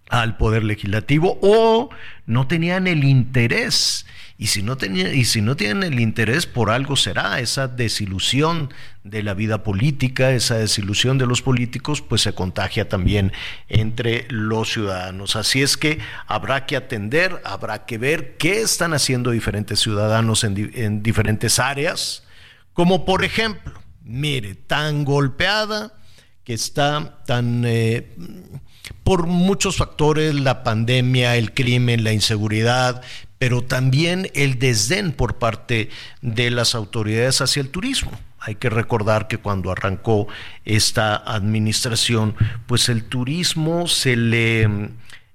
[0.08, 1.90] al poder legislativo o
[2.26, 4.06] no tenían el interés
[4.38, 8.72] y si no tenía, y si no tienen el interés por algo será esa desilusión
[9.02, 13.32] de la vida política, esa desilusión de los políticos, pues se contagia también
[13.68, 15.36] entre los ciudadanos.
[15.36, 21.02] Así es que habrá que atender, habrá que ver qué están haciendo diferentes ciudadanos en,
[21.02, 22.24] diferentes áreas,
[22.74, 23.72] como por ejemplo,
[24.04, 25.94] mire, tan golpeada
[26.44, 28.14] que está tan eh,
[29.02, 33.02] por muchos factores, la pandemia, el crimen, la inseguridad,
[33.38, 35.90] pero también el desdén por parte
[36.22, 38.12] de las autoridades hacia el turismo.
[38.38, 40.28] Hay que recordar que cuando arrancó
[40.64, 42.34] esta administración,
[42.66, 44.90] pues el turismo se le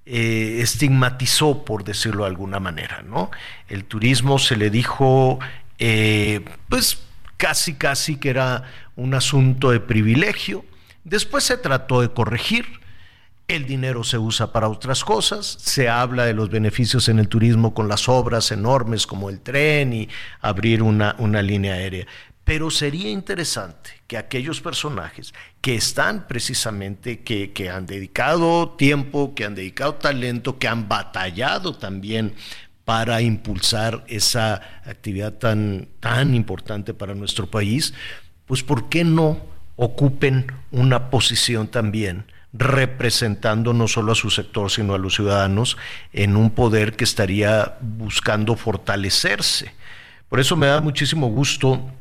[0.06, 3.30] eh, estigmatizó, por decirlo de alguna manera, ¿no?
[3.68, 5.40] El turismo se le dijo,
[5.78, 7.00] eh, pues
[7.38, 8.64] casi, casi que era
[8.96, 10.66] un asunto de privilegio.
[11.04, 12.81] Después se trató de corregir,
[13.56, 17.74] el dinero se usa para otras cosas, se habla de los beneficios en el turismo
[17.74, 20.10] con las obras enormes como el tren y
[20.42, 22.08] abrir una, una línea aérea.
[22.44, 29.46] Pero sería interesante que aquellos personajes que están precisamente, que, que han dedicado tiempo, que
[29.46, 32.34] han dedicado talento, que han batallado también
[32.84, 37.94] para impulsar esa actividad tan, tan importante para nuestro país,
[38.46, 39.40] pues ¿por qué no
[39.76, 42.26] ocupen una posición también?
[42.54, 45.78] Representando no solo a su sector, sino a los ciudadanos
[46.12, 49.74] en un poder que estaría buscando fortalecerse.
[50.28, 51.92] Por eso me da muchísimo gusto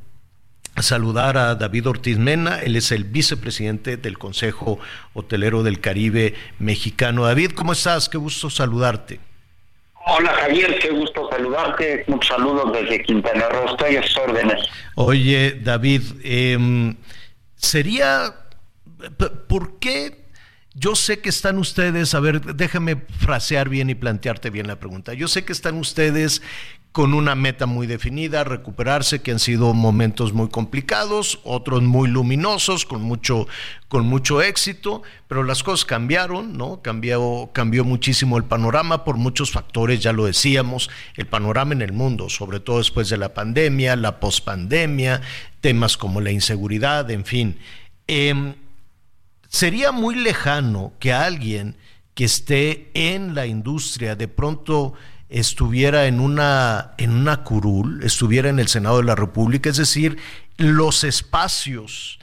[0.76, 4.78] saludar a David Ortiz Mena, él es el vicepresidente del Consejo
[5.14, 7.24] Hotelero del Caribe Mexicano.
[7.24, 8.08] David, ¿cómo estás?
[8.08, 9.20] Qué gusto saludarte.
[10.06, 12.04] Hola Javier, qué gusto saludarte.
[12.06, 14.66] Un saludo desde Quintana Roo, estoy a sus órdenes.
[14.94, 16.94] Oye, David, eh,
[17.56, 18.34] sería,
[19.46, 20.29] ¿por qué
[20.74, 25.14] yo sé que están ustedes, a ver, déjame frasear bien y plantearte bien la pregunta.
[25.14, 26.42] Yo sé que están ustedes
[26.92, 32.84] con una meta muy definida, recuperarse, que han sido momentos muy complicados, otros muy luminosos,
[32.84, 33.46] con mucho,
[33.88, 36.82] con mucho éxito, pero las cosas cambiaron, ¿no?
[36.82, 41.92] Cambió, cambió muchísimo el panorama por muchos factores, ya lo decíamos, el panorama en el
[41.92, 45.20] mundo, sobre todo después de la pandemia, la pospandemia,
[45.60, 47.58] temas como la inseguridad, en fin.
[48.08, 48.54] Eh,
[49.50, 51.76] Sería muy lejano que alguien
[52.14, 54.94] que esté en la industria de pronto
[55.28, 60.18] estuviera en una, en una curul, estuviera en el Senado de la República, es decir,
[60.56, 62.20] los espacios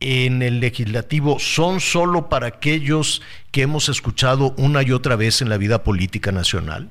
[0.00, 3.22] en el legislativo son solo para aquellos
[3.52, 6.90] que hemos escuchado una y otra vez en la vida política nacional?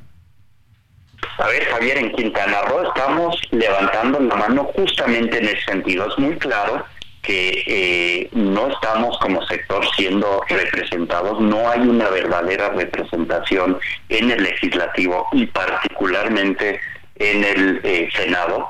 [1.37, 6.07] A ver, Javier, en Quintana Roo estamos levantando la mano justamente en ese sentido.
[6.07, 6.85] Es muy claro
[7.25, 13.79] que eh, no estamos como sector siendo representados, no hay una verdadera representación
[14.09, 16.79] en el legislativo y particularmente
[17.15, 18.67] en el eh, Senado,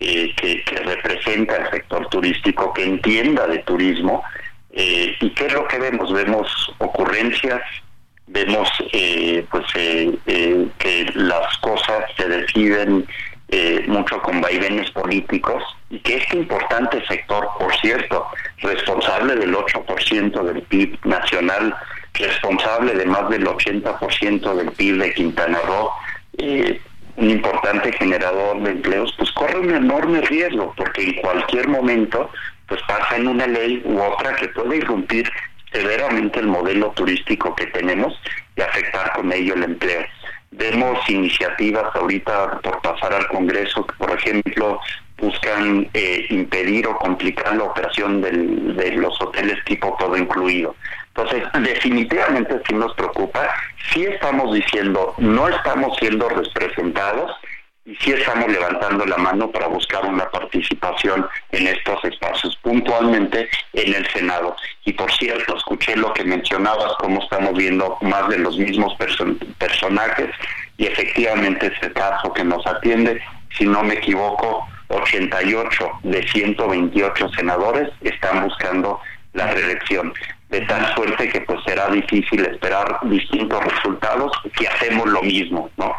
[0.00, 4.22] eh, que, representa el sector turístico, que entienda de turismo.
[4.70, 6.12] ¿Y qué es lo que vemos?
[6.12, 6.46] Vemos
[6.78, 7.60] ocurrencias,
[8.28, 8.70] vemos
[9.50, 13.06] pues que las cosas se deciden
[13.48, 18.26] eh, mucho con vaivenes políticos y que este importante sector, por cierto,
[18.58, 21.74] responsable del 8% del PIB nacional,
[22.14, 25.90] responsable de más del 80% del PIB de Quintana Roo,
[26.36, 26.80] eh,
[27.16, 32.30] un importante generador de empleos, pues corre un enorme riesgo porque en cualquier momento
[32.68, 35.28] pues pasa en una ley u otra que puede irrumpir
[35.72, 38.14] severamente el modelo turístico que tenemos
[38.56, 40.04] y afectar con ello el empleo.
[40.50, 44.80] Vemos iniciativas ahorita por pasar al Congreso que, por ejemplo,
[45.18, 50.74] buscan eh, impedir o complicar la operación de los hoteles tipo todo incluido.
[51.08, 53.48] Entonces, definitivamente sí nos preocupa,
[53.92, 57.32] sí estamos diciendo, no estamos siendo representados
[57.88, 63.94] y sí estamos levantando la mano para buscar una participación en estos espacios, puntualmente en
[63.94, 64.54] el Senado.
[64.84, 68.94] Y por cierto, escuché lo que mencionabas, cómo estamos viendo más de los mismos
[69.56, 70.28] personajes,
[70.76, 73.22] y efectivamente es el caso que nos atiende,
[73.56, 79.00] si no me equivoco, 88 de 128 senadores están buscando
[79.32, 80.12] la reelección
[80.48, 85.92] de tal suerte que pues será difícil esperar distintos resultados que hacemos lo mismo, ¿no?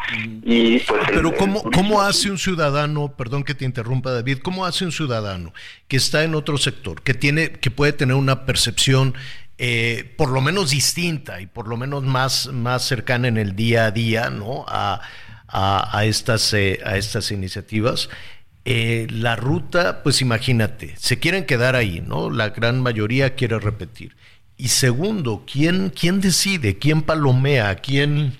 [0.43, 4.85] Y pues Pero ¿cómo, ¿cómo hace un ciudadano, perdón que te interrumpa David, cómo hace
[4.85, 5.53] un ciudadano
[5.87, 9.13] que está en otro sector, que tiene, que puede tener una percepción
[9.59, 13.85] eh, por lo menos distinta y por lo menos más, más cercana en el día
[13.85, 14.65] a día, ¿no?
[14.67, 15.01] A,
[15.51, 18.09] a, estas, eh, a estas iniciativas.
[18.65, 22.29] Eh, la ruta, pues imagínate, se quieren quedar ahí, ¿no?
[22.29, 24.15] La gran mayoría quiere repetir.
[24.59, 26.77] Y segundo, ¿quién, quién decide?
[26.77, 27.75] ¿Quién palomea?
[27.75, 28.37] ¿Quién,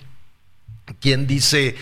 [1.00, 1.76] ¿Quién dice,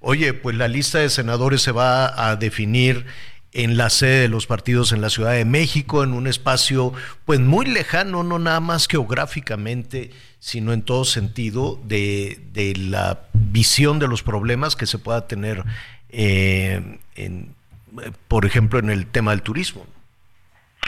[0.00, 3.06] oye, pues la lista de senadores se va a definir
[3.52, 6.92] en la sede de los partidos en la Ciudad de México, en un espacio
[7.24, 10.10] pues muy lejano, no nada más geográficamente,
[10.40, 15.62] sino en todo sentido de, de la visión de los problemas que se pueda tener,
[16.08, 17.54] eh, en,
[18.26, 19.86] por ejemplo, en el tema del turismo.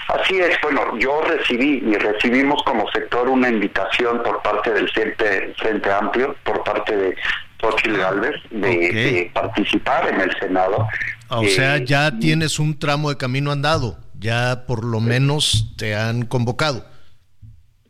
[0.09, 5.53] Así es, bueno, yo recibí y recibimos como sector una invitación por parte del Frente,
[5.59, 7.17] Frente Amplio, por parte de
[7.61, 10.87] Xochitl Galvez, de, participar en el Senado.
[11.29, 15.75] Ah, o sea, eh, ya tienes un tramo de camino andado, ya por lo menos
[15.77, 16.85] te han convocado.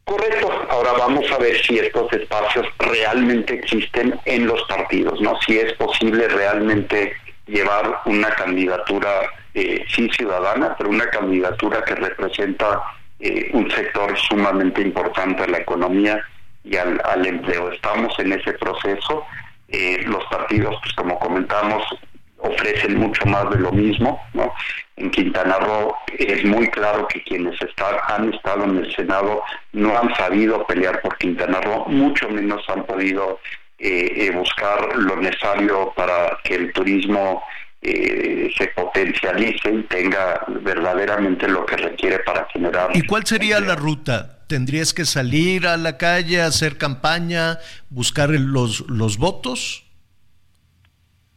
[0.05, 5.38] Correcto, ahora vamos a ver si estos espacios realmente existen en los partidos, ¿no?
[5.44, 7.12] Si es posible realmente
[7.47, 9.10] llevar una candidatura
[9.56, 12.82] eh, sí ciudadana, pero una candidatura que representa
[13.18, 16.22] eh, un sector sumamente importante a la economía
[16.62, 17.72] y al, empleo.
[17.72, 19.24] Estamos en ese proceso.
[19.68, 21.82] Eh, los partidos, pues como comentamos,
[22.36, 24.20] ofrecen mucho más de lo mismo.
[24.34, 24.52] ¿no?
[24.96, 29.42] En Quintana Roo es muy claro que quienes están, han estado en el Senado
[29.72, 33.40] no han sabido pelear por Quintana Roo, mucho menos han podido
[33.78, 37.42] eh, buscar lo necesario para que el turismo
[37.82, 42.90] eh, se potencialice y tenga verdaderamente lo que requiere para generar.
[42.94, 44.40] ¿Y cuál sería la ruta?
[44.47, 47.59] ¿Tendrías que salir a la calle, hacer campaña,
[47.90, 49.85] buscar los, los votos?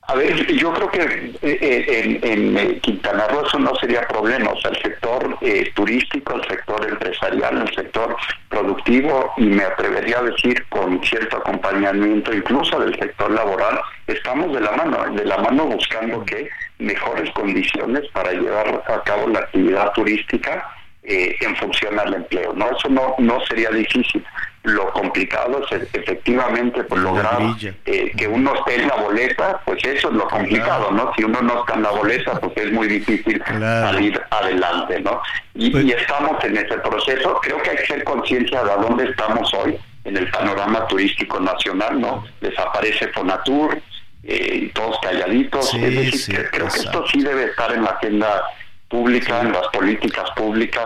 [0.10, 1.02] A ver, yo creo que
[1.44, 4.50] eh, eh, en, en, Quintana Roo eso no sería problema.
[4.50, 8.16] O sea, el sector eh, turístico, el sector empresarial, el sector
[8.50, 14.62] productivo y me atrevería a decir con cierto acompañamiento incluso del sector laboral, estamos de
[14.62, 16.50] la mano, de la mano buscando que
[16.80, 22.54] mejores condiciones para llevar a cabo la actividad turística en función al empleo.
[22.54, 24.26] No, eso no, no sería difícil.
[24.70, 27.40] Lo complicado es efectivamente por lograr
[27.86, 31.12] eh, que uno esté en la boleta, pues eso es lo complicado, ¿no?
[31.16, 35.22] Si uno no está en la boleta, pues es muy difícil salir adelante, ¿no?
[35.56, 37.40] Y, pues y, estamos en ese proceso.
[37.42, 41.40] Creo que hay que ser conciencia de a dónde estamos hoy en el panorama turístico
[41.40, 42.24] nacional, ¿no?
[42.42, 43.82] Desaparece Fonatur,
[44.24, 45.74] eh, todos calladitos.
[45.74, 48.44] es decir, creo que esto sí debe estar en la agenda
[48.88, 50.86] pública, en las políticas públicas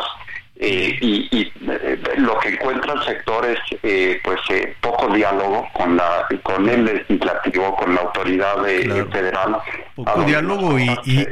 [0.66, 4.40] eh, y, eh, lo que encuentra el sector es eh, pues
[4.80, 8.64] poco diálogo con la con el legislativo con la autoridad
[9.12, 9.58] federal.
[9.94, 10.88] Poco diálogo y,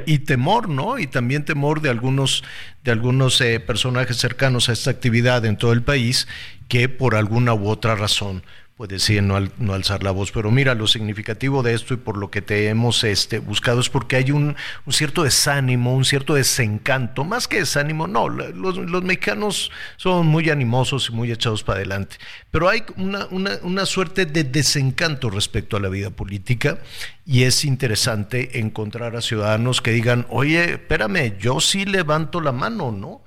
[0.05, 2.43] y, temor no y también temor de algunos
[2.83, 6.27] de algunos personajes cercanos a esta actividad en todo el país
[6.67, 8.43] que por alguna u otra razón
[8.81, 10.31] puede decir no, no, alzar la voz.
[10.31, 13.89] Pero mira, lo significativo de esto y por lo que te hemos este, buscado es
[13.89, 14.55] porque hay un,
[14.89, 21.09] cierto desánimo, un cierto desencanto, más que desánimo, no, los, los, mexicanos son muy animosos
[21.09, 22.15] y muy echados para adelante,
[22.49, 26.79] pero hay una, una, una suerte de desencanto respecto a la vida política
[27.23, 32.91] y es interesante encontrar a ciudadanos que digan, oye, espérame, yo sí levanto la mano,
[32.91, 33.21] ¿no?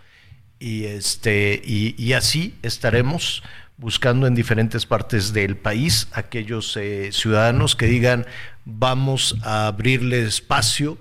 [0.58, 3.42] Y, este, y así estaremos
[3.76, 8.26] buscando en diferentes partes del país aquellos eh, ciudadanos que digan
[8.64, 10.96] vamos a abrirle espacio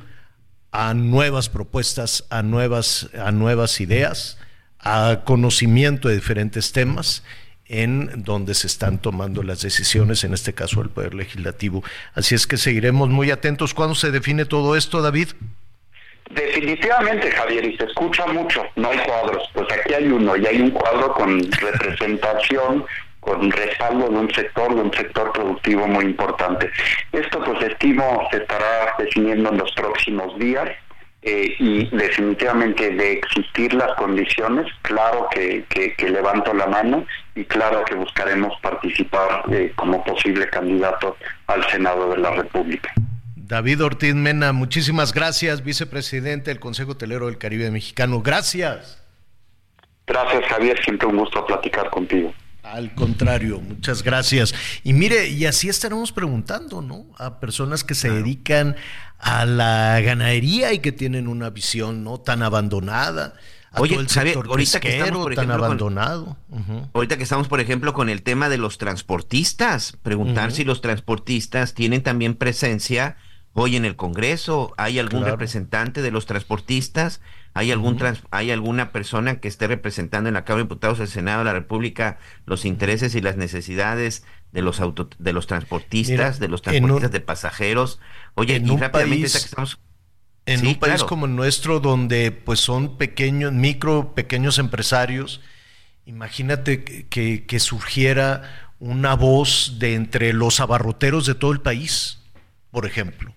[0.71, 4.39] a nuevas propuestas, a nuevas, a nuevas ideas,
[4.79, 7.23] a conocimiento de diferentes temas
[7.65, 11.83] en donde se están tomando las decisiones, en este caso el Poder Legislativo.
[12.13, 13.73] Así es que seguiremos muy atentos.
[13.73, 15.29] ¿Cuándo se define todo esto, David?
[16.29, 19.49] Definitivamente, Javier, y se escucha mucho, no hay cuadros.
[19.53, 22.85] Pues aquí hay uno, y hay un cuadro con representación,
[23.19, 26.69] con respaldo de un sector, de un sector productivo muy importante.
[27.11, 30.69] Esto, pues estimo, se estará definiendo en los próximos días.
[31.25, 37.85] Eh, y definitivamente de existir las condiciones, claro que, que, levanto la mano y claro
[37.85, 41.15] que buscaremos participar eh, como posible candidato
[41.47, 42.93] al Senado de la República.
[43.53, 48.19] David Ortiz Mena, muchísimas gracias, vicepresidente del Consejo Hotelero del Caribe Mexicano.
[48.23, 48.99] Gracias.
[50.07, 50.84] Gracias, Javier.
[50.84, 52.34] Siempre un gusto platicar contigo.
[52.63, 54.55] Al contrario, muchas gracias.
[54.84, 57.05] Y mire, y así estaremos preguntando, ¿no?
[57.19, 58.75] A personas que se dedican
[59.19, 63.35] a la ganadería y que tienen una visión no tan abandonada.
[63.71, 66.38] A Oye, todo el Javier, sector ahorita que estamos, por tan ejemplo, con- abandonado.
[66.93, 71.75] Ahorita que estamos, por ejemplo, con el tema de los transportistas, preguntar si los transportistas
[71.75, 73.15] tienen también presencia
[73.53, 74.73] hoy en el Congreso.
[74.77, 75.35] ¿Hay algún Claro.
[75.35, 77.21] representante de los transportistas?
[77.55, 81.07] ¿Hay algún trans- hay alguna persona que esté representando en la Cámara de Diputados del
[81.07, 82.17] Senado de la República
[82.47, 86.63] los intereses y las necesidades de los auto, de los transportistas, Mira, de los un-
[86.63, 87.99] transportistas de pasajeros?
[88.35, 89.80] Oye, y rápidamente país- estamos
[90.45, 91.07] En Sí, un país claro.
[91.07, 95.39] como el nuestro, donde pues son pequeños, micro, pequeños empresarios,
[96.05, 102.19] imagínate que, que- que surgiera una voz de entre los abarroteros de todo el país,
[102.71, 103.34] por ejemplo,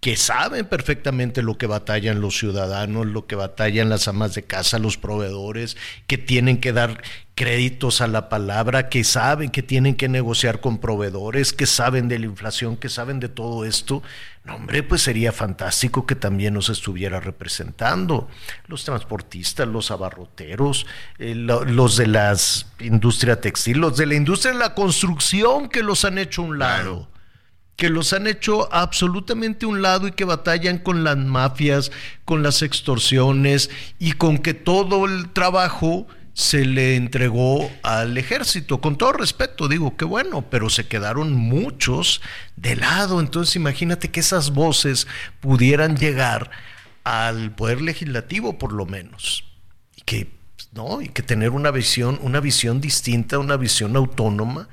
[0.00, 4.78] que saben perfectamente lo que batallan los ciudadanos, lo que batallan las amas de casa,
[4.78, 5.76] los proveedores,
[6.06, 7.02] que tienen que dar
[7.34, 12.20] créditos a la palabra, que saben que tienen que negociar con proveedores, que saben de
[12.20, 14.02] la inflación, que saben de todo esto.
[14.44, 18.28] No, hombre, pues sería fantástico que también nos estuviera representando
[18.68, 20.86] los transportistas, los abarroteros,
[21.18, 22.36] eh, lo- los de la
[22.80, 26.58] industria textil, los de la industria de la construcción que los han hecho a un
[26.60, 27.08] lado
[27.78, 31.92] que los han hecho absolutamente un lado y que batallan con las mafias,
[32.24, 38.80] con las extorsiones y con que todo el trabajo se le entregó al ejército.
[38.80, 42.20] Con todo respeto, digo, qué bueno, pero se quedaron muchos
[42.56, 43.20] de lado.
[43.20, 45.06] Entonces imagínate que esas voces
[45.38, 46.50] pudieran llegar
[47.04, 49.44] al poder legislativo por lo menos.
[49.94, 50.32] Y que,
[50.72, 51.00] ¿no?
[51.00, 54.68] Y que tener una visión, una visión distinta, una visión autónoma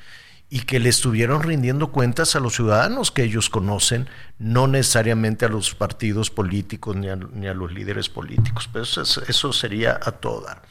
[0.49, 4.07] y que le estuvieron rindiendo cuentas a los ciudadanos que ellos conocen,
[4.37, 7.07] no necesariamente a los partidos políticos ni
[7.47, 8.69] a, los líderes políticos.
[8.71, 10.61] Pero eso, es- eso sería a todo dar.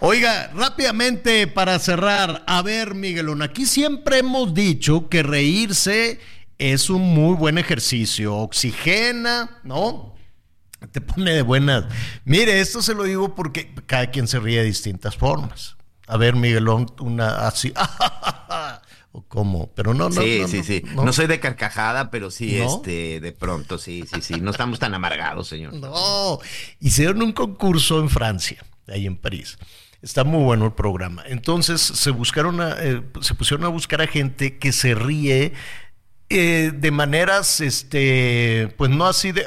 [0.00, 6.20] Oiga, rápidamente para cerrar, a ver, Miguelón, aquí siempre hemos dicho que reírse
[6.58, 10.14] es un muy buen ejercicio, oxigena, ¿no?
[10.92, 11.84] Te pone de buenas.
[12.24, 15.76] Mire, esto se lo digo porque cada quien se ríe de distintas formas.
[16.06, 17.72] A ver, Miguelón, una así,
[19.16, 20.20] o cómo, pero no, no.
[20.22, 20.82] sí, no, sí, sí.
[20.94, 21.04] no.
[21.06, 21.12] No.
[21.12, 22.66] soy de carcajada, pero sí, ¿No?
[22.66, 24.40] este, de pronto, sí, sí, sí.
[24.40, 25.72] No estamos tan amargados, señor.
[25.72, 26.38] No,
[26.80, 29.56] hicieron un concurso en Francia, ahí en París.
[30.02, 31.24] Está muy bueno el programa.
[31.26, 35.54] Entonces se buscaron, a- eh, se pusieron a buscar a gente que se ríe
[36.28, 39.46] eh, de maneras, este, pues no así de,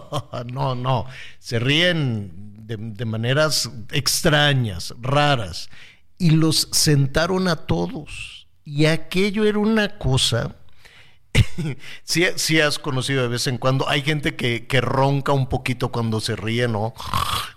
[0.52, 1.04] no, no,
[1.40, 2.32] se ríen
[2.66, 5.68] de, de maneras extrañas, raras,
[6.18, 8.39] y los sentaron a todos.
[8.64, 10.56] Y aquello era una cosa
[12.04, 13.88] sí, sí has conocido de vez en cuando.
[13.88, 16.94] Hay gente que, que ronca un poquito cuando se ríe, ¿no?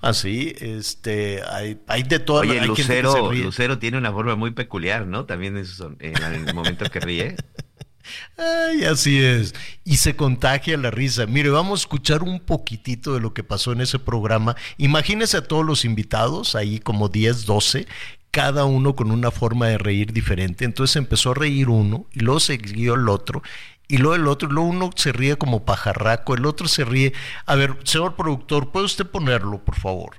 [0.01, 2.41] Así, este, hay, hay de todo.
[2.41, 3.31] Oye, hay Lucero.
[3.31, 5.25] Lucero tiene una forma muy peculiar, ¿no?
[5.25, 5.65] También en,
[5.99, 7.35] en el momento que ríe.
[8.37, 9.55] Ay, así es.
[9.85, 11.25] Y se contagia la risa.
[11.25, 14.57] Mire, vamos a escuchar un poquitito de lo que pasó en ese programa.
[14.77, 17.87] Imagínese a todos los invitados, ahí como 10, 12,
[18.33, 20.65] cada uno con una forma de reír diferente.
[20.65, 23.43] Entonces empezó a reír uno y luego siguió el otro.
[23.87, 27.13] Y luego el otro, luego uno se ríe como pajarraco, el otro se ríe.
[27.45, 30.15] A ver, señor productor, ¿puede usted ponerlo, por favor?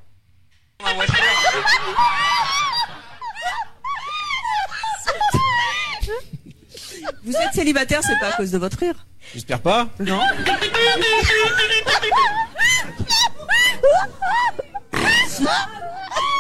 [7.25, 9.05] Vous êtes célibataire, c'est pas à cause de votre rire.
[9.33, 9.89] J'espère pas.
[9.99, 10.21] Non.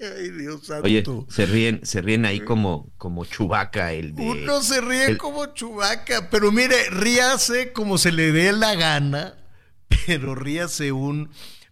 [0.00, 0.84] Ay, Dios santo.
[0.84, 4.22] Oye, se ríen, se ríen ahí como, como chubaca el de.
[4.22, 9.36] Uno se ríe el- como chubaca, pero mire, ríase como se le dé la gana,
[10.06, 11.30] pero ríase un,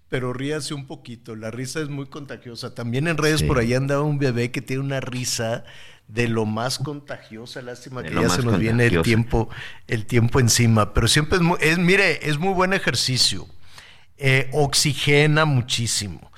[0.09, 1.37] pero ríase un poquito.
[1.37, 2.75] La risa es muy contagiosa.
[2.75, 3.47] También en redes Sí.
[3.47, 5.65] por ahí andaba un bebé que tiene una risa
[6.09, 7.63] de lo más contagiosa.
[7.63, 9.49] Lástima De que ya se nos viene el tiempo,
[9.87, 10.93] el tiempo encima.
[10.93, 13.47] Pero siempre es muy, es, mire, es muy buen ejercicio.
[14.19, 16.30] Eh, oxigena muchísimo.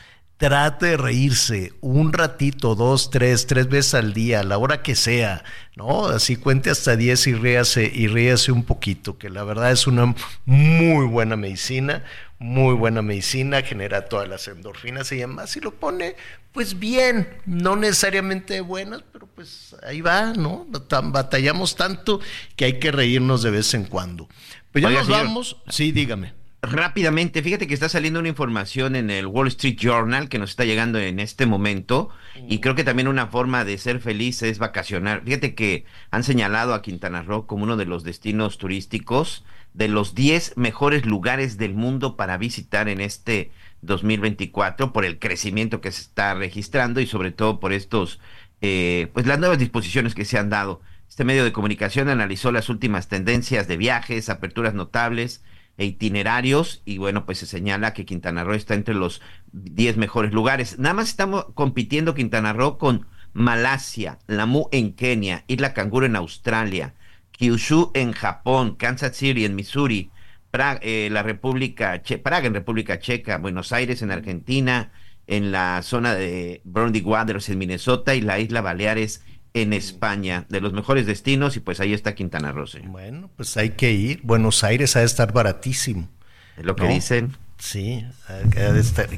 [0.43, 4.97] Trate de reírse un ratito, dos, tres, tres veces al día, a la hora que
[4.97, 5.45] sea,
[5.77, 6.07] ¿no?
[6.07, 10.17] Así cuente hasta diez y ríase, y ríase un poquito, que la verdad es una
[10.45, 12.03] muy buena medicina,
[12.41, 16.17] muy buena medicina, genera todas las endorfinas y demás, si lo pone,
[16.51, 20.67] pues bien, no necesariamente buenas, pero pues ahí va, ¿no?
[20.69, 22.19] Batallamos tanto
[22.57, 24.29] que hay que reírnos de vez en cuando.
[24.73, 29.27] Pues ya nos vamos, sí, dígame rápidamente, fíjate que está saliendo una información en el
[29.27, 32.09] Wall Street Journal que nos está llegando en este momento
[32.49, 35.23] y creo que también una forma de ser feliz es vacacionar.
[35.25, 39.45] Fíjate que han señalado a Quintana Roo como uno de los destinos turísticos
[39.75, 45.81] de los 10 mejores lugares del mundo para visitar en este 2024 por el crecimiento
[45.81, 48.21] que se está registrando y sobre todo por estos,
[48.61, 50.81] eh, pues las nuevas disposiciones que se han dado.
[51.09, 55.43] Este medio de comunicación analizó las últimas tendencias de viajes, aperturas notables,
[55.83, 59.21] e itinerarios y bueno, pues se señala que Quintana Roo está entre los
[59.53, 60.79] 10 mejores lugares.
[60.79, 66.95] Nada más estamos compitiendo Quintana Roo con Malasia, Lamu en Kenia, Isla Canguro en Australia,
[67.33, 70.13] Kyushu en Japón, Kansas City en Missouri,
[70.53, 74.93] Praga, eh, la República Praga en República Checa, Buenos Aires en Argentina,
[75.27, 79.25] en la zona de Brody Waters en Minnesota y la isla Baleares
[79.55, 82.67] en España, de los mejores destinos, y pues ahí está Quintana Roo.
[82.87, 84.21] Bueno, pues hay que ir.
[84.23, 86.09] Buenos Aires ha de estar baratísimo.
[86.57, 87.37] Es lo que dicen.
[87.59, 88.05] Sí,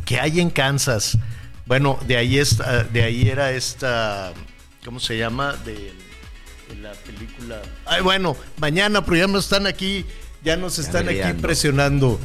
[0.04, 1.18] ¿qué hay en Kansas?
[1.66, 4.32] Bueno, de ahí, está, de ahí era esta,
[4.84, 5.54] ¿cómo se llama?
[5.64, 5.92] De,
[6.82, 7.62] la película.
[7.86, 10.04] Ay, bueno, mañana, pero ya nos están aquí,
[10.42, 12.20] ya nos están aquí presionando.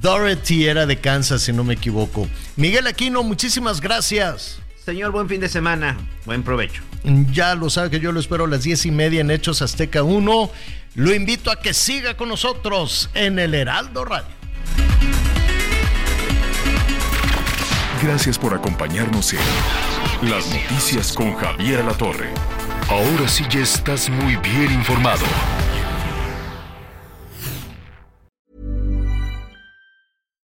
[0.00, 2.28] Dorothy era de Kansas, si no me equivoco.
[2.56, 4.60] Miguel Aquino, muchísimas gracias.
[4.84, 5.96] Señor, buen fin de semana.
[6.26, 6.82] Buen provecho.
[7.32, 10.02] Ya lo sabe que yo lo espero a las diez y media en Hechos Azteca
[10.02, 10.50] 1.
[10.96, 14.28] Lo invito a que siga con nosotros en el Heraldo Radio.
[18.02, 22.28] Gracias por acompañarnos en Las Noticias con Javier La Torre.
[22.90, 25.24] Ahora sí ya estás muy bien informado.